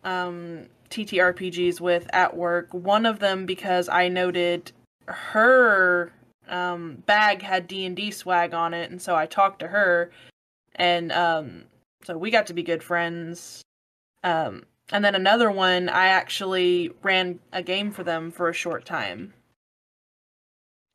[0.04, 2.72] um TTRPGs with at work.
[2.72, 4.72] One of them because I noted
[5.06, 6.12] her
[6.48, 10.10] um bag had D&D swag on it and so I talked to her
[10.76, 11.64] and um
[12.04, 13.62] so we got to be good friends.
[14.22, 18.86] Um and then another one, I actually ran a game for them for a short
[18.86, 19.34] time.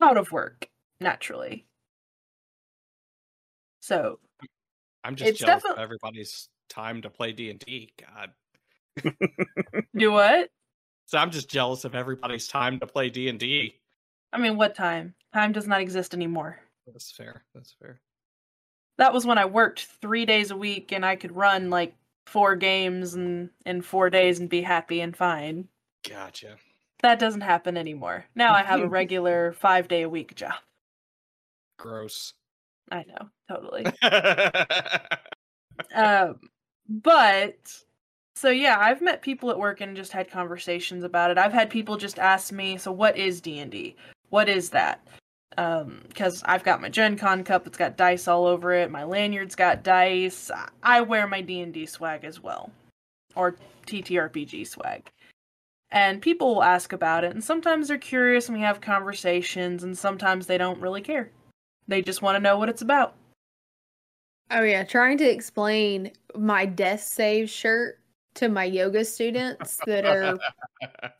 [0.02, 0.68] Out of work,
[1.00, 1.64] naturally.
[3.80, 4.18] So,
[5.04, 7.92] I'm just jealous defi- of everybody's time to play D and D.
[8.00, 8.32] God,
[9.96, 10.48] do what?
[11.06, 13.74] so I'm just jealous of everybody's time to play D and D.
[14.32, 15.14] I mean, what time?
[15.32, 16.58] Time does not exist anymore.
[16.86, 17.44] That's fair.
[17.54, 18.00] That's fair.
[18.98, 21.94] That was when I worked three days a week and I could run like
[22.26, 25.68] four games in, in four days and be happy and fine.
[26.08, 26.56] Gotcha.
[27.02, 28.24] That doesn't happen anymore.
[28.34, 30.54] Now I have a regular five day a week job.
[31.78, 32.32] Gross.
[32.90, 33.86] I know, totally.
[35.94, 36.38] um,
[36.88, 37.56] but
[38.36, 41.38] so yeah, I've met people at work and just had conversations about it.
[41.38, 43.96] I've had people just ask me, "So what is D and D?
[44.30, 45.06] What is that?"
[45.56, 48.90] Um, because I've got my Gen Con cup, it's got dice all over it.
[48.90, 50.50] My lanyard's got dice.
[50.50, 52.70] I- I wear my D and D swag as well,
[53.34, 53.56] or
[53.86, 55.10] TTRPG swag.
[55.90, 59.96] And people will ask about it, and sometimes they're curious, and we have conversations, and
[59.96, 61.30] sometimes they don't really care.
[61.86, 63.14] They just want to know what it's about.
[64.50, 68.00] Oh yeah, trying to explain my death save shirt
[68.34, 70.38] to my yoga students that are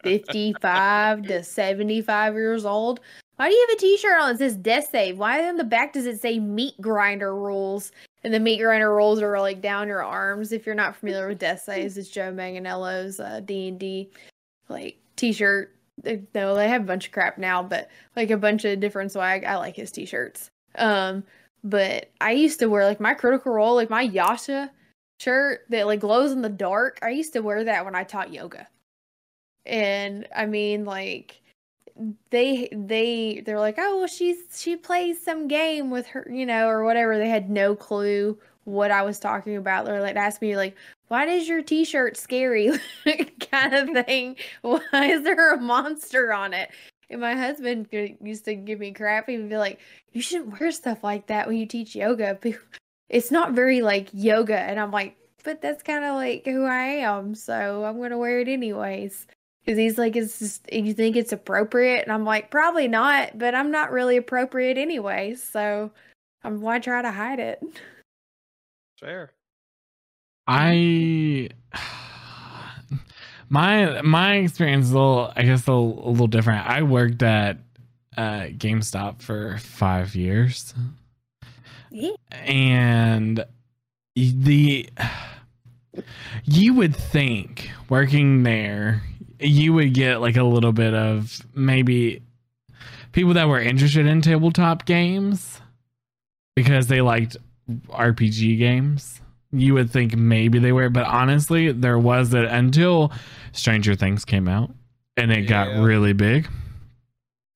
[0.02, 3.00] 55 to 75 years old.
[3.36, 5.18] Why do you have a t-shirt on that says death save?
[5.18, 7.90] Why on the back does it say meat grinder rules?
[8.22, 10.52] And the meat grinder rules are like down your arms.
[10.52, 14.10] If you're not familiar with death saves, it's Joe Manganiello's uh, D&D
[14.68, 15.74] like t-shirt.
[16.34, 19.44] No, they have a bunch of crap now, but like a bunch of different swag.
[19.44, 20.50] I like his t-shirts.
[20.76, 21.24] Um,
[21.62, 24.70] but I used to wear like my critical role, like my Yasha
[25.20, 26.98] shirt that like glows in the dark.
[27.02, 28.68] I used to wear that when I taught yoga.
[29.66, 31.40] And I mean like
[32.30, 36.68] they they they're like, "Oh, well she's she plays some game with her, you know,
[36.68, 39.84] or whatever." They had no clue what I was talking about.
[39.86, 40.76] They're like asked me like,
[41.08, 42.70] "Why does your t-shirt scary?"
[43.50, 44.36] kind of thing.
[44.62, 46.70] Why is there a monster on it?
[47.10, 49.28] And my husband used to give me crap.
[49.28, 49.80] He would be like,
[50.12, 52.38] "You shouldn't wear stuff like that when you teach yoga.
[53.08, 56.84] It's not very like yoga." And I'm like, "But that's kind of like who I
[57.04, 59.26] am, so I'm gonna wear it anyways."
[59.64, 63.54] Because he's like, "It's just you think it's appropriate?" And I'm like, "Probably not, but
[63.54, 65.90] I'm not really appropriate anyways, so
[66.42, 67.62] I'm why try to hide it."
[69.00, 69.32] Fair.
[70.46, 71.48] I
[73.48, 76.66] my my experience is a little I guess a, little- a little different.
[76.66, 77.58] I worked at
[78.16, 80.74] uh GameStop for 5 years.
[81.94, 82.10] Yeah.
[82.32, 83.44] And
[84.16, 84.88] the
[86.44, 89.02] you would think working there
[89.38, 92.20] you would get like a little bit of maybe
[93.12, 95.60] people that were interested in tabletop games
[96.56, 97.36] because they liked
[97.88, 99.20] RPG games.
[99.52, 103.12] You would think maybe they were, but honestly, there was it until
[103.52, 104.72] Stranger Things came out
[105.16, 106.48] and it got really big.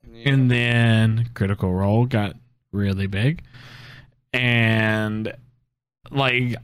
[0.09, 0.33] Yeah.
[0.33, 2.37] And then Critical Role got
[2.71, 3.43] really big.
[4.33, 5.33] And
[6.11, 6.57] like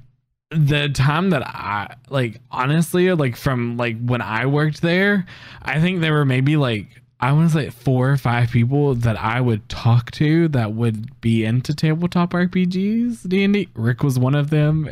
[0.51, 5.27] the time that I like honestly like from like when I worked there,
[5.63, 9.19] I think there were maybe like I want to say four or five people that
[9.19, 13.27] I would talk to that would be into tabletop RPGs.
[13.27, 13.69] D and D.
[13.75, 14.89] Rick was one of them.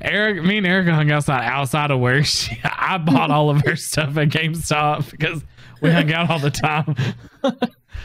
[0.00, 2.24] Eric, me and Erica hung outside outside of work.
[2.24, 5.44] She, I bought all of her stuff at GameStop because
[5.82, 6.94] we hung out all the time.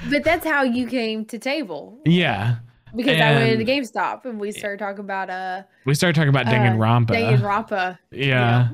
[0.09, 1.99] But that's how you came to table.
[2.05, 2.57] yeah,
[2.95, 6.29] Because I went And- into GameStop and we started talking about uh, we started talking
[6.29, 7.07] about uh Danganronpa.
[7.07, 7.97] Danganronpa.
[8.11, 8.69] Yeah.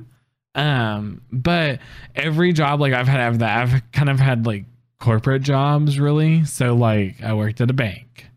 [0.55, 1.79] Um, but
[2.15, 4.63] every job like I've had after that, I've kind of had like
[4.99, 6.45] corporate jobs really.
[6.45, 8.27] So like I worked at a bank,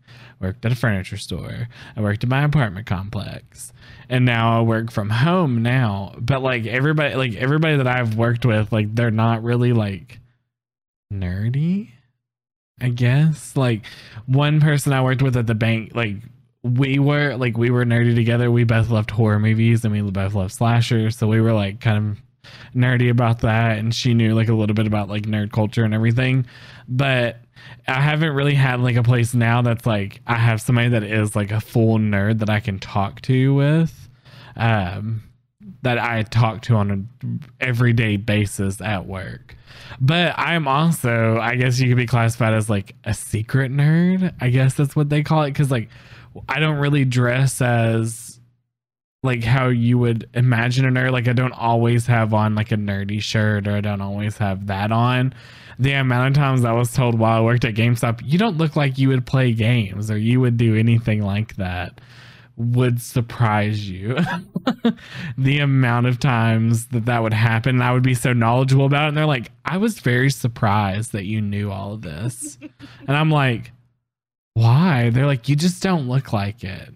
[0.40, 3.72] worked at a furniture store, I worked at my apartment complex,
[4.08, 6.12] and now I work from home now.
[6.18, 10.18] But like everybody like everybody that I've worked with, like they're not really like
[11.12, 11.90] nerdy.
[12.80, 13.56] I guess.
[13.56, 13.86] Like
[14.26, 16.16] one person I worked with at the bank, like
[16.62, 18.50] we were like we were nerdy together.
[18.50, 22.10] We both loved horror movies and we both loved slashers, so we were like kind
[22.10, 23.78] of nerdy about that.
[23.78, 26.46] And she knew like a little bit about like nerd culture and everything.
[26.88, 27.40] But
[27.86, 31.36] I haven't really had like a place now that's like I have somebody that is
[31.36, 34.08] like a full nerd that I can talk to with.
[34.56, 35.22] Um
[35.88, 39.56] that I talk to on an everyday basis at work.
[39.98, 44.34] But I'm also, I guess you could be classified as like a secret nerd.
[44.38, 45.54] I guess that's what they call it.
[45.54, 45.88] Cause like
[46.46, 48.38] I don't really dress as
[49.22, 51.10] like how you would imagine a nerd.
[51.12, 54.66] Like I don't always have on like a nerdy shirt or I don't always have
[54.66, 55.34] that on.
[55.78, 58.76] The amount of times I was told while I worked at GameStop, you don't look
[58.76, 61.98] like you would play games or you would do anything like that
[62.58, 64.18] would surprise you.
[65.38, 69.04] the amount of times that that would happen, and I would be so knowledgeable about
[69.04, 69.08] it.
[69.08, 72.58] And they're like, I was very surprised that you knew all of this.
[73.06, 73.72] and I'm like,
[74.54, 75.10] why?
[75.10, 76.90] They're like, you just don't look like it.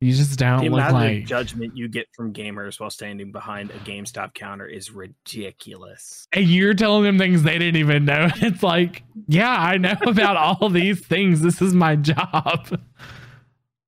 [0.00, 1.22] You just don't the look amount like.
[1.22, 6.28] of judgment you get from gamers while standing behind a GameStop counter is ridiculous.
[6.32, 8.28] and you're telling them things they didn't even know.
[8.36, 11.40] It's like, yeah, I know about all these things.
[11.40, 12.80] This is my job.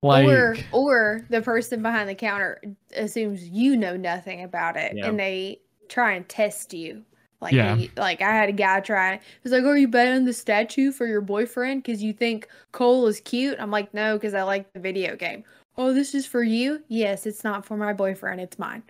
[0.03, 2.59] Like, or or the person behind the counter
[2.95, 5.07] assumes you know nothing about it Yeah.
[5.07, 7.03] and they try and test you
[7.39, 7.75] like Yeah.
[7.75, 11.05] they- like i had a guy try he's like are you betting the statue for
[11.05, 14.79] your boyfriend because you think cole is cute i'm like no because i like the
[14.79, 15.43] video game
[15.77, 18.81] oh this is for you yes it's not for my boyfriend it's mine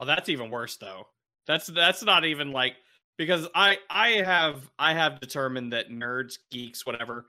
[0.00, 1.08] Oh, that's even worse though.
[1.48, 2.76] That's that's not even like
[3.16, 7.26] because I I have I have determined that nerds, geeks, whatever,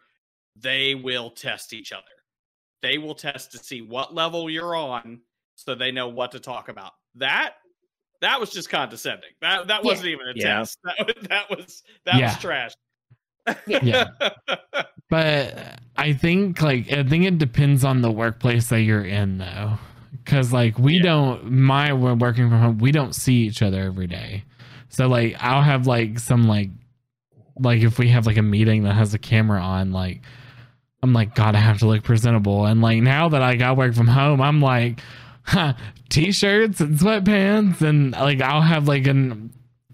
[0.55, 2.03] they will test each other.
[2.81, 5.21] They will test to see what level you're on
[5.55, 6.93] so they know what to talk about.
[7.15, 7.55] That
[8.21, 9.29] that was just condescending.
[9.41, 10.57] That that wasn't even a Yeah.
[10.59, 10.77] test.
[10.85, 12.27] That, was- that was that Yeah.
[12.27, 12.71] was trash.
[13.67, 14.05] Yeah.
[15.09, 19.79] But I think like I think it depends on the workplace that you're in though.
[20.25, 21.03] Cause like we Yeah.
[21.03, 24.43] don't my we're working from home, we don't see each other every day.
[24.89, 26.69] So like I'll have like some like
[27.59, 30.21] like if we have like a meeting that has a camera on, like
[31.01, 32.65] I'm like, God, I have to look presentable.
[32.65, 34.99] And like now that I got work from home, I'm like,
[36.09, 39.51] t-shirts and sweatpants and like I'll have like an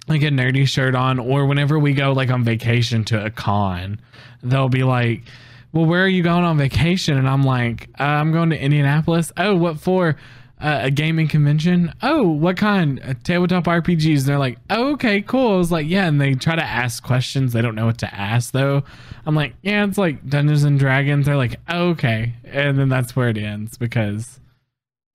[0.07, 3.99] like a nerdy shirt on or whenever we go like on vacation to a con
[4.43, 5.23] they'll be like
[5.71, 7.17] well where are you going on vacation?
[7.17, 9.31] And i'm like uh, i'm going to indianapolis.
[9.37, 10.17] Oh what for
[10.61, 11.93] uh, a gaming convention?
[12.01, 13.01] Oh what kind?
[13.03, 15.55] Uh, tabletop rpgs and they're like oh, okay cool.
[15.55, 17.53] I was like yeah and they try to ask questions.
[17.53, 18.83] They don't know what to ask though.
[19.25, 21.25] I'm like yeah it's like dungeons and dragons.
[21.25, 22.33] They're like oh, okay.
[22.45, 24.39] And then that's where it ends because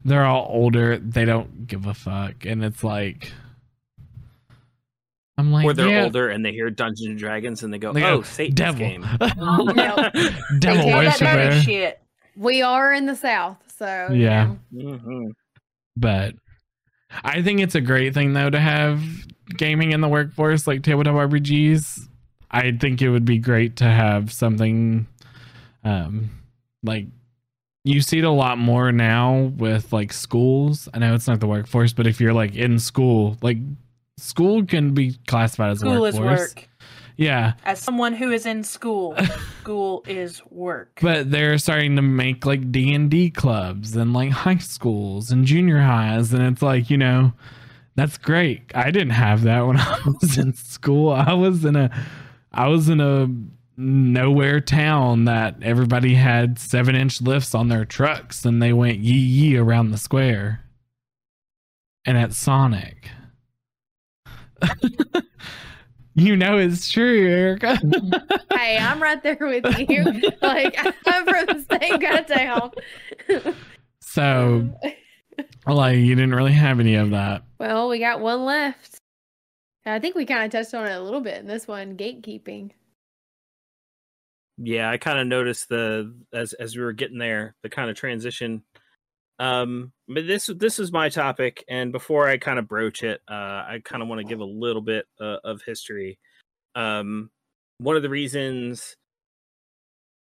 [0.05, 0.99] they're all older.
[0.99, 2.45] They don't give a fuck.
[2.45, 3.33] And it's like
[5.39, 7.95] i'm like or they're yeah, older and they hear Dungeons and Dragons and they go,
[7.95, 8.79] They go, "Oh, Satan's devil.
[8.79, 9.75] game." devil They All that
[10.55, 12.03] worship nerdy worshiper shit.
[12.41, 14.55] We are in the south so you Yeah.
[14.73, 14.99] know.
[14.99, 15.29] Mhm.
[15.97, 16.35] but
[17.25, 19.03] I think it's a great thing though to have
[19.57, 22.09] gaming in the workforce like tabletop RPGs.
[22.51, 25.07] I think it would be great to have something
[25.85, 26.31] um
[26.83, 27.07] like
[27.85, 30.89] you see it a lot more now with like schools.
[30.95, 33.59] I know it's not the workforce, but if you're like in school, like
[34.19, 36.55] school can be classified as a School is workforce.
[36.57, 36.69] work.
[37.21, 37.53] Yeah.
[37.67, 39.15] As someone who is in school,
[39.61, 40.99] school is work.
[41.03, 46.33] but they're starting to make like d&d clubs and like high schools and junior highs
[46.33, 47.33] and it's like you know
[47.95, 51.91] that's great i didn't have that when i was in school i was in a
[52.53, 53.29] i was in a
[53.77, 59.13] nowhere town that everybody had seven inch lifts on their trucks and they went yee
[59.13, 60.65] yee around the square
[62.07, 63.11] and at sonic
[66.15, 67.77] you know it's true erica
[68.53, 70.03] hey i'm right there with you
[70.43, 70.77] like
[71.07, 73.57] i'm from the same kind of
[74.01, 74.69] So,
[75.67, 77.43] like, you didn't really have any of that.
[77.59, 78.99] well, we got one left.
[79.87, 82.73] I think we kind of touched on it a little bit in this one, gatekeeping.
[84.59, 87.97] yeah i kind of noticed the as as we were getting there the kind of
[87.97, 88.63] transition
[89.39, 93.63] um but this this is my topic and before i kind of broach it uh
[93.69, 96.19] i kind of want to give a little bit uh, of history.
[96.75, 97.31] Um
[97.79, 98.97] one of the reasons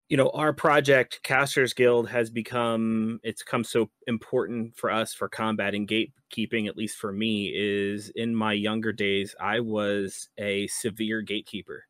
[0.09, 5.29] you know our project casters guild has become it's come so important for us for
[5.29, 11.23] combating gatekeeping at least for me is in my younger days i was a severe
[11.23, 11.85] gatekeeper.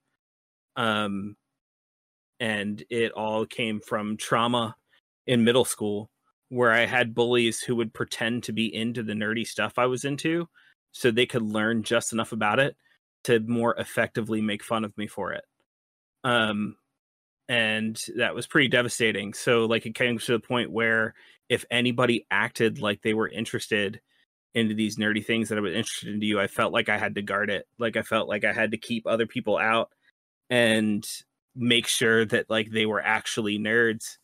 [0.77, 1.37] Um
[2.41, 4.77] and it all came from trauma
[5.27, 6.11] in middle school
[6.49, 10.05] where I had bullies who would pretend to be into the nerdy stuff I was
[10.05, 10.49] into
[10.93, 12.77] so they could learn just enough about it
[13.25, 15.45] to more effectively make fun of me for it.
[16.25, 16.77] Um
[17.49, 19.33] and that was pretty devastating.
[19.33, 21.15] So like it came to the point where
[21.49, 24.01] if anybody acted like they were interested
[24.55, 27.15] into these nerdy things that I was interested into you, I felt like I had
[27.17, 27.67] to guard it.
[27.79, 29.91] Like I felt like I had to keep other people out
[30.51, 31.05] and
[31.55, 34.17] make sure that like they were actually nerds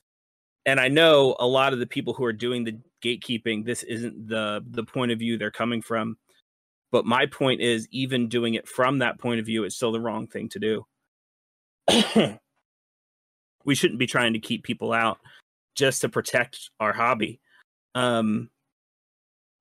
[0.67, 4.29] and i know a lot of the people who are doing the gatekeeping this isn't
[4.29, 6.17] the the point of view they're coming from.
[6.91, 10.01] But my point is even doing it from that point of view it's still the
[10.01, 10.87] wrong thing to do.
[13.65, 15.21] We shouldn't be trying to keep people out
[15.77, 17.41] just to protect our hobby.
[17.95, 18.51] Um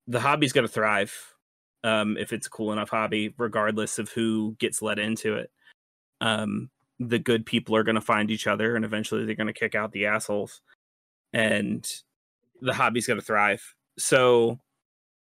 [0.08, 1.14] the hobby's going to thrive
[1.84, 5.50] um if it's a cool enough hobby regardless of who gets let into it.
[6.20, 9.52] Um the good people are going to find each other and eventually they're going to
[9.52, 10.62] kick out the assholes
[11.32, 11.86] and
[12.60, 14.58] the hobby's going to thrive so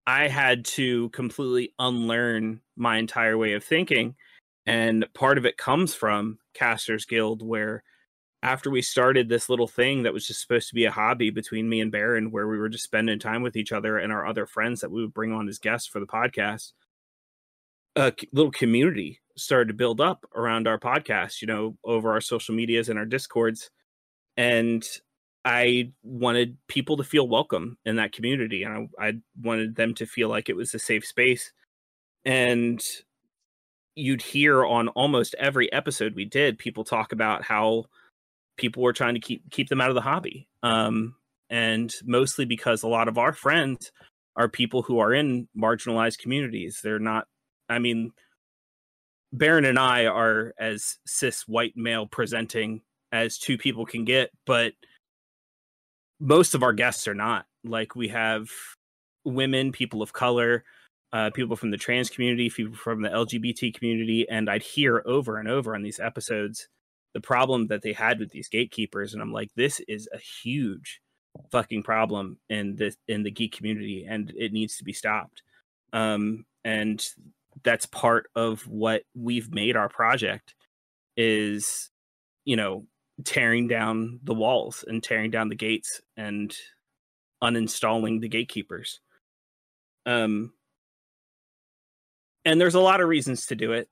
[0.06, 4.14] i had to completely unlearn my entire way of thinking
[4.66, 7.82] and part of it comes from casters guild where
[8.42, 11.68] after we started this little thing that was just supposed to be a hobby between
[11.68, 14.46] me and baron where we were just spending time with each other and our other
[14.46, 16.72] friends that we would bring on as guests for the podcast
[17.96, 22.54] a little community started to build up around our podcast, you know, over our social
[22.54, 23.70] medias and our discords.
[24.36, 24.86] And
[25.44, 28.62] I wanted people to feel welcome in that community.
[28.62, 31.52] And I, I wanted them to feel like it was a safe space.
[32.24, 32.82] And
[33.94, 37.86] you'd hear on almost every episode we did, people talk about how
[38.56, 40.48] people were trying to keep keep them out of the hobby.
[40.62, 41.14] Um,
[41.48, 43.90] and mostly because a lot of our friends
[44.36, 46.80] are people who are in marginalized communities.
[46.82, 47.26] They're not
[47.70, 48.12] I mean,
[49.32, 54.72] Baron and I are as cis white male presenting as two people can get, but
[56.20, 57.46] most of our guests are not.
[57.64, 58.48] Like we have
[59.24, 60.64] women, people of color,
[61.12, 65.38] uh, people from the trans community, people from the LGBT community, and I'd hear over
[65.38, 66.68] and over on these episodes
[67.12, 71.00] the problem that they had with these gatekeepers, and I'm like, this is a huge
[71.50, 75.42] fucking problem in this in the geek community, and it needs to be stopped.
[75.92, 77.04] Um, and
[77.64, 80.54] that's part of what we've made our project
[81.16, 81.90] is
[82.44, 82.84] you know
[83.24, 86.54] tearing down the walls and tearing down the gates and
[87.42, 89.00] uninstalling the gatekeepers
[90.06, 90.52] um
[92.44, 93.88] and there's a lot of reasons to do it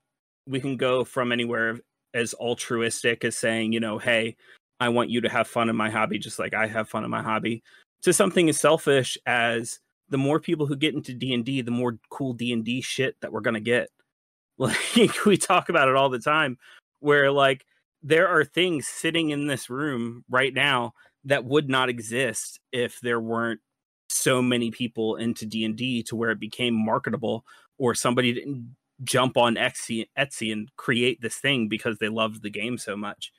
[0.47, 1.79] we can go from anywhere
[2.13, 4.35] as altruistic as saying you know hey
[4.79, 7.09] i want you to have fun in my hobby just like i have fun in
[7.09, 7.63] my hobby
[8.01, 9.79] to something as selfish as
[10.09, 13.59] the more people who get into D&D, the more cool D&D shit that we're to
[13.59, 13.89] get.
[14.61, 16.57] Like we talk about it all the time
[16.99, 17.65] where like
[18.01, 20.93] there are things sitting in this room right now
[21.25, 23.59] that would not exist if there weren't
[24.09, 27.45] so many people into D&D to where it became marketable
[27.77, 32.49] or somebody didn't jump on Etsy, Etsy and create this thing because they loved the
[32.49, 33.31] game so much.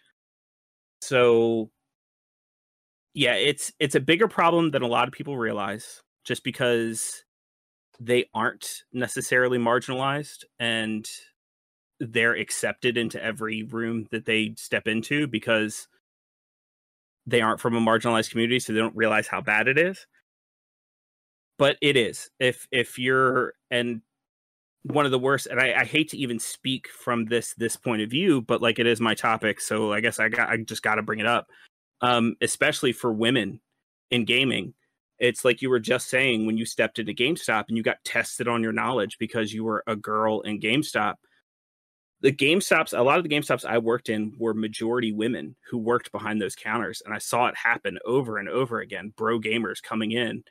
[1.03, 1.71] So
[3.15, 7.25] yeah, it's it's a bigger problem than a lot of people realize just because
[7.99, 11.09] they aren't necessarily marginalized and
[12.01, 15.87] they're accepted into every room that they step into because
[17.27, 20.07] they aren't from a marginalized community so they don't realize how bad it is
[21.59, 24.01] but it is if if you're and
[24.85, 28.01] one of the worst and I, I hate to even speak from this this point
[28.01, 30.83] of view but like it is my topic so i guess i got i just
[30.83, 31.49] got to bring it up
[32.01, 33.61] um especially for women
[34.11, 34.73] in gaming
[35.21, 38.49] it's like you were just saying when you stepped into GameStop and you got tested
[38.49, 41.17] on your knowledge because you were a girl in GameStop.
[42.23, 45.57] The game stops a lot of the game stops I worked in were majority women
[45.71, 47.03] who worked behind those counters.
[47.05, 49.13] And I saw it happen over and over again.
[49.17, 50.45] Bro gamers coming in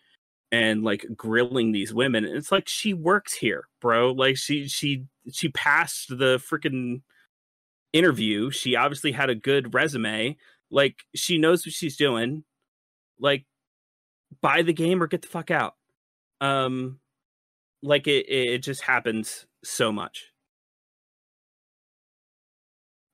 [0.52, 2.26] and like grilling these women.
[2.26, 4.12] And it's like she works here, bro.
[4.12, 7.02] Like she she she passed the freaking
[7.94, 8.50] interview.
[8.52, 10.38] She obviously had a good resume.
[10.72, 12.44] Like she knows what she's doing.
[13.20, 13.46] Like
[14.42, 15.76] buy the game or get the fuck out.
[16.42, 17.00] Um,
[17.82, 20.32] like it, it just happens so much.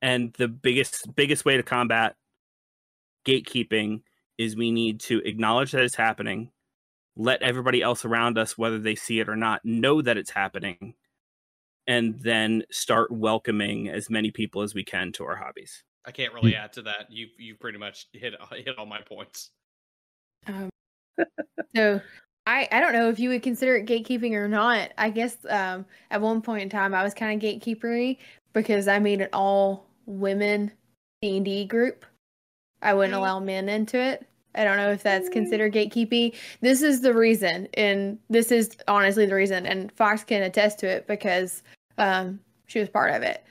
[0.02, 2.16] And the biggest biggest way to combat
[3.26, 4.02] gatekeeping
[4.38, 6.52] is we need to acknowledge that it's happening,
[7.16, 10.96] let everybody else around us, whether they see it or not, know that it's happening,
[11.88, 15.84] and then start welcoming as many people as we can to our hobbies.
[16.06, 17.08] I can't really add to that.
[17.10, 19.52] You you pretty much hit hit all my points.
[20.48, 20.70] Um,
[21.76, 22.00] so
[22.46, 24.92] I I don't know if you would consider it gatekeeping or not.
[24.98, 28.18] I guess um, at one point in time I was kind of gatekeepery
[28.56, 30.72] because I made an all women
[31.22, 32.04] D and D group.
[32.82, 33.20] I wouldn't Mm.
[33.20, 34.26] allow men into it.
[34.56, 36.34] I don't know if that's considered gatekeeping.
[36.62, 40.88] This is the reason, and this is honestly the reason, and Fox can attest to
[40.88, 41.62] it because
[41.98, 43.44] um, she was part of it.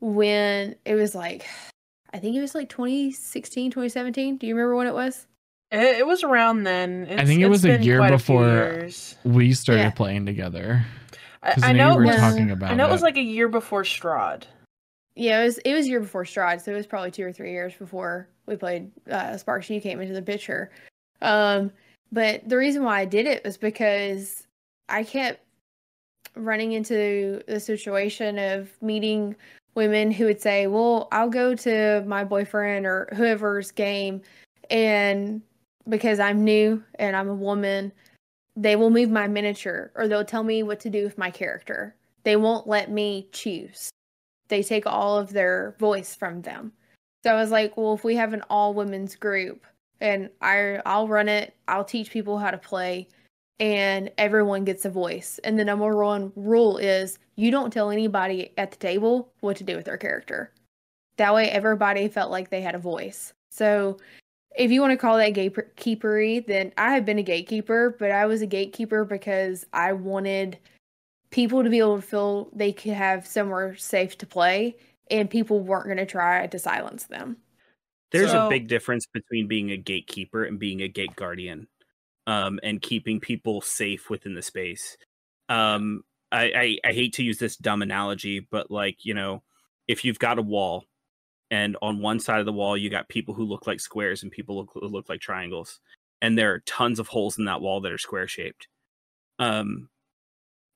[0.00, 1.46] When it was like,
[2.14, 4.38] I think it was like 2016, 2017.
[4.38, 5.26] Do you remember when it was?
[5.70, 7.06] It, it was around then.
[7.08, 9.16] It's, think it was a year before- years.
[9.24, 9.90] We started Yeah.
[9.90, 10.86] playing together.
[11.42, 12.16] I, 'Cause I I know you it were was.
[12.16, 14.44] talking about I know it was like a year before Strahd.
[15.16, 17.52] Yeah, it was it was year before Strahd, so it was probably two or three
[17.52, 19.68] years before we played uh, Sparxx.
[19.70, 20.70] You came into the picture,
[21.22, 21.72] um,
[22.12, 24.46] but the reason why I did it was because
[24.88, 25.40] I kept
[26.36, 29.34] running into the situation of meeting
[29.74, 34.22] women who would say, "Well, I'll go to my boyfriend or whoever's game,"
[34.70, 35.42] and
[35.88, 37.90] because I'm new and I'm a woman,
[38.56, 41.94] they will move my miniature or they'll tell me what to do with my character.
[42.24, 43.90] They won't let me choose
[44.50, 46.72] they take all of their voice from them.
[47.24, 49.64] So I was like, well, if we have an all women's group
[50.00, 53.08] and I I'll run it, I'll teach people how to play
[53.58, 55.40] and everyone gets a voice.
[55.44, 59.64] And the number one rule is you don't tell anybody at the table what to
[59.64, 60.52] do with their character.
[61.16, 63.32] That way everybody felt like they had a voice.
[63.50, 63.98] So
[64.56, 68.26] if you want to call that gatekeepery, then I have been a gatekeeper, but I
[68.26, 70.58] was a gatekeeper because I wanted
[71.30, 74.76] people to be able to feel they could have somewhere safe to play
[75.10, 77.36] and people weren't going to try to silence them.
[78.10, 81.68] There's So- a big difference between being a gatekeeper and being a gate guardian,
[82.26, 84.96] um, and keeping people safe within the space.
[85.48, 86.02] Um,
[86.32, 89.42] I, I I hate to use this dumb analogy, but like you know,
[89.88, 90.84] if you've got a wall,
[91.50, 94.32] and on one side of the wall you got people who look like squares and
[94.32, 95.80] people look, who look like triangles,
[96.22, 98.68] and there are tons of holes in that wall that are square shaped.
[99.38, 99.88] Um,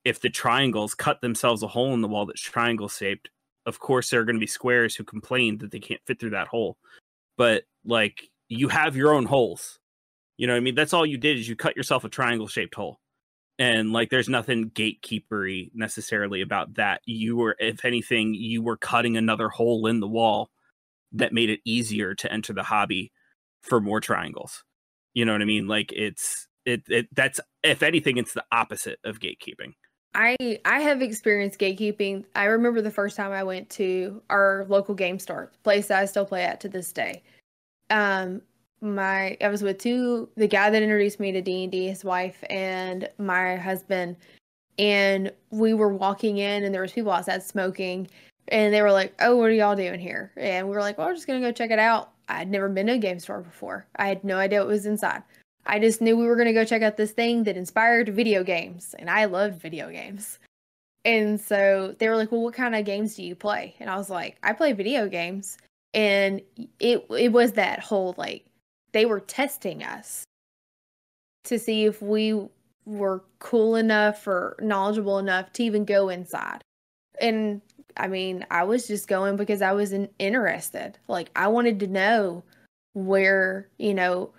[0.05, 3.31] if the triangles cut themselves a hole in the wall that's triangle shaped,
[3.67, 6.31] of course there are going to be squares who complain that they can't fit through
[6.31, 6.77] that hole
[7.37, 9.79] but like you have your own holes.
[10.37, 10.75] You know what I mean?
[10.75, 13.01] That's all you did is you cut yourself a triangle shaped hole.
[13.59, 17.03] And like there's nothing gatekeepery necessarily about that.
[17.07, 20.51] You were if anything, you were cutting another hole in the wall
[21.15, 23.12] that made it easier to enter the hobby
[23.62, 24.65] for more triangles.
[25.15, 25.66] You know what I mean?
[25.66, 29.74] Like it's it, it that's if anything, it's the opposite of gatekeeping.
[30.15, 32.24] I I have experienced gatekeeping.
[32.35, 36.27] I remember the first time I went to our local game store, place I still
[36.27, 37.23] play at to this day.
[37.91, 38.43] Um
[38.81, 43.09] my I was with two the guy that introduced me to D&D, his wife and
[43.19, 44.16] my husband
[44.78, 48.09] and we were walking in and there was people outside smoking
[48.49, 51.09] and they were like, "Oh, what are y'all doing here?" And we were like, "Well,
[51.09, 53.87] we're just to go check it out." I'd never been to a game store before.
[53.97, 55.23] I had no idea what was inside.
[55.66, 58.95] I just knew we were to go check out this thing that inspired video games,
[58.99, 60.39] and I loved video games.
[61.05, 63.97] And so they were like, "Well, what kind of games do you play?" And I
[63.97, 65.59] was like, "I play video games."
[65.95, 66.41] And
[66.81, 68.47] it it was that whole like
[68.93, 70.25] they were testing us
[71.45, 72.49] to see if we
[72.87, 76.62] were cool enough or knowledgeable enough to even go inside.
[77.21, 77.61] And
[77.97, 80.99] I mean, I was just going because I was in, interested.
[81.09, 82.43] Like I wanted to know
[82.95, 84.31] where, you know,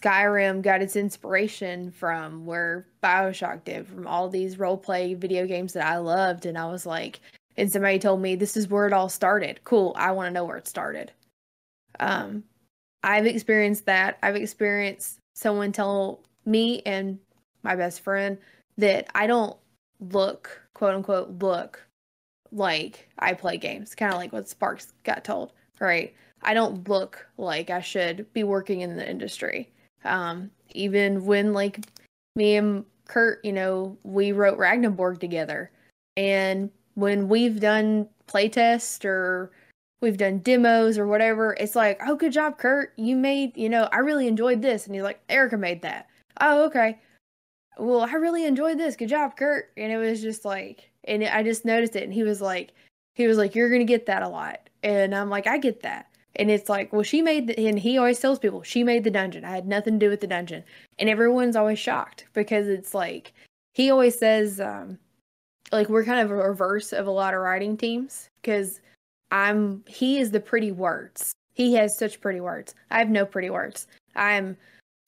[0.00, 5.72] Skyrim got its inspiration from, where BioShock did, from all these role play video games
[5.72, 6.46] that I loved.
[6.46, 7.20] And I was like,
[7.56, 9.60] and somebody told me this is where it all started.
[9.64, 9.92] Cool.
[9.96, 11.12] I want to know where it started.
[11.98, 12.44] Um,
[13.02, 14.18] I've experienced that.
[14.22, 17.18] I've experienced someone tell me and
[17.62, 18.38] my best friend
[18.76, 19.56] that I don't
[19.98, 21.87] look, quote unquote, look
[22.52, 23.94] like I play games.
[23.94, 26.14] Kind of like what Sparxx got told, right?
[26.42, 29.72] I don't look like I should be working in the industry.
[30.04, 31.80] Um, even when like
[32.36, 35.70] me and Kurt, you know, we wrote Ragnarborg together,
[36.16, 39.50] and when we've done playtest or
[40.00, 42.92] we've done demos or whatever, it's like, oh, good job, Kurt.
[42.96, 46.08] You made, you know, I really enjoyed this, and he's like, Erica made that.
[46.40, 46.98] Oh, okay.
[47.78, 48.96] Well, I really enjoyed this.
[48.96, 49.70] Good job, Kurt.
[49.76, 52.72] And it was just like, and I just noticed it, and he was like,
[53.14, 56.06] he was like, you're gonna get that a lot, and I'm like, I get that.
[56.36, 59.10] And it's like, well, she made the, and he always tells people, she made the
[59.10, 59.44] dungeon.
[59.44, 60.62] I had nothing to do with the dungeon.
[60.98, 63.32] And everyone's always shocked because it's like,
[63.74, 64.98] he always says, um,
[65.72, 68.80] like, we're kind of a reverse of a lot of writing teams because
[69.32, 71.32] I'm, he is the pretty words.
[71.54, 72.74] He has such pretty words.
[72.92, 73.88] I have no pretty words.
[74.14, 74.56] I'm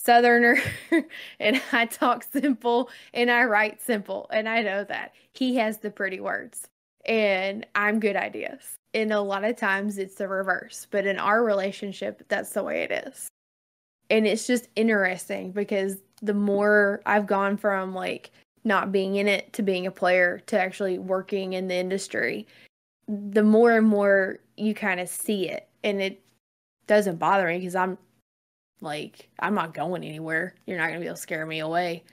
[0.02, 0.56] southerner
[1.40, 5.12] and I talk simple and I write simple and I know that.
[5.32, 6.68] He has the pretty words
[7.06, 8.76] and I'm good ideas.
[8.92, 12.82] And a lot of times it's the reverse, but in our relationship that's the way
[12.82, 13.28] it is.
[14.08, 18.30] And it's just interesting because the more I've gone from like
[18.64, 22.46] not being in it to being a player to actually working in the industry,
[23.06, 26.22] the more and more you kind of see it and it
[26.86, 27.96] doesn't bother me because I'm
[28.80, 30.54] like, I'm not going anywhere.
[30.66, 32.04] You're not going to be able to scare me away.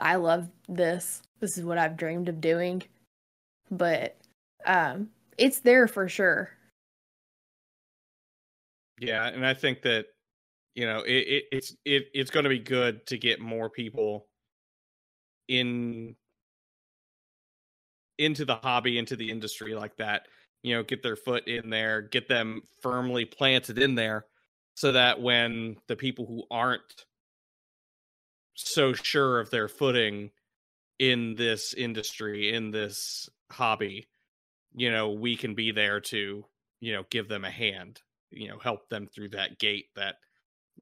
[0.00, 1.22] I love this.
[1.40, 2.82] This is what I've dreamed of doing.
[3.70, 4.16] But
[4.66, 5.08] um,
[5.38, 6.50] it's there for sure.
[9.00, 10.06] Yeah, and I think that
[10.74, 14.26] you know it, it it's it it's going to be good to get more people
[15.48, 16.16] in
[18.18, 20.26] into the hobby, into the industry like that.
[20.62, 24.24] You know, get their foot in there, get them firmly planted in there,
[24.76, 27.06] so that when the people who aren't
[28.54, 30.30] so sure of their footing
[30.98, 34.06] in this industry, in this hobby,
[34.74, 36.44] you know, we can be there to,
[36.80, 40.16] you know, give them a hand, you know, help them through that gate that,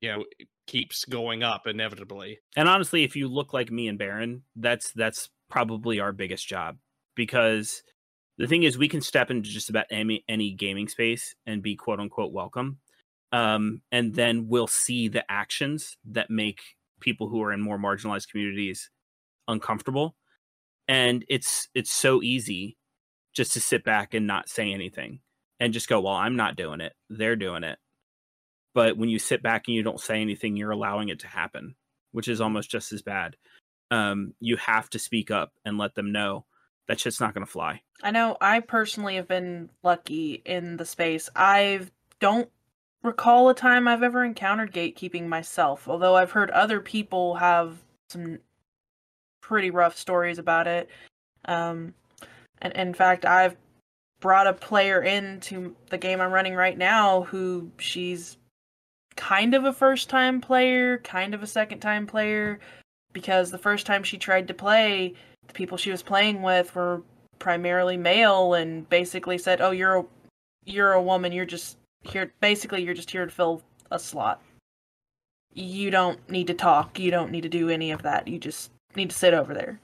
[0.01, 0.25] you know,
[0.67, 2.41] keeps going up inevitably.
[2.57, 6.79] And honestly, if you look like me and Baron, that's that's probably our biggest job
[7.15, 7.85] because
[8.39, 11.77] the thing is we can step into just about any any gaming space and be
[11.77, 12.79] quote unquote welcome.
[13.35, 16.61] Um, and then we'll see the actions that make
[17.01, 18.91] people who are in more marginalized communities
[19.49, 20.15] uncomfortable.
[20.87, 22.77] And it's it's so easy
[23.33, 25.19] just to sit back and not say anything
[25.59, 26.93] and just go, well, I'm not doing it.
[27.11, 27.81] They're doing it.
[28.73, 31.75] But when you sit back and you don't say anything, you're allowing it to happen,
[32.13, 33.35] which is almost just as bad.
[33.91, 36.45] Um, you have to speak up and let them know
[36.87, 37.83] that shit's not going to fly.
[38.01, 41.29] I know I personally have been lucky in the space.
[41.35, 41.81] I
[42.21, 42.49] don't
[43.05, 47.77] recall a time I've ever encountered gatekeeping myself, although I've heard other people have
[48.09, 48.39] some
[49.43, 50.89] pretty rough stories about it.
[51.45, 51.95] Um,
[52.63, 53.57] and in fact, I've
[54.21, 58.39] brought a player into the game I'm running right now who she's
[59.17, 62.59] kind of a first time player, kind of a second time player,
[63.13, 65.13] because the first time she tried to play,
[65.47, 67.03] the people she was playing with were
[67.39, 70.05] primarily male and basically said, "Oh, you're a
[70.65, 71.33] you're a woman.
[71.33, 72.33] You're just here.
[72.41, 74.41] Basically, you're just here to fill a slot.
[75.53, 76.99] You don't need to talk.
[76.99, 78.29] You don't need to do any of that.
[78.29, 79.81] You just need to sit over there."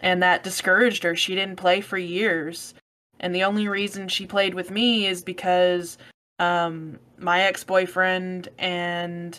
[0.00, 1.14] and that discouraged her.
[1.14, 2.74] She didn't play for years.
[3.20, 5.98] And the only reason she played with me is because
[6.38, 9.38] um, my ex boyfriend and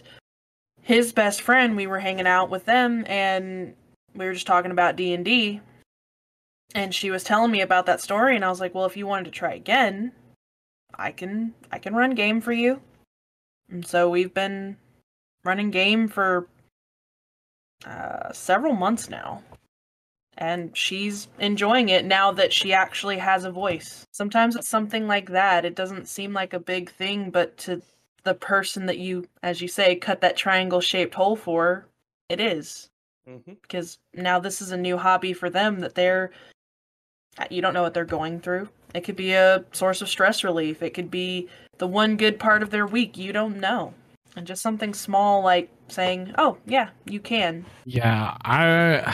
[0.82, 3.74] his best friend, we were hanging out with them and
[4.14, 5.62] we were just talking about D and D.
[6.74, 9.06] And she was telling me about that story, and I was like, "Well, if you
[9.06, 10.14] wanted to try again,
[11.02, 12.82] I can I can run game for you."
[13.70, 14.78] And so we've been
[15.44, 16.48] running game for
[17.86, 19.42] uh, several months now
[20.38, 24.06] and she's enjoying it now that she actually has a voice.
[24.12, 25.66] Sometimes it's something like that.
[25.66, 27.82] It doesn't seem like a big thing, but to
[28.24, 31.88] the person that you, as you say, cut that triangle shaped hole for,
[32.30, 32.90] it is.
[33.30, 33.54] Mm-hmm.
[33.62, 36.32] Because now this is a new hobby for them that they're,
[37.50, 38.70] you don't know what they're going through.
[38.94, 40.82] It could be a source of stress relief.
[40.82, 41.48] It could be
[41.78, 43.18] the one good part of their week.
[43.18, 43.94] You don't know.
[44.36, 47.66] And just something small like saying, oh, yeah, you can.
[47.86, 49.14] Yeah, I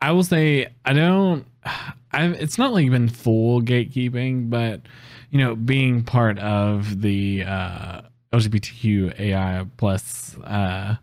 [0.00, 1.46] I will say I don't.
[2.12, 4.82] I it's not like been full gatekeeping, but
[5.30, 10.94] you know, being part of the uh, LGBTQ AI plus, uh,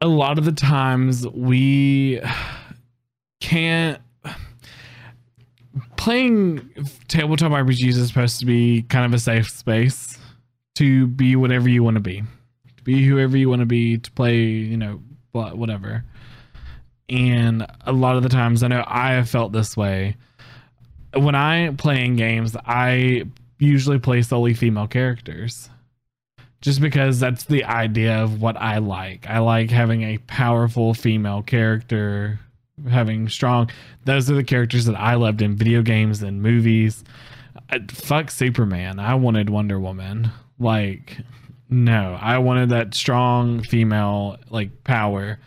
[0.00, 2.20] a lot of the times we
[3.40, 4.00] can't.
[5.98, 6.70] Playing
[7.08, 10.18] tabletop RPGs is supposed to be kind of a safe space
[10.76, 12.22] to be whatever you want to be,
[12.76, 15.02] to be whoever you want to be, to play, you know,
[15.32, 16.04] whatever.
[17.08, 20.16] And a lot of the times, I know I have felt this way.
[21.14, 23.24] When I play in games, I
[23.58, 25.68] usually play solely female characters
[26.60, 29.26] just because that's the idea of what I like.
[29.28, 32.40] I like having a powerful female character,
[32.90, 33.70] having strong.
[34.04, 37.04] Those are the characters that I loved in video games and movies.
[37.70, 38.98] I, fuck Superman.
[38.98, 40.30] I wanted Wonder Woman.
[40.58, 41.18] Like,
[41.70, 45.38] no, I wanted that strong female like power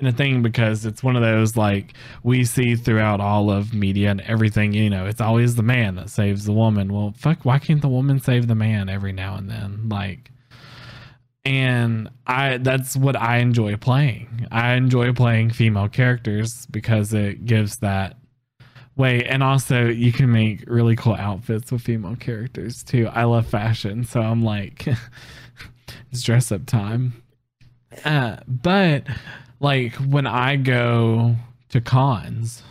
[0.00, 4.10] And a thing because it's one of those like we see throughout all of media
[4.10, 7.60] and everything you know it's always the man that saves the woman well fuck why
[7.60, 10.30] can't the woman save the man every now and then like
[11.44, 14.46] and i that's what i enjoy playing.
[14.50, 18.16] I enjoy playing female characters because it gives that
[18.96, 19.24] way.
[19.24, 23.08] And also you can make really cool outfits with female characters too.
[23.08, 24.86] I love fashion so i'm like
[26.10, 27.22] it's dress up time.
[28.04, 29.04] Uh, but
[29.60, 31.36] like when I go
[31.70, 32.62] to cons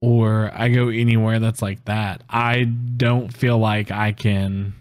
[0.00, 4.74] or I go anywhere that's like that, I don't feel like I can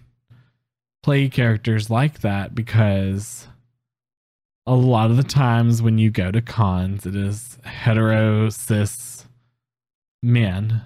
[1.03, 3.48] play characters like that because
[4.65, 9.26] a lot of the times when you go to cons, it is hetero cis
[10.22, 10.82] men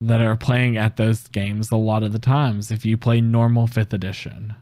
[0.00, 3.66] that are playing at those games a lot of the times if you play normal
[3.66, 4.54] fifth edition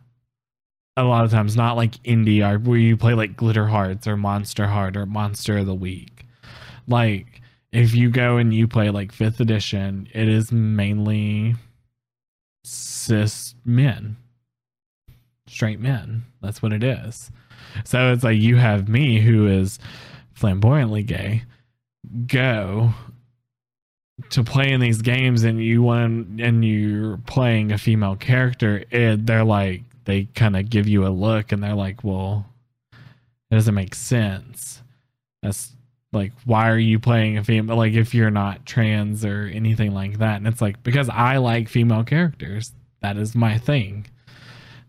[0.97, 4.17] a lot of times, not like indie art where you play like Glitter Hearts or
[4.17, 6.25] Monster Heart or Monster of the Week.
[6.89, 11.55] Like if you go and you play like fifth edition, it is mainly
[12.67, 14.17] cis men,
[15.47, 16.25] straight men.
[16.41, 17.31] That's what it is.
[17.85, 19.79] So it's like you have me who is
[20.35, 21.45] flamboyantly gay
[22.27, 22.93] go
[24.31, 29.45] to play in these games and you want and you're playing a female character they're
[29.45, 32.47] like they kind of give you a look and they're like, well,
[33.51, 34.83] it doesn't make sense.
[35.43, 35.76] That's
[36.17, 37.77] like, why are you playing a female?
[37.77, 40.37] Like, if you're not trans or anything like that.
[40.37, 42.73] And it's like, because I like female characters.
[43.03, 44.07] That is my thing.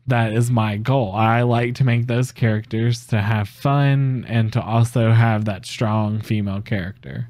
[0.07, 1.13] That is my goal.
[1.13, 6.21] I like to make those characters to have fun and to also have that strong
[6.21, 7.27] female character.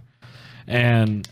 [0.67, 1.27] And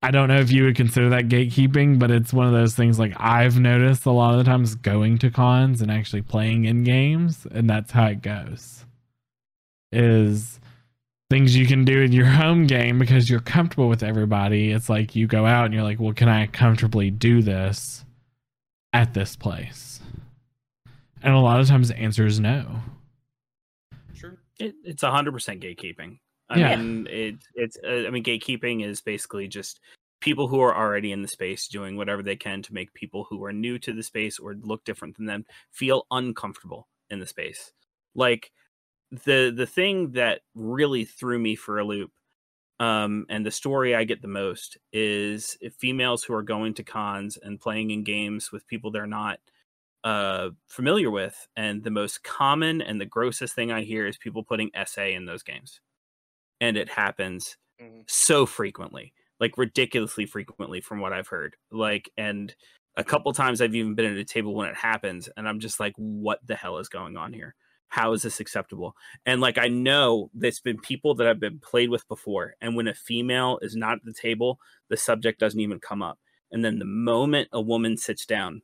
[0.00, 3.00] I don't know if you would consider that gatekeeping, but it's one of those things
[3.00, 6.84] like I've noticed a lot of the times going to cons and actually playing in
[6.84, 8.84] games, and that's how it goes.
[9.90, 10.57] Is
[11.30, 14.72] things you can do in your home game because you're comfortable with everybody.
[14.72, 18.04] It's like you go out and you're like, well, can I comfortably do this
[18.92, 20.00] at this place?
[21.22, 22.80] And a lot of times the answer is no.
[24.14, 24.38] Sure.
[24.58, 26.18] It, it's 100% gatekeeping.
[26.48, 26.76] I yeah.
[26.76, 27.76] mean, it, it's.
[27.84, 29.80] Uh, I mean, gatekeeping is basically just
[30.20, 33.44] people who are already in the space doing whatever they can to make people who
[33.44, 37.72] are new to the space or look different than them feel uncomfortable in the space.
[38.14, 38.50] Like
[39.10, 42.12] the the thing that really threw me for a loop,
[42.80, 47.38] um, and the story I get the most is females who are going to cons
[47.42, 49.38] and playing in games with people they're not
[50.04, 54.44] uh familiar with and the most common and the grossest thing i hear is people
[54.44, 55.80] putting SA in those games.
[56.60, 58.02] And it happens mm-hmm.
[58.06, 61.56] so frequently like ridiculously frequently from what i've heard.
[61.72, 62.54] Like and
[62.96, 65.80] a couple times i've even been at a table when it happens and i'm just
[65.80, 67.54] like what the hell is going on here
[67.88, 68.94] how is this acceptable?
[69.26, 72.88] And like i know there's been people that i've been played with before and when
[72.88, 74.58] a female is not at the table
[74.88, 76.18] the subject doesn't even come up.
[76.50, 78.62] And then the moment a woman sits down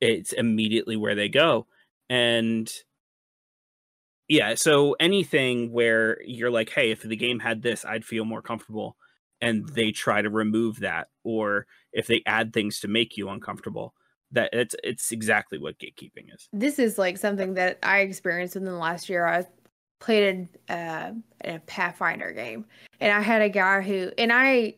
[0.00, 1.66] it's immediately where they go.
[2.08, 2.72] And
[4.28, 8.42] yeah so anything where you're like hey if the game had this i'd feel more
[8.42, 8.96] comfortable
[9.40, 13.94] and they try to remove that or if they add things to make you uncomfortable
[14.32, 18.70] that it's it's exactly what gatekeeping is this is like something that i experienced within
[18.70, 19.44] the last year i
[20.00, 21.12] played a, uh,
[21.44, 22.64] a pathfinder game
[23.00, 24.74] and i had a guy who and i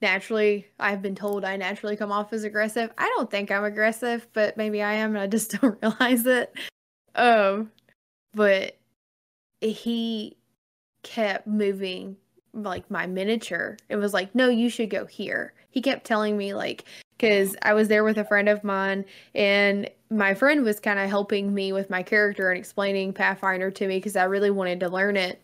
[0.00, 4.26] naturally i've been told i naturally come off as aggressive i don't think i'm aggressive
[4.32, 6.52] but maybe i am and i just don't realize it
[7.14, 7.70] um
[8.34, 8.76] but
[9.60, 10.36] he
[11.02, 12.16] kept moving
[12.54, 13.76] like my miniature.
[13.88, 15.54] It was like, no, you should go here.
[15.70, 16.84] He kept telling me like
[17.16, 21.08] because I was there with a friend of mine, and my friend was kind of
[21.08, 24.88] helping me with my character and explaining Pathfinder to me because I really wanted to
[24.88, 25.42] learn it.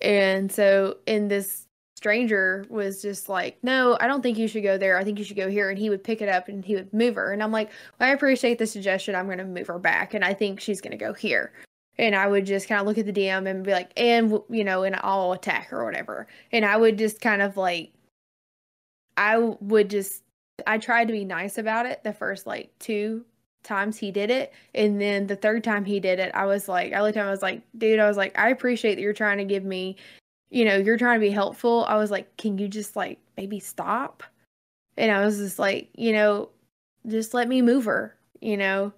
[0.00, 1.66] And so, in this
[1.96, 4.96] stranger was just like, no, I don't think you should go there.
[4.96, 5.68] I think you should go here.
[5.68, 7.32] And he would pick it up and he would move her.
[7.32, 9.16] And I'm like, well, I appreciate the suggestion.
[9.16, 10.14] I'm going to move her back.
[10.14, 11.52] And I think she's going to go here
[11.98, 14.64] and I would just kind of look at the DM and be like, and you
[14.64, 16.28] know, and I'll attack or whatever.
[16.52, 17.92] And I would just kind of like,
[19.16, 20.22] I would just,
[20.66, 23.24] I tried to be nice about it the first like two
[23.62, 24.52] times he did it.
[24.74, 27.28] And then the third time he did it, I was like, I looked at him,
[27.28, 29.96] I was like, dude, I was like, I appreciate that you're trying to give me,
[30.50, 31.84] you know, you're trying to be helpful.
[31.88, 34.22] I was like, can you just like maybe stop?
[34.96, 36.48] And I was just like, you know,
[37.06, 38.92] just let me move her, you know?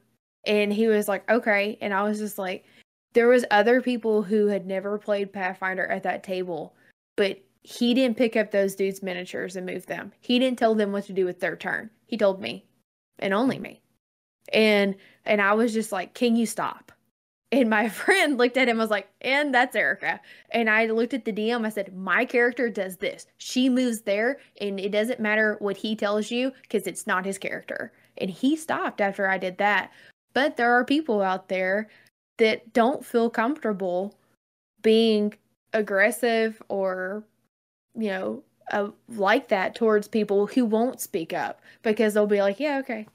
[0.47, 1.77] And he was like, okay.
[1.81, 2.65] And I was just like,
[3.13, 6.75] there was other people who had never played Pathfinder at that table,
[7.17, 10.13] but he didn't pick up those dudes' miniatures and move them.
[10.21, 11.91] He didn't tell them what to do with their turn.
[12.07, 12.65] He told me,
[13.19, 13.81] and only me.
[14.53, 16.93] And and I was just like, "Can you stop?"
[17.53, 20.21] And my friend looked at him, and was like, and that's Erica.
[20.51, 23.27] And I looked at the DM, I said, my character does this.
[23.39, 27.39] She moves there, and it doesn't matter what he tells you because it's not his
[27.39, 27.93] character.
[28.19, 29.91] And he stopped after I did that.
[30.33, 31.89] But there are people out there
[32.39, 34.15] that don't feel comfortable
[34.83, 35.35] being
[35.73, 37.25] aggressive or,
[37.95, 42.61] you know, uh, like that towards people who won't speak up because they'll be like,
[42.61, 43.07] yeah, okay.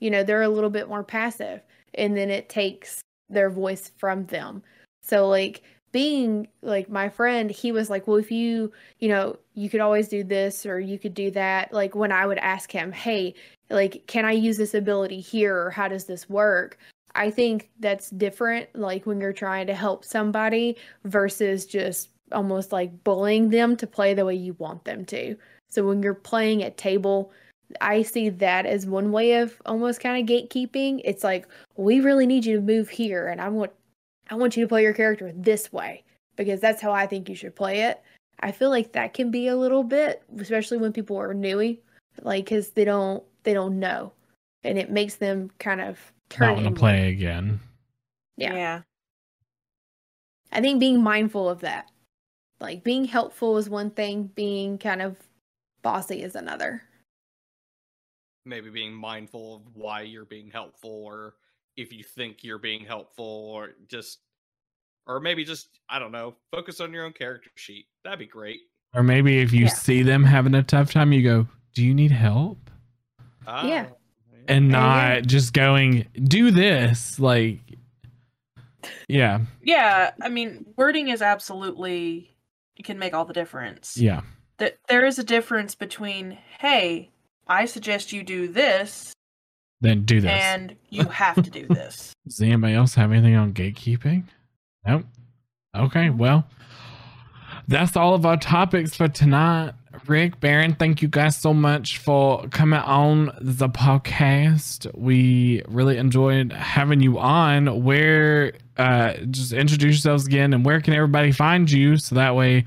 [0.00, 1.60] You know, they're a little bit more passive.
[1.94, 4.62] And then it takes their voice from them.
[5.02, 5.62] So, like,
[5.92, 10.08] being like my friend, he was like, well, if you, you know, you could always
[10.08, 11.72] do this or you could do that.
[11.72, 13.34] Like, when I would ask him, hey,
[13.70, 16.78] like, can I use this ability here or how does this work?
[17.14, 23.04] I think that's different, like when you're trying to help somebody versus just almost like
[23.04, 25.36] bullying them to play the way you want them to.
[25.68, 27.32] So when you're playing at table,
[27.80, 31.00] I see that as one way of almost kind of gatekeeping.
[31.04, 31.46] It's like
[31.76, 33.72] we really need you to move here, and I want
[34.28, 36.04] I want you to play your character this way
[36.36, 38.00] because that's how I think you should play it.
[38.40, 41.80] I feel like that can be a little bit, especially when people are newy,
[42.22, 44.12] like because they don't they don't know,
[44.64, 45.98] and it makes them kind of
[46.28, 46.48] turn.
[46.48, 47.60] Not want to play again.
[48.36, 48.54] Yeah.
[48.54, 48.80] yeah.
[50.52, 51.90] I think being mindful of that,
[52.60, 55.16] like being helpful is one thing, being kind of
[55.82, 56.82] bossy is another.
[58.46, 61.34] maybe being mindful of why you're being helpful or
[61.76, 63.24] if you think you're being helpful
[63.54, 64.20] or just
[65.06, 68.60] or maybe just i don't know focus on your own character sheet that'd be great
[68.94, 69.68] Or maybe if you Yeah.
[69.68, 72.58] see them having a tough time, you go, Do you need help?
[73.46, 73.86] Yeah.
[73.86, 73.94] Ah,
[74.48, 75.18] And There you go.
[75.18, 77.20] not just going, Do this.
[77.20, 77.60] Like,
[79.06, 79.40] yeah.
[79.62, 82.39] Yeah, I mean, wording is absolutely it
[82.82, 83.96] can make all the difference.
[83.96, 84.20] Yeah.
[84.58, 87.10] That there is a difference between, hey,
[87.46, 89.12] I suggest you do this,
[89.80, 90.30] Then do this.
[90.30, 92.12] and you have to do this.
[92.26, 94.24] Does anybody else have anything on gatekeeping?
[94.86, 95.04] Nope.
[95.76, 96.46] Okay, well,
[97.68, 99.72] that's all of our topics for tonight.
[100.06, 104.92] Rick, Baron, thank you guys so much for coming on the podcast.
[104.96, 107.84] We really enjoyed having you on.
[107.84, 112.64] Where, uh, just introduce yourselves again and where can everybody find you so that way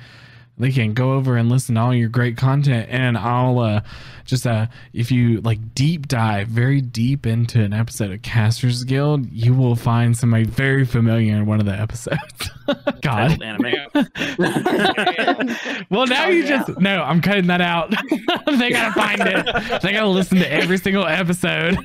[0.57, 3.81] they can go over and listen to all your great content and i'll uh
[4.23, 9.30] just uh if you like deep dive very deep into an episode of casters guild
[9.31, 12.49] you will find somebody very familiar in one of the episodes
[13.01, 13.73] god anime.
[15.89, 16.63] well now Oh, you yeah.
[16.65, 17.89] just no i'm cutting that out
[18.57, 21.77] they gotta find it they gotta listen to every single episode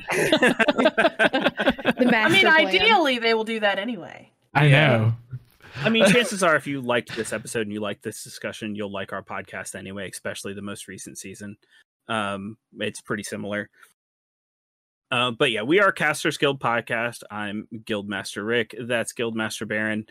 [1.99, 2.67] The I master mean, plan.
[2.67, 4.31] ideally, they will do that anyway.
[4.53, 4.97] i Yeah.
[4.97, 5.13] know
[5.77, 8.91] I mean, chances are, if you liked this episode and you liked this discussion, you'll
[8.91, 11.57] like our podcast anyway, especially the most recent season.
[12.07, 13.69] Um, it's pretty similar.
[15.11, 17.23] Uh, but yeah, we are Casters Guild podcast.
[17.31, 18.75] I'm Guildmaster Rick.
[18.79, 20.05] That's Guildmaster Baron.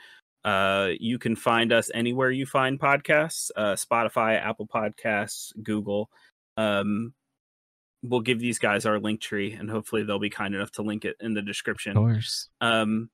[0.45, 6.11] Uh, you can find us anywhere you find podcasts: uh, Spotify, Apple Podcasts, Google.
[6.57, 7.15] Um,
[8.03, 11.05] we'll give these guys our link tree, and hopefully they'll be kind enough to link
[11.05, 13.11] it in the description of course um,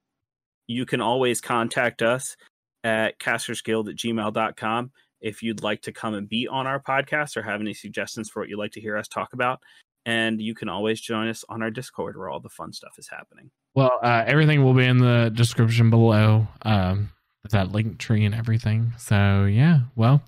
[0.67, 2.37] you can always contact us
[2.83, 7.43] at castersguild at gmail.com if you'd like to come and be on our podcast or
[7.43, 9.61] have any suggestions for what you'd like to hear us talk about.
[10.07, 13.09] And you can always join us on our Discord where all the fun stuff is
[13.09, 13.51] happening.
[13.75, 17.11] Well, uh, everything will be in the description below, um,
[17.51, 18.93] that link tree and everything.
[18.99, 20.23] So yeah, well,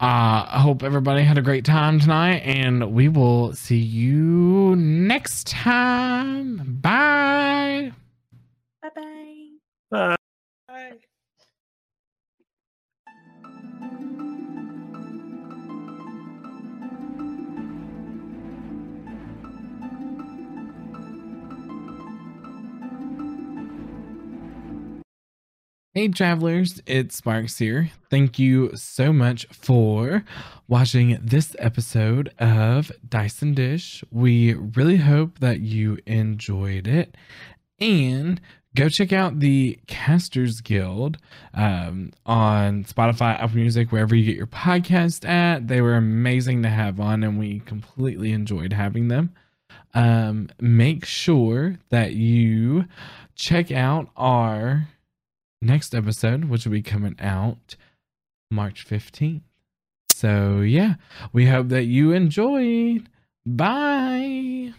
[0.00, 5.46] uh, I hope everybody had a great time tonight, and we will see you next
[5.46, 6.78] time.
[6.80, 7.92] Bye.
[7.92, 8.05] Bye
[9.90, 10.16] bye.
[10.68, 10.98] Bye.
[25.94, 27.90] Hey, travelers, it's Sparxx here.
[28.10, 30.24] Thank you so much for
[30.68, 34.04] watching this episode of Dice and Dish.
[34.10, 37.16] We really hope that you enjoyed it.
[37.80, 38.42] And
[38.76, 41.16] go check out the Casters Guild
[41.54, 45.66] um, on Spotify, Apple Music, wherever you get your podcast at.
[45.66, 49.32] They were amazing to have on, and we completely enjoyed having them.
[49.94, 52.84] Um, make sure that you
[53.34, 54.88] check out our
[55.62, 57.76] next episode, which will be coming out
[58.50, 59.42] March 15th.
[60.12, 60.94] So, yeah,
[61.32, 63.08] we hope that you enjoyed.
[63.44, 64.74] Bye.